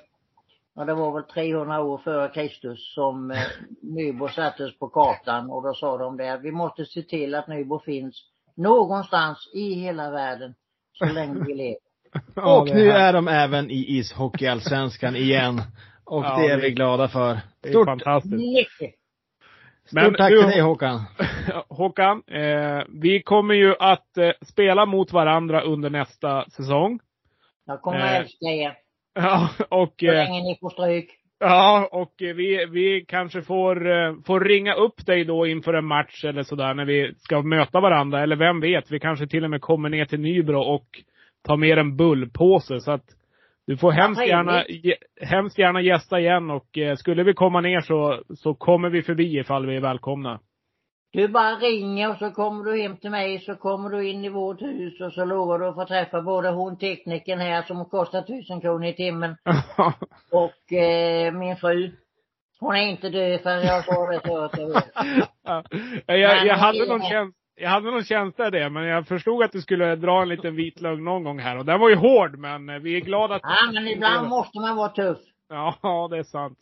ja 0.75 0.85
det 0.85 0.93
var 0.93 1.13
väl 1.13 1.23
300 1.23 1.81
år 1.81 1.97
före 1.97 2.29
Kristus 2.29 2.93
som 2.93 3.31
eh, 3.31 3.37
Nybro 3.81 4.27
sattes 4.27 4.79
på 4.79 4.89
kartan 4.89 5.49
och 5.49 5.63
då 5.63 5.73
sa 5.73 5.97
de 5.97 6.17
det 6.17 6.33
att 6.33 6.41
vi 6.41 6.51
måste 6.51 6.85
se 6.85 7.01
till 7.01 7.35
att 7.35 7.47
Nybro 7.47 7.79
finns 7.79 8.23
någonstans 8.55 9.51
i 9.53 9.73
hela 9.73 10.09
världen 10.11 10.55
så 10.93 11.05
länge 11.13 11.43
vi 11.47 11.53
lever. 11.53 11.89
Och 12.35 12.69
nu 12.69 12.91
är 12.91 13.13
de 13.13 13.27
även 13.27 13.71
i 13.71 13.97
ishockeyallsvenskan 13.97 15.15
igen. 15.15 15.61
Och 16.03 16.23
Ja, 16.23 16.37
det 16.39 16.47
är 16.47 16.61
vi 16.61 16.71
glada 16.71 17.07
för. 17.07 17.39
Det 17.61 17.69
är 17.69 17.71
Stort, 17.71 17.87
fantastiskt. 17.87 18.35
Mycket. 18.35 18.95
Men 19.91 20.05
stort 20.05 20.17
tack 20.17 20.29
till 20.29 20.41
dig 20.41 20.61
Håkan. 20.61 21.05
Håkan, 21.69 22.23
eh, 22.27 22.83
vi 23.01 23.21
kommer 23.23 23.53
ju 23.53 23.75
att 23.79 24.17
eh, 24.17 24.31
spela 24.41 24.85
mot 24.85 25.13
varandra 25.13 25.61
under 25.61 25.89
nästa 25.89 26.49
säsong. 26.49 26.99
Jag 27.69 27.81
kommer 27.81 27.99
Eh, 27.99 28.15
älska 28.15 28.45
er. 28.45 28.73
Ja, 29.13 29.49
och, 29.69 29.93
Så 29.99 30.05
eh, 30.05 30.13
länge 30.13 30.41
ni 30.43 30.57
får 30.61 30.69
stryk. 30.69 31.09
ja, 31.39 31.89
och 31.91 32.21
eh, 32.21 32.35
vi, 32.35 32.65
vi 32.65 33.05
kanske 33.07 33.41
får, 33.41 33.91
eh, 33.91 34.13
får 34.25 34.39
ringa 34.39 34.73
upp 34.73 35.05
dig 35.05 35.23
då 35.25 35.47
inför 35.47 35.73
en 35.73 35.85
match 35.85 36.25
eller 36.25 36.43
sådär 36.43 36.73
när 36.73 36.85
vi 36.85 37.13
ska 37.17 37.41
möta 37.41 37.79
varandra. 37.79 38.23
Eller 38.23 38.35
vem 38.35 38.59
vet, 38.59 38.91
vi 38.91 38.99
kanske 38.99 39.27
till 39.27 39.43
och 39.43 39.49
med 39.49 39.61
kommer 39.61 39.89
ner 39.89 40.05
till 40.05 40.19
Nybro 40.19 40.59
och 40.59 40.87
tar 41.43 41.57
med 41.57 41.77
en 41.77 41.97
bullpåse. 41.97 42.79
Så 42.79 42.91
att 42.91 43.05
du 43.67 43.77
får 43.77 43.91
hemskt 43.91 44.27
gärna, 44.27 44.63
hemskt 45.21 45.59
gärna 45.59 45.81
gästa 45.81 46.19
igen 46.19 46.49
och 46.49 46.77
eh, 46.77 46.95
skulle 46.95 47.23
vi 47.23 47.33
komma 47.33 47.61
ner 47.61 47.79
så, 47.79 48.23
så 48.35 48.53
kommer 48.53 48.89
vi 48.89 49.01
förbi 49.01 49.37
ifall 49.39 49.65
vi 49.65 49.75
är 49.75 49.81
välkomna. 49.81 50.39
Du 51.11 51.27
bara 51.27 51.55
ringer 51.55 52.09
och 52.09 52.17
så 52.17 52.31
kommer 52.31 52.63
du 52.63 52.81
hem 52.81 52.97
till 52.97 53.09
mig 53.09 53.39
så 53.39 53.55
kommer 53.55 53.89
du 53.89 54.09
in 54.09 54.25
i 54.25 54.29
vårt 54.29 54.61
hus 54.61 55.01
och 55.01 55.13
så 55.13 55.25
lovar 55.25 55.59
du 55.59 55.67
att 55.67 55.75
få 55.75 55.85
träffa 55.85 56.21
både 56.21 56.49
hon 56.49 56.77
tekniken 56.77 57.39
här 57.39 57.61
som 57.61 57.85
kostar 57.85 58.21
tusen 58.21 58.61
kronor 58.61 58.85
i 58.85 58.93
timmen 58.93 59.37
och 60.31 60.73
eh, 60.73 61.33
min 61.33 61.55
fru. 61.57 61.91
Hon 62.59 62.75
är 62.75 62.87
inte 62.87 63.09
död 63.09 63.41
för 63.41 63.49
jag 63.49 63.85
sa 63.85 64.07
det 64.07 64.65
vet. 64.73 64.83
Ja, 65.43 65.63
jag, 66.05 66.45
jag, 66.45 66.55
hade 66.55 66.85
någon 66.85 67.01
känsla, 67.01 67.33
jag 67.55 67.69
hade 67.69 67.91
någon 67.91 68.03
känsla 68.03 68.47
i 68.47 68.51
det, 68.51 68.69
men 68.69 68.83
jag 68.83 69.07
förstod 69.07 69.43
att 69.43 69.51
du 69.51 69.61
skulle 69.61 69.95
dra 69.95 70.21
en 70.21 70.29
liten 70.29 70.55
vit 70.55 70.81
lögn 70.81 71.03
någon 71.03 71.23
gång 71.23 71.39
här. 71.39 71.57
Och 71.57 71.65
den 71.65 71.79
var 71.79 71.89
ju 71.89 71.95
hård, 71.95 72.37
men 72.37 72.69
eh, 72.69 72.79
vi 72.79 72.97
är 72.97 73.01
glada 73.01 73.35
att... 73.35 73.41
Ja 73.43 73.71
men 73.73 73.87
ibland 73.87 74.29
måste 74.29 74.59
man 74.59 74.75
vara 74.75 74.89
tuff. 74.89 75.17
Ja, 75.49 76.07
det 76.11 76.17
är 76.17 76.23
sant. 76.23 76.57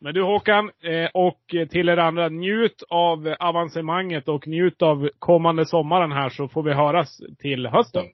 Men 0.00 0.14
du 0.14 0.22
Håkan, 0.22 0.70
eh, 0.82 1.10
och 1.14 1.40
till 1.70 1.88
er 1.88 1.96
andra, 1.96 2.28
njut 2.28 2.82
av 2.88 3.34
avancemanget 3.40 4.28
och 4.28 4.46
njut 4.46 4.82
av 4.82 5.10
kommande 5.18 5.66
sommaren 5.66 6.12
här 6.12 6.28
så 6.28 6.48
får 6.48 6.62
vi 6.62 6.72
höras 6.72 7.20
till 7.38 7.66
hösten. 7.66 8.04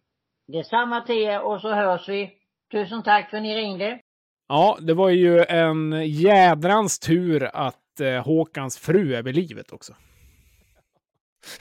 Detsamma 0.48 1.00
till 1.00 1.22
er 1.22 1.40
och 1.40 1.60
så 1.60 1.74
hörs 1.74 2.08
vi. 2.08 2.32
Tusen 2.72 3.02
tack 3.02 3.30
för 3.30 3.36
att 3.36 3.42
ni 3.42 3.56
ringde. 3.56 4.00
Ja, 4.48 4.78
det 4.80 4.94
var 4.94 5.10
ju 5.10 5.44
en 5.48 6.08
jädrans 6.10 6.98
tur 6.98 7.50
att 7.52 8.00
eh, 8.00 8.24
Håkans 8.24 8.78
fru 8.78 9.14
är 9.14 9.22
vid 9.22 9.34
livet 9.34 9.72
också. 9.72 9.92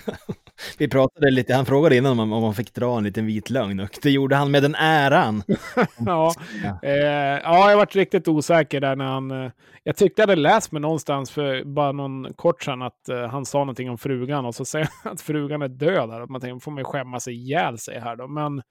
Vi 0.77 0.87
pratade 0.87 1.31
lite, 1.31 1.53
han 1.53 1.65
frågade 1.65 1.95
innan 1.97 2.19
om, 2.19 2.33
om 2.33 2.41
man 2.43 2.53
fick 2.53 2.73
dra 2.73 2.97
en 2.97 3.03
liten 3.03 3.25
vit 3.25 3.49
lögn 3.49 3.79
och 3.79 3.89
det 4.01 4.11
gjorde 4.11 4.35
han 4.35 4.51
med 4.51 4.63
den 4.63 4.75
äran. 4.75 5.43
Ja, 6.05 6.33
Ja. 6.63 6.79
eh, 6.83 7.39
ja 7.43 7.69
jag 7.69 7.77
varit 7.77 7.95
riktigt 7.95 8.27
osäker 8.27 8.81
där 8.81 8.95
när 8.95 9.05
han... 9.05 9.31
Eh, 9.31 9.51
jag 9.83 9.95
tyckte 9.95 10.21
jag 10.21 10.27
hade 10.27 10.41
läst 10.41 10.71
mig 10.71 10.81
någonstans 10.81 11.31
för 11.31 11.63
bara 11.63 11.91
någon 11.91 12.33
kort 12.33 12.63
sedan 12.63 12.81
att 12.81 13.09
eh, 13.09 13.27
han 13.27 13.45
sa 13.45 13.57
någonting 13.57 13.89
om 13.89 13.97
frugan 13.97 14.45
och 14.45 14.55
så 14.55 14.65
säger 14.65 14.87
han 15.03 15.11
att 15.13 15.21
frugan 15.21 15.61
är 15.61 15.67
död. 15.67 16.09
Här. 16.09 16.25
Man 16.27 16.41
tänker, 16.41 16.59
får 16.59 16.71
man 16.71 16.77
ju 16.81 16.85
skämma 16.85 17.19
sig 17.19 17.33
ihjäl 17.33 17.77
sig 17.77 17.99
här 17.99 18.15
då. 18.15 18.27
Men 18.27 18.61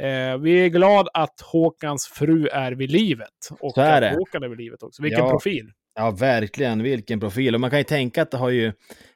Eh, 0.00 0.38
vi 0.38 0.64
är 0.64 0.68
glada 0.68 1.10
att 1.14 1.40
Håkans 1.40 2.06
fru 2.06 2.46
är 2.46 2.72
vid 2.72 2.90
livet. 2.90 3.28
Och 3.60 3.72
Så 3.74 3.80
är 3.80 3.94
att 3.94 4.00
det. 4.00 4.16
Håkan 4.18 4.42
är 4.42 4.48
vid 4.48 4.58
livet 4.58 4.82
också. 4.82 5.02
Vilken 5.02 5.24
Ja. 5.24 5.30
profil. 5.30 5.70
Ja, 6.00 6.10
verkligen. 6.10 6.82
Vilken 6.82 7.20
profil. 7.20 7.54
Och 7.54 7.60
man 7.60 7.70
kan 7.70 7.78
ju 7.78 7.84
tänka 7.84 8.22
att 8.22 8.30
det 8.30 8.36
har 8.36 8.50
ju 8.50 8.72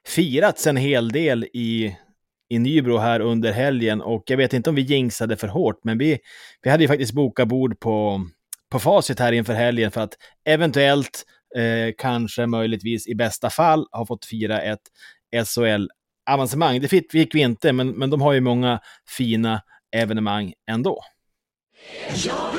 firats 0.07 0.67
en 0.67 0.77
hel 0.77 1.09
del 1.09 1.43
i, 1.43 1.95
i 2.49 2.59
Nybro 2.59 2.97
här 2.97 3.19
under 3.19 3.51
helgen. 3.51 4.01
Och 4.01 4.23
jag 4.25 4.37
vet 4.37 4.53
inte 4.53 4.69
om 4.69 4.75
vi 4.75 4.81
jinxade 4.81 5.37
för 5.37 5.47
hårt, 5.47 5.79
men 5.83 5.97
vi, 5.97 6.19
vi 6.61 6.69
hade 6.69 6.83
ju 6.83 6.87
faktiskt 6.87 7.13
bokat 7.13 7.47
bord 7.47 7.79
på, 7.79 8.21
på 8.71 8.79
facit 8.79 9.19
här 9.19 9.31
inför 9.31 9.53
helgen 9.53 9.91
för 9.91 10.01
att 10.01 10.13
eventuellt, 10.45 11.23
eh, 11.57 11.93
kanske 11.97 12.45
möjligtvis 12.45 13.07
i 13.07 13.15
bästa 13.15 13.49
fall, 13.49 13.87
ha 13.91 14.05
fått 14.05 14.25
fira 14.25 14.61
ett 14.61 14.83
SHL-avancemang. 15.45 16.81
Det 16.81 16.87
fick, 16.87 17.11
fick 17.11 17.35
vi 17.35 17.39
inte, 17.39 17.73
men, 17.73 17.89
men 17.89 18.09
de 18.09 18.21
har 18.21 18.33
ju 18.33 18.41
många 18.41 18.79
fina 19.17 19.61
evenemang 19.95 20.53
ändå. 20.71 21.01
Ja, 22.25 22.51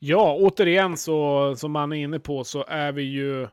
Ja, 0.00 0.36
återigen 0.40 0.96
så 0.96 1.54
som 1.56 1.72
man 1.72 1.92
är 1.92 1.96
inne 1.96 2.20
på 2.20 2.44
så 2.44 2.64
är 2.68 2.92
vi 2.92 3.02
ju 3.02 3.48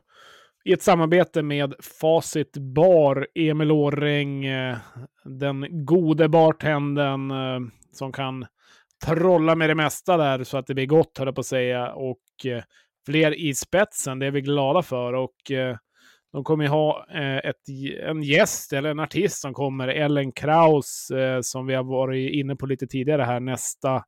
i 0.66 0.72
ett 0.72 0.82
samarbete 0.82 1.42
med 1.42 1.74
Facit 2.00 2.56
Bar, 2.56 3.26
Emil 3.34 3.70
Åring, 3.70 4.44
eh, 4.46 4.76
den 5.24 5.84
gode 5.86 6.28
bartendern 6.28 7.30
eh, 7.30 7.68
som 7.92 8.12
kan 8.12 8.46
trolla 9.04 9.54
med 9.54 9.70
det 9.70 9.74
mesta 9.74 10.16
där 10.16 10.44
så 10.44 10.58
att 10.58 10.66
det 10.66 10.74
blir 10.74 10.86
gott, 10.86 11.18
höll 11.18 11.28
jag 11.28 11.34
på 11.34 11.40
att 11.40 11.46
säga. 11.46 11.92
Och 11.92 12.46
eh, 12.46 12.62
fler 13.06 13.34
i 13.34 13.54
spetsen, 13.54 14.18
det 14.18 14.26
är 14.26 14.30
vi 14.30 14.40
glada 14.40 14.82
för. 14.82 15.12
Och 15.12 15.36
de 16.32 16.44
kommer 16.44 16.64
ju 16.64 16.70
ha 16.70 17.06
ett, 17.44 17.68
en 18.08 18.22
gäst 18.22 18.72
eller 18.72 18.90
en 18.90 19.00
artist 19.00 19.40
som 19.40 19.54
kommer, 19.54 19.88
Ellen 19.88 20.32
Kraus, 20.32 21.10
som 21.42 21.66
vi 21.66 21.74
har 21.74 21.84
varit 21.84 22.32
inne 22.34 22.56
på 22.56 22.66
lite 22.66 22.86
tidigare 22.86 23.22
här, 23.22 23.40
nästa 23.40 24.04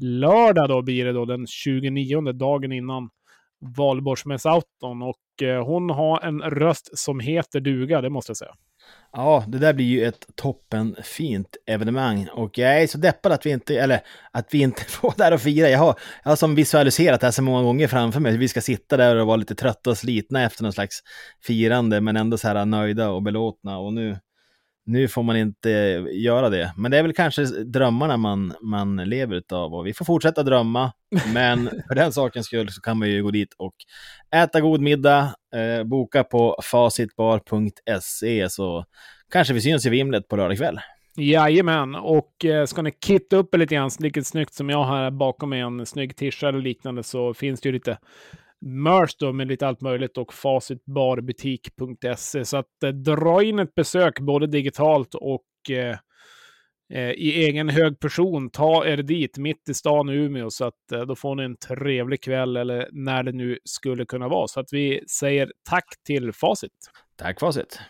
lördag 0.00 0.68
då 0.68 0.82
blir 0.82 1.04
det 1.04 1.12
då 1.12 1.24
den 1.24 1.46
29, 1.46 2.20
dagen 2.32 2.72
innan 2.72 3.10
valborgsmässoafton. 3.76 5.02
Och 5.02 5.42
eh, 5.42 5.66
hon 5.66 5.90
har 5.90 6.20
en 6.20 6.40
röst 6.42 6.98
som 6.98 7.20
heter 7.20 7.60
duga, 7.60 8.00
det 8.00 8.10
måste 8.10 8.30
jag 8.30 8.36
säga. 8.36 8.54
Ja, 9.12 9.44
det 9.48 9.58
där 9.58 9.72
blir 9.72 9.86
ju 9.86 10.04
ett 10.04 10.26
toppen 10.34 10.96
fint 11.02 11.56
evenemang 11.66 12.28
och 12.32 12.58
jag 12.58 12.82
är 12.82 12.86
så 12.86 12.98
deppad 12.98 13.32
att 13.32 13.46
vi 13.46 13.50
inte, 13.50 13.78
eller 13.78 14.00
att 14.32 14.54
vi 14.54 14.62
inte 14.62 14.84
får 14.88 15.14
där 15.16 15.32
och 15.32 15.40
fira. 15.40 15.68
Jag 15.68 15.78
har, 15.78 15.94
jag 16.22 16.30
har 16.30 16.36
som 16.36 16.54
visualiserat 16.54 17.20
det 17.20 17.26
här 17.26 17.32
så 17.32 17.42
många 17.42 17.62
gånger 17.62 17.88
framför 17.88 18.20
mig. 18.20 18.36
Vi 18.36 18.48
ska 18.48 18.60
sitta 18.60 18.96
där 18.96 19.16
och 19.16 19.26
vara 19.26 19.36
lite 19.36 19.54
trötta 19.54 19.90
och 19.90 19.98
slitna 19.98 20.42
efter 20.42 20.62
någon 20.62 20.72
slags 20.72 21.00
firande, 21.42 22.00
men 22.00 22.16
ändå 22.16 22.38
så 22.38 22.48
här 22.48 22.64
nöjda 22.64 23.10
och 23.10 23.22
belåtna. 23.22 23.78
Och 23.78 23.92
nu, 23.92 24.18
nu 24.86 25.08
får 25.08 25.22
man 25.22 25.36
inte 25.36 25.70
göra 26.12 26.48
det. 26.48 26.72
Men 26.76 26.90
det 26.90 26.98
är 26.98 27.02
väl 27.02 27.12
kanske 27.12 27.44
drömmarna 27.44 28.16
man, 28.16 28.54
man 28.60 28.96
lever 28.96 29.36
utav 29.36 29.74
och 29.74 29.86
vi 29.86 29.94
får 29.94 30.04
fortsätta 30.04 30.42
drömma. 30.42 30.92
Men 31.34 31.70
för 31.88 31.94
den 31.94 32.12
sakens 32.12 32.46
skull 32.46 32.72
så 32.72 32.80
kan 32.80 32.98
man 32.98 33.10
ju 33.10 33.22
gå 33.22 33.30
dit 33.30 33.54
och 33.58 33.74
äta 34.34 34.60
god 34.60 34.80
middag, 34.80 35.34
eh, 35.54 35.84
boka 35.84 36.24
på 36.24 36.60
facitbar.se 36.62 38.50
så 38.50 38.84
kanske 39.30 39.54
vi 39.54 39.60
syns 39.60 39.86
i 39.86 39.90
vimlet 39.90 40.28
på 40.28 40.36
lördag 40.36 40.56
kväll. 40.56 40.80
Jajamän, 41.16 41.94
och 41.94 42.44
eh, 42.44 42.66
ska 42.66 42.82
ni 42.82 42.92
kitta 43.06 43.36
upp 43.36 43.54
er 43.54 43.58
lite 43.58 43.74
grann, 43.74 43.90
lika 43.98 44.22
snyggt 44.22 44.54
som 44.54 44.70
jag 44.70 44.84
har 44.84 44.96
här 44.96 45.10
bakom 45.10 45.50
mig, 45.50 45.60
en 45.60 45.86
snygg 45.86 46.16
tisha 46.16 46.48
eller 46.48 46.58
liknande, 46.58 47.02
så 47.02 47.34
finns 47.34 47.60
det 47.60 47.68
ju 47.68 47.72
lite 47.72 47.98
merch 48.64 49.16
då 49.18 49.32
med 49.32 49.48
lite 49.48 49.66
allt 49.66 49.80
möjligt 49.80 50.18
och 50.18 50.34
facitbarbutik.se. 50.34 52.44
Så 52.44 52.56
att 52.56 52.82
eh, 52.84 52.90
dra 52.90 53.42
in 53.42 53.58
ett 53.58 53.74
besök 53.74 54.20
både 54.20 54.46
digitalt 54.46 55.14
och 55.14 55.44
eh, 55.70 55.96
eh 56.92 57.10
i 57.10 57.44
egen 57.44 57.68
hög 57.68 58.00
person. 58.00 58.50
Ta 58.50 58.86
er 58.86 58.96
dit 58.96 59.38
mitt 59.38 59.68
i 59.68 59.74
stan 59.74 60.08
Umeå 60.08 60.50
så 60.50 60.64
att 60.64 60.92
eh, 60.92 61.02
då 61.02 61.16
får 61.16 61.34
ni 61.34 61.42
en 61.42 61.56
trevlig 61.56 62.22
kväll 62.22 62.56
eller 62.56 62.88
när 62.92 63.22
det 63.22 63.32
nu 63.32 63.58
skulle 63.64 64.04
kunna 64.04 64.28
vara. 64.28 64.48
Så 64.48 64.60
att 64.60 64.72
vi 64.72 65.04
säger 65.08 65.52
tack 65.70 65.86
till 66.06 66.32
Facit. 66.32 66.90
Tack 67.16 67.40
Facit! 67.40 67.80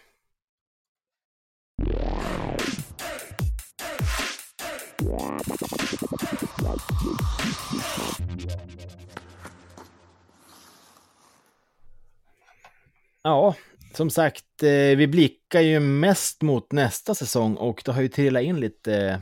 Ja, 13.26 13.54
som 13.94 14.10
sagt, 14.10 14.62
eh, 14.62 14.96
vi 14.96 15.06
blickar 15.06 15.60
ju 15.60 15.80
mest 15.80 16.42
mot 16.42 16.72
nästa 16.72 17.14
säsong 17.14 17.56
och 17.56 17.82
det 17.84 17.92
har 17.92 18.02
ju 18.02 18.08
trillat 18.08 18.42
in 18.42 18.60
lite 18.60 18.96
eh, 18.96 19.18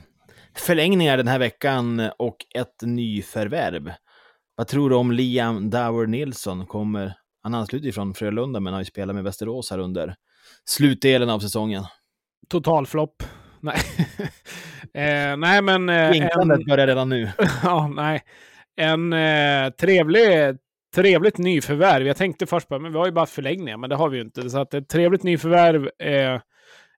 förlängningar 0.56 1.16
den 1.16 1.28
här 1.28 1.38
veckan 1.38 2.10
och 2.18 2.36
ett 2.54 2.82
nyförvärv. 2.82 3.92
Vad 4.56 4.68
tror 4.68 4.90
du 4.90 4.96
om 4.96 5.12
Liam 5.12 5.70
Dower 5.70 6.06
Nilsson? 6.06 6.66
Kommer, 6.66 7.14
han 7.42 7.54
ansluter 7.54 7.86
ju 7.86 7.92
från 7.92 8.14
Frölunda 8.14 8.60
men 8.60 8.72
har 8.72 8.80
ju 8.80 8.84
spelat 8.84 9.14
med 9.14 9.24
Västerås 9.24 9.70
här 9.70 9.78
under 9.78 10.14
slutdelen 10.64 11.30
av 11.30 11.40
säsongen. 11.40 11.84
Totalflopp. 12.48 13.22
Nej. 13.60 13.78
eh, 14.94 15.36
nej, 15.36 15.62
men... 15.62 15.88
Eh, 15.88 16.10
Vinklandet 16.10 16.64
börjar 16.66 16.86
redan 16.86 17.08
nu. 17.08 17.30
ja, 17.62 17.88
nej. 17.88 18.22
En 18.76 19.12
eh, 19.12 19.70
trevlig, 19.70 20.58
trevligt 20.94 21.38
nyförvärv. 21.38 22.06
Jag 22.06 22.16
tänkte 22.16 22.46
först 22.46 22.68
på, 22.68 22.78
men 22.78 22.92
vi 22.92 22.98
har 22.98 23.06
ju 23.06 23.12
bara 23.12 23.26
förlängningar, 23.26 23.76
men 23.76 23.90
det 23.90 23.96
har 23.96 24.08
vi 24.08 24.16
ju 24.16 24.22
inte. 24.22 24.50
Så 24.50 24.58
att 24.58 24.74
ett 24.74 24.88
trevligt 24.88 25.22
nyförvärv. 25.22 25.90
Eh, 25.98 26.40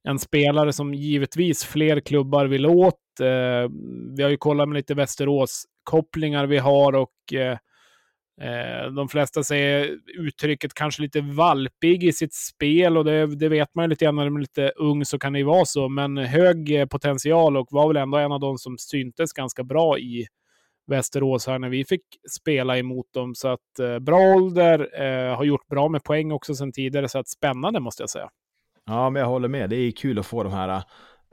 en 0.09 0.19
spelare 0.19 0.73
som 0.73 0.95
givetvis 0.95 1.65
fler 1.65 2.01
klubbar 2.01 2.47
vill 2.47 2.67
åt. 2.67 3.21
Eh, 3.21 3.71
vi 4.17 4.23
har 4.23 4.31
ju 4.31 4.37
kollat 4.37 4.69
med 4.69 4.77
lite 4.77 4.95
Västerås-kopplingar 4.95 6.47
vi 6.47 6.59
har 6.59 6.93
och 6.93 7.35
eh, 7.35 7.59
eh 8.41 8.93
de 8.97 9.09
flesta 9.09 9.43
säger 9.43 9.99
uttrycket 10.19 10.75
kanske 10.75 11.03
lite 11.03 11.21
valpig 11.21 12.05
i 12.05 12.13
sitt 12.13 12.35
spel 12.35 12.97
och 12.97 13.05
det, 13.05 13.27
det 13.27 13.49
vet 13.49 13.75
man 13.75 13.85
ju 13.85 13.89
lite 13.89 14.05
grann 14.05 14.17
när 14.17 14.31
man 14.31 14.37
är 14.37 14.41
lite 14.41 14.73
ung 14.77 15.05
så 15.05 15.19
kan 15.19 15.33
det 15.33 15.39
ju 15.39 15.45
vara 15.45 15.65
så. 15.65 15.89
Men 15.89 16.17
hög 16.17 16.81
eh, 16.81 16.87
potential 16.87 17.57
och 17.57 17.69
var 17.71 17.89
väl 17.89 17.97
ändå 17.97 18.19
en 18.19 18.33
av 18.33 18.41
de 18.41 18.59
som 18.59 18.79
syntes 18.79 19.33
ganska 19.33 19.65
bra 19.65 19.99
i 19.99 20.27
Västerås 20.87 21.47
här 21.47 21.59
när 21.59 21.69
vi 21.69 21.85
fick 21.85 22.03
spela 22.31 22.79
emot 22.79 23.13
dem. 23.13 23.35
Så 23.35 23.49
att 23.49 23.79
eh, 23.81 23.99
bra 23.99 24.19
ålder, 24.19 25.03
eh, 25.03 25.37
har 25.37 25.45
gjort 25.45 25.67
bra 25.67 25.89
med 25.89 26.05
poäng 26.05 26.33
också 26.33 26.55
sedan 26.55 26.73
tidigare, 26.73 27.09
så 27.09 27.19
att 27.19 27.29
spännande 27.29 27.81
måste 27.81 28.03
jag 28.03 28.11
säga. 28.11 28.31
Ja, 28.87 29.11
men 29.11 29.21
jag 29.21 29.29
håller 29.29 29.49
med. 29.49 29.71
Det 29.71 29.77
är 29.77 29.91
kul 29.91 30.19
att 30.19 30.27
få 30.27 30.43
de 30.43 30.53
här 30.53 30.69
uh, 30.77 30.83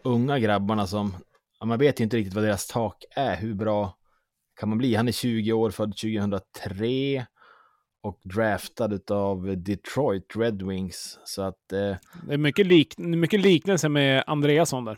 unga 0.04 0.40
grabbarna 0.40 0.88
som, 0.88 1.16
ja, 1.60 1.66
man 1.66 1.80
vet 1.80 2.00
ju 2.00 2.04
inte 2.04 2.18
riktigt 2.18 2.34
vad 2.34 2.44
deras 2.44 2.68
tak 2.68 3.04
är. 3.16 3.36
Hur 3.36 3.54
bra 3.54 3.98
kan 4.60 4.70
man 4.70 4.78
bli? 4.78 4.96
Han 4.96 5.08
är 5.08 5.12
20 5.12 5.54
år, 5.54 5.70
född 5.70 5.98
2003 5.98 7.26
och 8.04 8.20
draftad 8.24 9.00
av 9.10 9.58
Detroit 9.58 10.36
Red 10.36 10.62
Wings. 10.62 11.20
Så 11.24 11.42
att, 11.42 11.72
eh, 11.74 11.96
Det 12.28 12.34
är 12.34 12.38
mycket, 12.38 12.68
lik, 12.68 12.98
mycket 12.98 13.42
liknelse 13.42 13.90
med 13.90 14.24
Andreasson 14.28 14.86
där. 14.86 14.98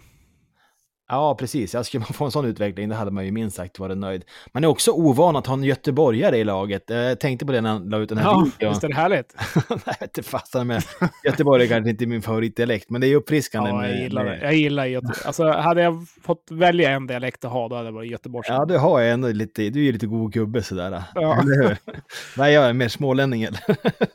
Ja 1.10 1.36
precis. 1.39 1.74
Jag 1.74 1.86
skulle 1.86 1.99
man 2.01 2.08
få 2.14 2.26
en 2.26 2.32
sån 2.32 2.45
utveckling, 2.45 2.89
det 2.89 2.95
hade 2.95 3.12
man 3.12 3.26
ju 3.26 3.32
minst 3.32 3.56
sagt 3.56 3.80
varit 3.80 3.97
nöjd. 3.97 4.24
Man 4.54 4.64
är 4.64 4.68
också 4.68 4.91
ovan 4.91 5.36
att 5.36 5.47
ha 5.47 5.54
en 5.54 5.64
göteborgare 5.64 6.38
i 6.38 6.43
laget. 6.43 6.89
Eh, 6.91 6.97
Jag 6.97 7.20
tänkte 7.20 7.45
på 7.45 7.51
det 7.51 7.62
när 7.62 7.70
han 7.70 7.89
la 7.89 7.97
ut 7.97 8.10
den 8.10 8.18
här 8.18 8.26
Ja, 8.26 8.47
videon. 8.60 8.74
visst 8.74 8.84
är 8.84 8.88
det 8.88 8.95
härligt? 8.95 9.36
Nej, 9.86 9.95
inte 10.01 10.24
fasen 10.24 10.68
med. 10.68 10.84
Göteborg 11.26 11.64
är 11.64 11.68
kanske 11.68 11.89
inte 11.89 12.06
min 12.06 12.22
favoritdialekt, 12.22 12.89
men 12.89 13.01
det 13.01 13.08
är 13.08 13.16
uppfriskande. 13.16 13.70
Ja, 13.70 13.88
jag 13.88 13.97
gillar 13.97 14.24
det. 14.26 14.30
med, 14.30 14.43
Jag 14.43 14.54
gillar 14.54 14.86
Göte... 14.86 15.14
Alltså, 15.26 15.51
hade 15.51 15.82
jag 15.82 16.06
fått 16.24 16.47
välja 16.51 16.89
en 16.89 17.08
dialekt 17.08 17.45
att 17.45 17.51
ha, 17.51 17.68
då 17.68 17.76
hade 17.76 17.88
det 17.88 17.93
varit 17.93 18.12
göteborgska. 18.12 18.54
Ja, 18.54 18.66
du 18.66 18.78
har 18.78 19.01
ändå 19.01 19.28
lite, 19.28 19.70
du 19.70 19.80
är 19.80 19.84
ju 19.84 19.91
lite 19.91 20.08
god 20.08 20.34
gubbe 20.34 20.64
sådär. 20.64 21.04
Ja. 21.16 21.43
Nej, 22.38 22.54
jag 22.54 22.66
är 22.70 22.74
mer 22.74 22.88
smålänning? 22.89 23.47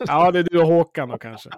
Ja, 0.06 0.30
det 0.30 0.38
är 0.38 0.42
du 0.50 0.58
och 0.60 0.66
Håkan 0.66 1.08
då 1.08 1.18
kanske. 1.18 1.50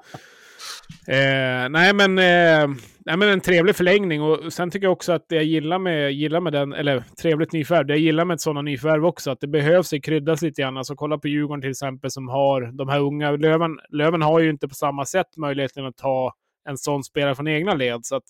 Eh, 1.08 1.68
nej, 1.68 1.94
men, 1.94 2.18
eh, 2.18 2.76
nej, 2.98 3.16
men 3.16 3.22
en 3.22 3.40
trevlig 3.40 3.76
förlängning. 3.76 4.22
Och 4.22 4.52
sen 4.52 4.70
tycker 4.70 4.86
jag 4.86 4.92
också 4.92 5.12
att 5.12 5.28
det 5.28 5.34
jag 5.34 5.44
gillar 5.44 5.78
med, 5.78 6.12
gillar 6.12 6.40
med 6.40 6.52
den, 6.52 6.72
eller 6.72 7.04
trevligt 7.22 7.52
nyförvärv, 7.52 7.86
det 7.86 7.92
jag 7.92 8.00
gillar 8.00 8.24
med 8.24 8.34
ett 8.34 8.40
sådana 8.40 8.62
nyförvärv 8.62 9.06
också, 9.06 9.30
att 9.30 9.40
det 9.40 9.46
behövs 9.46 9.90
det 9.90 10.00
kryddas 10.00 10.42
lite 10.42 10.62
grann. 10.62 10.76
Alltså 10.76 10.94
kolla 10.94 11.18
på 11.18 11.28
Djurgården 11.28 11.60
till 11.60 11.70
exempel 11.70 12.10
som 12.10 12.28
har 12.28 12.72
de 12.72 12.88
här 12.88 13.00
unga. 13.00 13.30
Löven, 13.30 13.78
Löven 13.88 14.22
har 14.22 14.40
ju 14.40 14.50
inte 14.50 14.68
på 14.68 14.74
samma 14.74 15.06
sätt 15.06 15.36
möjligheten 15.36 15.86
att 15.86 15.96
ta 15.96 16.34
en 16.68 16.78
sån 16.78 17.04
spelare 17.04 17.34
från 17.34 17.48
egna 17.48 17.74
led. 17.74 18.00
Så 18.02 18.16
att 18.16 18.24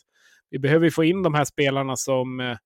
vi 0.51 0.59
behöver 0.59 0.85
ju 0.85 0.91
få 0.91 1.05
in 1.05 1.23
de 1.23 1.35
här 1.35 1.45
spelarna 1.45 1.97
som, 1.97 2.41
eh, 2.41 2.57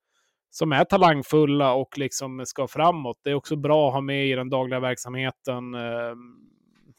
som 0.51 0.73
är 0.73 0.85
talangfulla 0.85 1.73
och 1.73 1.99
liksom 1.99 2.43
ska 2.47 2.69
framåt. 2.69 3.21
Det 3.25 3.31
är 3.31 3.35
också 3.35 3.57
bra 3.57 3.89
att 3.89 3.95
ha 3.95 4.01
med 4.01 4.27
i 4.27 4.35
den 4.35 4.51
dagliga 4.51 4.81
verksamheten. 4.81 5.75
Ehm, 5.75 6.45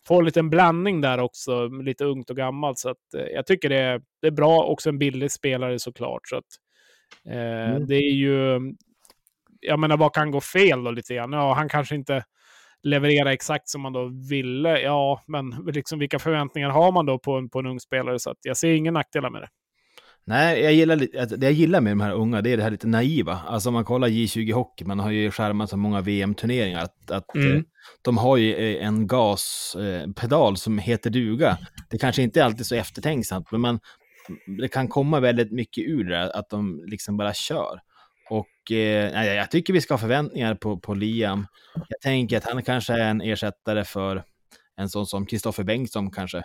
Få 0.07 0.19
en 0.19 0.25
liten 0.25 0.49
blandning 0.49 1.01
där 1.01 1.19
också, 1.19 1.67
lite 1.67 2.05
ungt 2.05 2.29
och 2.29 2.37
gammalt. 2.37 2.79
Så 2.79 2.89
att, 2.89 3.13
eh, 3.17 3.21
jag 3.23 3.45
tycker 3.45 3.69
det 3.69 3.77
är, 3.79 4.01
det 4.21 4.27
är 4.27 4.31
bra, 4.31 4.63
också 4.63 4.89
en 4.89 4.99
billig 4.99 5.31
spelare 5.31 5.79
såklart. 5.79 6.21
Så 6.23 6.37
att, 6.37 6.45
eh, 7.29 7.69
Mm. 7.71 7.87
Det 7.87 7.95
är 7.95 8.11
ju, 8.13 8.59
jag 9.61 9.79
menar 9.79 9.97
vad 9.97 10.13
kan 10.13 10.31
gå 10.31 10.41
fel 10.41 10.83
då 10.83 10.91
lite 10.91 11.15
grann? 11.15 11.31
Ja, 11.31 11.53
han 11.53 11.69
kanske 11.69 11.95
inte 11.95 12.23
leverera 12.83 13.33
exakt 13.33 13.69
som 13.69 13.81
man 13.81 13.93
då 13.93 14.11
ville. 14.29 14.79
Ja, 14.81 15.23
men 15.27 15.49
liksom 15.67 15.99
vilka 15.99 16.19
förväntningar 16.19 16.69
har 16.69 16.91
man 16.91 17.05
då 17.05 17.19
på 17.19 17.37
en, 17.37 17.49
på 17.49 17.59
en 17.59 17.65
ung 17.65 17.79
spelare? 17.79 18.19
Så 18.19 18.29
att 18.29 18.37
jag 18.41 18.57
ser 18.57 18.73
ingen 18.73 18.93
nackdelar 18.93 19.29
med 19.29 19.41
det. 19.41 19.49
Nej, 20.27 20.61
jag 20.61 20.73
gillar, 20.73 20.95
det 21.37 21.45
jag 21.45 21.51
gillar 21.53 21.81
med 21.81 21.91
de 21.91 22.01
här 22.01 22.11
unga, 22.11 22.41
det 22.41 22.49
är 22.53 22.57
det 22.57 22.63
här 22.63 22.71
lite 22.71 22.87
naiva. 22.87 23.39
Alltså 23.47 23.69
om 23.69 23.73
man 23.73 23.85
kollar 23.85 24.07
J20 24.07 24.53
Hockey, 24.53 24.85
man 24.85 24.99
har 24.99 25.11
ju 25.11 25.31
skärmat 25.31 25.69
så 25.69 25.77
många 25.77 26.01
VM-turneringar, 26.01 26.79
att, 26.83 27.11
att 27.11 27.35
Mm. 27.35 27.57
eh, 27.57 27.63
de 28.01 28.17
har 28.17 28.37
ju 28.37 28.55
eh, 28.55 28.87
en 28.87 29.07
gaspedal 29.07 30.57
som 30.57 30.77
heter 30.79 31.09
duga. 31.09 31.57
Det 31.89 31.97
kanske 31.97 32.21
inte 32.21 32.39
är 32.39 32.43
alltid 32.43 32.65
så 32.65 32.75
eftertänksamt, 32.75 33.51
men 33.51 33.61
man, 33.61 33.79
det 34.61 34.67
kan 34.67 34.87
komma 34.87 35.19
väldigt 35.19 35.51
mycket 35.51 35.83
ur 35.87 36.03
det, 36.09 36.31
att 36.33 36.49
de 36.49 36.83
liksom 36.87 37.17
bara 37.17 37.33
kör. 37.33 37.79
Och 38.29 38.71
eh, 38.71 39.25
jag 39.35 39.51
tycker 39.51 39.73
vi 39.73 39.81
ska 39.81 39.93
ha 39.93 39.99
förväntningar 39.99 40.55
på, 40.55 40.79
på 40.79 40.93
Liam. 40.93 41.47
Jag 41.89 42.01
tänker 42.01 42.37
att 42.37 42.43
han 42.43 42.63
kanske 42.63 42.93
är 42.93 43.09
en 43.09 43.21
ersättare 43.21 43.83
för 43.83 44.23
en 44.77 44.89
sån 44.89 45.05
som 45.05 45.25
Kristoffer 45.25 45.63
Bengtsson 45.63 46.11
kanske. 46.11 46.43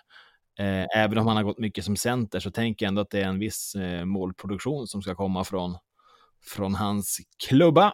Eh, 0.61 0.87
även 0.97 1.19
om 1.19 1.27
han 1.27 1.37
har 1.37 1.45
gått 1.45 1.59
mycket 1.59 1.85
som 1.85 1.97
center 1.97 2.41
så 2.41 2.51
tänker 2.51 2.85
jag 2.87 2.89
ändå 2.89 3.01
att 3.01 3.11
det 3.11 3.21
är 3.21 3.27
en 3.27 3.39
viss 3.39 3.75
eh, 3.75 4.05
målproduktion 4.05 4.87
som 4.87 5.03
ska 5.03 5.15
komma 5.15 5.45
från, 5.45 5.77
från 6.55 6.75
hans 6.75 7.19
klubba. 7.49 7.93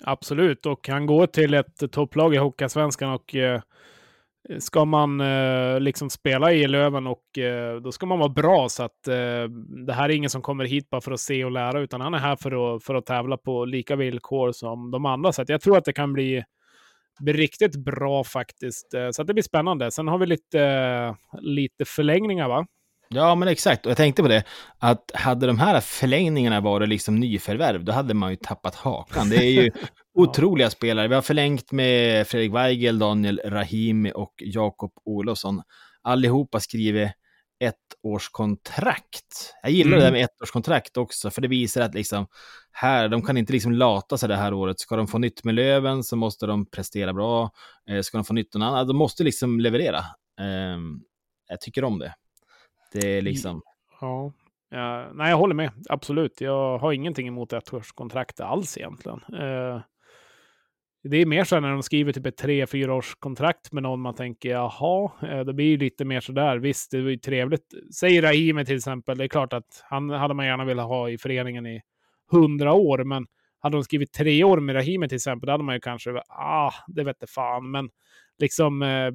Absolut, 0.00 0.66
och 0.66 0.88
han 0.88 1.06
går 1.06 1.26
till 1.26 1.54
ett 1.54 1.82
eh, 1.82 1.88
topplag 1.88 2.34
i 2.34 2.38
Hockeyallsvenskan 2.38 3.10
och 3.10 3.34
eh, 3.34 3.60
ska 4.58 4.84
man 4.84 5.20
eh, 5.20 5.80
liksom 5.80 6.10
spela 6.10 6.52
i 6.52 6.66
Löven 6.68 7.06
och 7.06 7.38
eh, 7.38 7.80
då 7.80 7.92
ska 7.92 8.06
man 8.06 8.18
vara 8.18 8.28
bra 8.28 8.68
så 8.68 8.82
att 8.82 9.08
eh, 9.08 9.44
det 9.86 9.92
här 9.92 10.08
är 10.08 10.14
ingen 10.14 10.30
som 10.30 10.42
kommer 10.42 10.64
hit 10.64 10.90
bara 10.90 11.00
för 11.00 11.12
att 11.12 11.20
se 11.20 11.44
och 11.44 11.52
lära 11.52 11.80
utan 11.80 12.00
han 12.00 12.14
är 12.14 12.18
här 12.18 12.36
för 12.36 12.76
att, 12.76 12.84
för 12.84 12.94
att 12.94 13.06
tävla 13.06 13.36
på 13.36 13.64
lika 13.64 13.96
villkor 13.96 14.52
som 14.52 14.90
de 14.90 15.06
andra. 15.06 15.32
Så 15.32 15.42
att 15.42 15.48
jag 15.48 15.60
tror 15.60 15.78
att 15.78 15.84
det 15.84 15.92
kan 15.92 16.12
bli, 16.12 16.32
bli 16.32 16.44
riktigt 17.26 17.76
bra 17.76 18.24
faktiskt. 18.24 18.94
Eh, 18.94 19.10
Så 19.10 19.22
det 19.22 19.34
blir 19.34 19.42
spännande. 19.44 19.90
Sen 19.90 20.08
har 20.08 20.18
vi 20.18 20.26
lite, 20.26 21.16
lite 21.40 21.84
förlängningar 21.84 22.48
va? 22.48 22.66
Ja, 23.08 23.34
men 23.34 23.48
exakt. 23.48 23.86
Och 23.86 23.90
jag 23.90 23.96
tänkte 23.96 24.22
på 24.22 24.28
det, 24.28 24.44
att 24.78 25.10
hade 25.14 25.46
de 25.46 25.58
här 25.58 25.80
förlängningarna 25.80 26.60
varit 26.60 26.88
liksom 26.88 27.20
nyförvärv, 27.20 27.84
då 27.84 27.92
hade 27.92 28.14
man 28.14 28.30
ju 28.30 28.36
tappat 28.36 28.74
hakan. 28.74 29.28
Det 29.28 29.36
är 29.36 29.50
ju 29.62 29.70
otroliga 30.14 30.70
spelare. 30.70 31.08
Vi 31.08 31.14
har 31.14 31.22
förlängt 31.22 31.72
med 31.72 32.26
Fredrik 32.26 32.52
Weigel, 32.52 32.98
Daniel 32.98 33.40
Rahimi 33.44 34.12
och 34.14 34.34
Jakob 34.38 34.92
Olofsson. 35.04 35.62
Allihopa 36.02 36.60
skriver 36.60 37.12
ettårskontrakt. 37.64 39.54
Jag 39.62 39.72
gillar 39.72 39.92
Mm. 39.92 39.98
det 40.00 40.04
där 40.06 40.12
med 40.12 40.24
ettårskontrakt 40.24 40.96
också, 40.96 41.30
för 41.30 41.42
det 41.42 41.48
visar 41.48 41.80
att 41.80 41.94
liksom 41.94 42.26
här, 42.72 43.08
de 43.08 43.22
kan 43.22 43.36
inte 43.36 43.52
liksom 43.52 43.72
lata 43.72 44.18
sig 44.18 44.28
det 44.28 44.36
här 44.36 44.54
året. 44.54 44.80
Ska 44.80 44.96
de 44.96 45.06
få 45.06 45.18
nytt 45.18 45.44
med 45.44 45.54
Löven 45.54 46.04
så 46.04 46.16
måste 46.16 46.46
de 46.46 46.66
prestera 46.66 47.12
bra. 47.12 47.50
Eh, 47.90 48.00
ska 48.00 48.18
de 48.18 48.24
få 48.24 48.34
nytt 48.34 48.54
någon 48.54 48.62
annan, 48.62 48.86
de 48.86 48.96
måste 48.96 49.24
liksom 49.24 49.60
leverera. 49.60 49.98
Eh, 50.40 50.78
jag 51.48 51.60
tycker 51.60 51.84
om 51.84 51.98
det. 51.98 52.14
Det 52.92 53.06
är 53.18 53.22
liksom... 53.22 53.62
Ja. 54.00 54.32
Ja, 54.70 55.10
nej, 55.14 55.30
jag 55.30 55.36
håller 55.36 55.54
med. 55.54 55.70
Absolut. 55.88 56.40
Jag 56.40 56.78
har 56.78 56.92
ingenting 56.92 57.28
emot 57.28 57.52
ettårskontrakt 57.52 58.40
alls 58.40 58.78
egentligen. 58.78 59.20
Eh, 59.32 59.80
det 61.08 61.16
är 61.16 61.26
mer 61.26 61.44
så 61.44 61.56
här 61.56 61.60
när 61.60 61.70
de 61.70 61.82
skriver 61.82 62.12
typ 62.12 62.26
ett 62.26 62.36
tre, 62.36 62.66
fyra 62.66 62.94
års 62.94 63.14
kontrakt 63.14 63.72
med 63.72 63.82
någon 63.82 64.00
man 64.00 64.14
tänker 64.14 64.50
jaha, 64.50 65.10
eh, 65.22 65.40
det 65.40 65.52
blir 65.52 65.66
ju 65.66 65.76
lite 65.76 66.04
mer 66.04 66.20
sådär. 66.20 66.56
Visst, 66.56 66.90
det 66.90 67.02
var 67.02 67.10
ju 67.10 67.16
trevligt. 67.16 67.74
Säg 68.00 68.22
Rahimi 68.22 68.64
till 68.64 68.76
exempel. 68.76 69.18
Det 69.18 69.24
är 69.24 69.28
klart 69.28 69.52
att 69.52 69.84
han 69.90 70.10
hade 70.10 70.34
man 70.34 70.46
gärna 70.46 70.64
velat 70.64 70.86
ha 70.86 71.10
i 71.10 71.18
föreningen 71.18 71.66
i 71.66 71.80
hundra 72.30 72.72
år, 72.72 73.04
men 73.04 73.26
hade 73.64 73.76
de 73.76 73.84
skrivit 73.84 74.12
tre 74.12 74.44
år 74.44 74.60
med 74.60 74.76
Rahimi 74.76 75.08
till 75.08 75.16
exempel, 75.16 75.46
då 75.46 75.52
hade 75.52 75.64
man 75.64 75.74
ju 75.74 75.80
kanske, 75.80 76.10
ah, 76.28 76.72
det 76.86 77.04
vet 77.04 77.30
fan, 77.30 77.70
men 77.70 77.90
liksom 78.38 78.82
eh, 78.82 79.06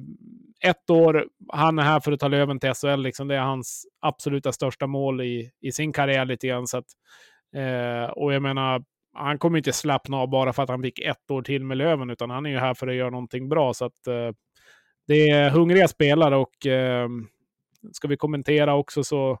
ett 0.70 0.90
år, 0.90 1.26
han 1.52 1.78
är 1.78 1.82
här 1.82 2.00
för 2.00 2.12
att 2.12 2.20
ta 2.20 2.28
Löven 2.28 2.60
till 2.60 2.74
SHL, 2.74 3.00
liksom, 3.00 3.28
det 3.28 3.36
är 3.36 3.40
hans 3.40 3.86
absoluta 4.00 4.52
största 4.52 4.86
mål 4.86 5.20
i, 5.20 5.50
i 5.60 5.72
sin 5.72 5.92
karriär 5.92 6.24
lite 6.24 6.46
grann. 6.46 6.66
Så 6.66 6.78
att, 6.78 6.86
eh, 7.56 8.10
och 8.10 8.32
jag 8.34 8.42
menar, 8.42 8.84
han 9.12 9.38
kommer 9.38 9.58
inte 9.58 9.72
slappna 9.72 10.16
av 10.16 10.28
bara 10.30 10.52
för 10.52 10.62
att 10.62 10.68
han 10.68 10.82
fick 10.82 10.98
ett 10.98 11.30
år 11.30 11.42
till 11.42 11.64
med 11.64 11.76
Löven, 11.76 12.10
utan 12.10 12.30
han 12.30 12.46
är 12.46 12.50
ju 12.50 12.58
här 12.58 12.74
för 12.74 12.88
att 12.88 12.94
göra 12.94 13.10
någonting 13.10 13.48
bra. 13.48 13.74
Så 13.74 13.84
att 13.84 14.06
eh, 14.06 14.30
det 15.06 15.30
är 15.30 15.50
hungriga 15.50 15.88
spelare 15.88 16.36
och 16.36 16.66
eh, 16.66 17.08
ska 17.92 18.08
vi 18.08 18.16
kommentera 18.16 18.74
också 18.74 19.04
så 19.04 19.38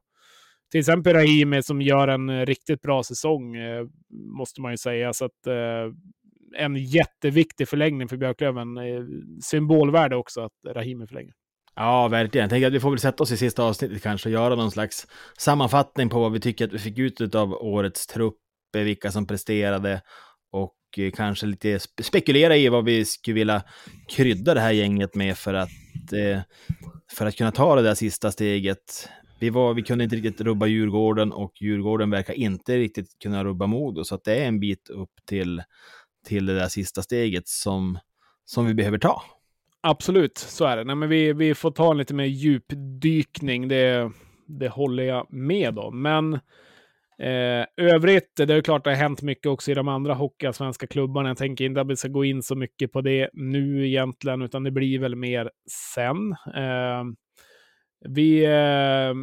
till 0.70 0.80
exempel 0.80 1.14
Rahimi 1.14 1.62
som 1.62 1.82
gör 1.82 2.08
en 2.08 2.28
eh, 2.28 2.46
riktigt 2.46 2.82
bra 2.82 3.02
säsong, 3.02 3.56
eh, 3.56 3.86
måste 4.38 4.60
man 4.60 4.70
ju 4.70 4.76
säga. 4.76 5.12
Så 5.12 5.24
att 5.24 5.46
eh, 5.46 5.94
en 6.56 6.76
jätteviktig 6.76 7.68
förlängning 7.68 8.08
för 8.08 8.16
Björklöven. 8.16 8.76
Eh, 8.76 9.04
symbolvärde 9.42 10.16
också 10.16 10.40
att 10.40 10.52
Rahimi 10.74 11.06
förlänger. 11.06 11.32
Ja, 11.74 12.08
verkligen. 12.08 12.42
Jag 12.42 12.50
tänker 12.50 12.66
att 12.66 12.72
vi 12.72 12.80
får 12.80 12.90
väl 12.90 12.98
sätta 12.98 13.22
oss 13.22 13.32
i 13.32 13.36
sista 13.36 13.62
avsnittet 13.62 14.02
kanske 14.02 14.28
och 14.28 14.32
göra 14.32 14.54
någon 14.54 14.70
slags 14.70 15.06
sammanfattning 15.38 16.08
på 16.08 16.20
vad 16.20 16.32
vi 16.32 16.40
tycker 16.40 16.64
att 16.64 16.72
vi 16.72 16.78
fick 16.78 16.98
ut 16.98 17.34
av 17.34 17.52
årets 17.52 18.06
trupp, 18.06 18.38
uppe, 18.70 18.80
eh, 18.80 18.84
vilka 18.84 19.10
som 19.10 19.26
presterade 19.26 20.02
och 20.52 20.76
eh, 20.98 21.10
kanske 21.10 21.46
lite 21.46 21.78
spekulera 22.02 22.56
i 22.56 22.68
vad 22.68 22.84
vi 22.84 23.04
skulle 23.04 23.34
vilja 23.34 23.62
krydda 24.08 24.54
det 24.54 24.60
här 24.60 24.72
gänget 24.72 25.14
med 25.14 25.38
för 25.38 25.54
att, 25.54 26.12
eh, 26.12 26.40
för 27.12 27.26
att 27.26 27.36
kunna 27.36 27.52
ta 27.52 27.76
det 27.76 27.82
där 27.82 27.94
sista 27.94 28.32
steget. 28.32 29.08
Vi, 29.40 29.50
var, 29.50 29.74
vi 29.74 29.82
kunde 29.82 30.04
inte 30.04 30.16
riktigt 30.16 30.40
rubba 30.40 30.66
Djurgården 30.66 31.32
och 31.32 31.52
Djurgården 31.60 32.10
verkar 32.10 32.34
inte 32.34 32.76
riktigt 32.76 33.18
kunna 33.22 33.44
rubba 33.44 33.66
Modo, 33.66 34.04
så 34.04 34.14
att 34.14 34.24
det 34.24 34.34
är 34.34 34.46
en 34.46 34.60
bit 34.60 34.90
upp 34.90 35.12
till, 35.28 35.62
till 36.26 36.46
det 36.46 36.54
där 36.54 36.68
sista 36.68 37.02
steget 37.02 37.48
som, 37.48 37.98
som 38.44 38.66
vi 38.66 38.74
behöver 38.74 38.98
ta. 38.98 39.22
Absolut, 39.82 40.38
så 40.38 40.64
är 40.64 40.76
det. 40.76 40.84
Nej, 40.84 40.96
men 40.96 41.08
vi, 41.08 41.32
vi 41.32 41.54
får 41.54 41.70
ta 41.70 41.90
en 41.90 41.98
lite 41.98 42.14
mer 42.14 42.24
djupdykning. 42.24 43.68
Det, 43.68 44.10
det 44.46 44.68
håller 44.68 45.02
jag 45.02 45.32
med 45.32 45.78
om. 45.78 46.02
Men 46.02 46.40
eh, 47.20 47.66
övrigt, 47.76 48.36
det 48.36 48.54
är 48.54 48.60
klart 48.60 48.84
det 48.84 48.90
har 48.90 48.96
hänt 48.96 49.22
mycket 49.22 49.46
också 49.46 49.70
i 49.70 49.74
de 49.74 49.88
andra 49.88 50.14
hockeyallsvenska 50.14 50.86
klubbarna. 50.86 51.28
Jag 51.28 51.38
tänker 51.38 51.64
inte 51.64 51.80
att 51.80 51.90
vi 51.90 51.96
ska 51.96 52.08
gå 52.08 52.24
in 52.24 52.42
så 52.42 52.54
mycket 52.54 52.92
på 52.92 53.00
det 53.00 53.30
nu 53.32 53.86
egentligen, 53.86 54.42
utan 54.42 54.64
det 54.64 54.70
blir 54.70 54.98
väl 54.98 55.16
mer 55.16 55.50
sen. 55.94 56.32
Eh, 56.56 57.04
vi, 58.08 58.44
eh, 58.44 59.14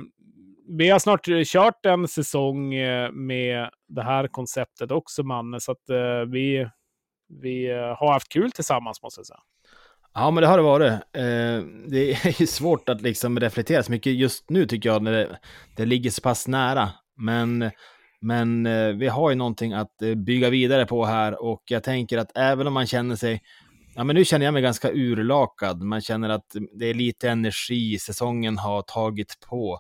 vi 0.77 0.89
har 0.89 0.99
snart 0.99 1.27
kört 1.45 1.85
en 1.85 2.07
säsong 2.07 2.73
eh, 2.73 3.11
med 3.11 3.69
det 3.87 4.03
här 4.03 4.27
konceptet 4.27 4.91
också, 4.91 5.23
Manne, 5.23 5.59
så 5.59 5.71
att 5.71 5.89
eh, 5.89 6.31
vi, 6.31 6.69
vi 7.41 7.69
eh, 7.71 7.77
har 7.77 8.13
haft 8.13 8.29
kul 8.29 8.51
tillsammans, 8.51 9.03
måste 9.03 9.19
jag 9.19 9.25
säga. 9.25 9.39
Ja, 10.13 10.31
men 10.31 10.41
det 10.41 10.47
har 10.47 10.57
det 10.57 10.63
varit. 10.63 10.91
Eh, 10.91 11.67
det 11.87 12.11
är 12.11 12.41
ju 12.41 12.47
svårt 12.47 12.89
att 12.89 13.01
liksom 13.01 13.39
reflektera 13.39 13.83
så 13.83 13.91
mycket 13.91 14.13
just 14.13 14.49
nu 14.49 14.65
tycker 14.65 14.89
jag, 14.89 15.03
när 15.03 15.11
det, 15.11 15.39
det 15.75 15.85
ligger 15.85 16.09
så 16.09 16.21
pass 16.21 16.47
nära. 16.47 16.89
Men, 17.17 17.71
men 18.21 18.65
eh, 18.65 18.87
vi 18.87 19.07
har 19.07 19.29
ju 19.29 19.35
någonting 19.35 19.73
att 19.73 20.01
eh, 20.01 20.15
bygga 20.15 20.49
vidare 20.49 20.85
på 20.85 21.05
här 21.05 21.43
och 21.43 21.63
jag 21.65 21.83
tänker 21.83 22.17
att 22.17 22.37
även 22.37 22.67
om 22.67 22.73
man 22.73 22.87
känner 22.87 23.15
sig 23.15 23.41
Ja, 23.97 24.03
men 24.03 24.15
nu 24.15 24.25
känner 24.25 24.45
jag 24.45 24.53
mig 24.53 24.61
ganska 24.61 24.91
urlakad. 24.91 25.81
Man 25.81 26.01
känner 26.01 26.29
att 26.29 26.55
det 26.79 26.85
är 26.85 26.93
lite 26.93 27.29
energi, 27.29 27.99
säsongen 27.99 28.57
har 28.57 28.81
tagit 28.81 29.39
på. 29.49 29.79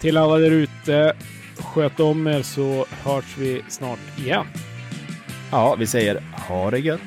till 0.01 0.17
alla 0.17 0.39
där 0.39 0.51
ute, 0.51 1.17
sköt 1.69 2.01
om 2.01 2.27
er 2.27 2.43
så 2.43 2.87
hörs 3.05 3.39
vi 3.39 3.63
snart 3.69 3.99
igen. 4.19 4.47
Ja, 5.51 5.77
vi 5.79 5.87
säger 5.87 6.23
ha 6.49 6.71
det 6.71 6.79
gött. 6.79 7.01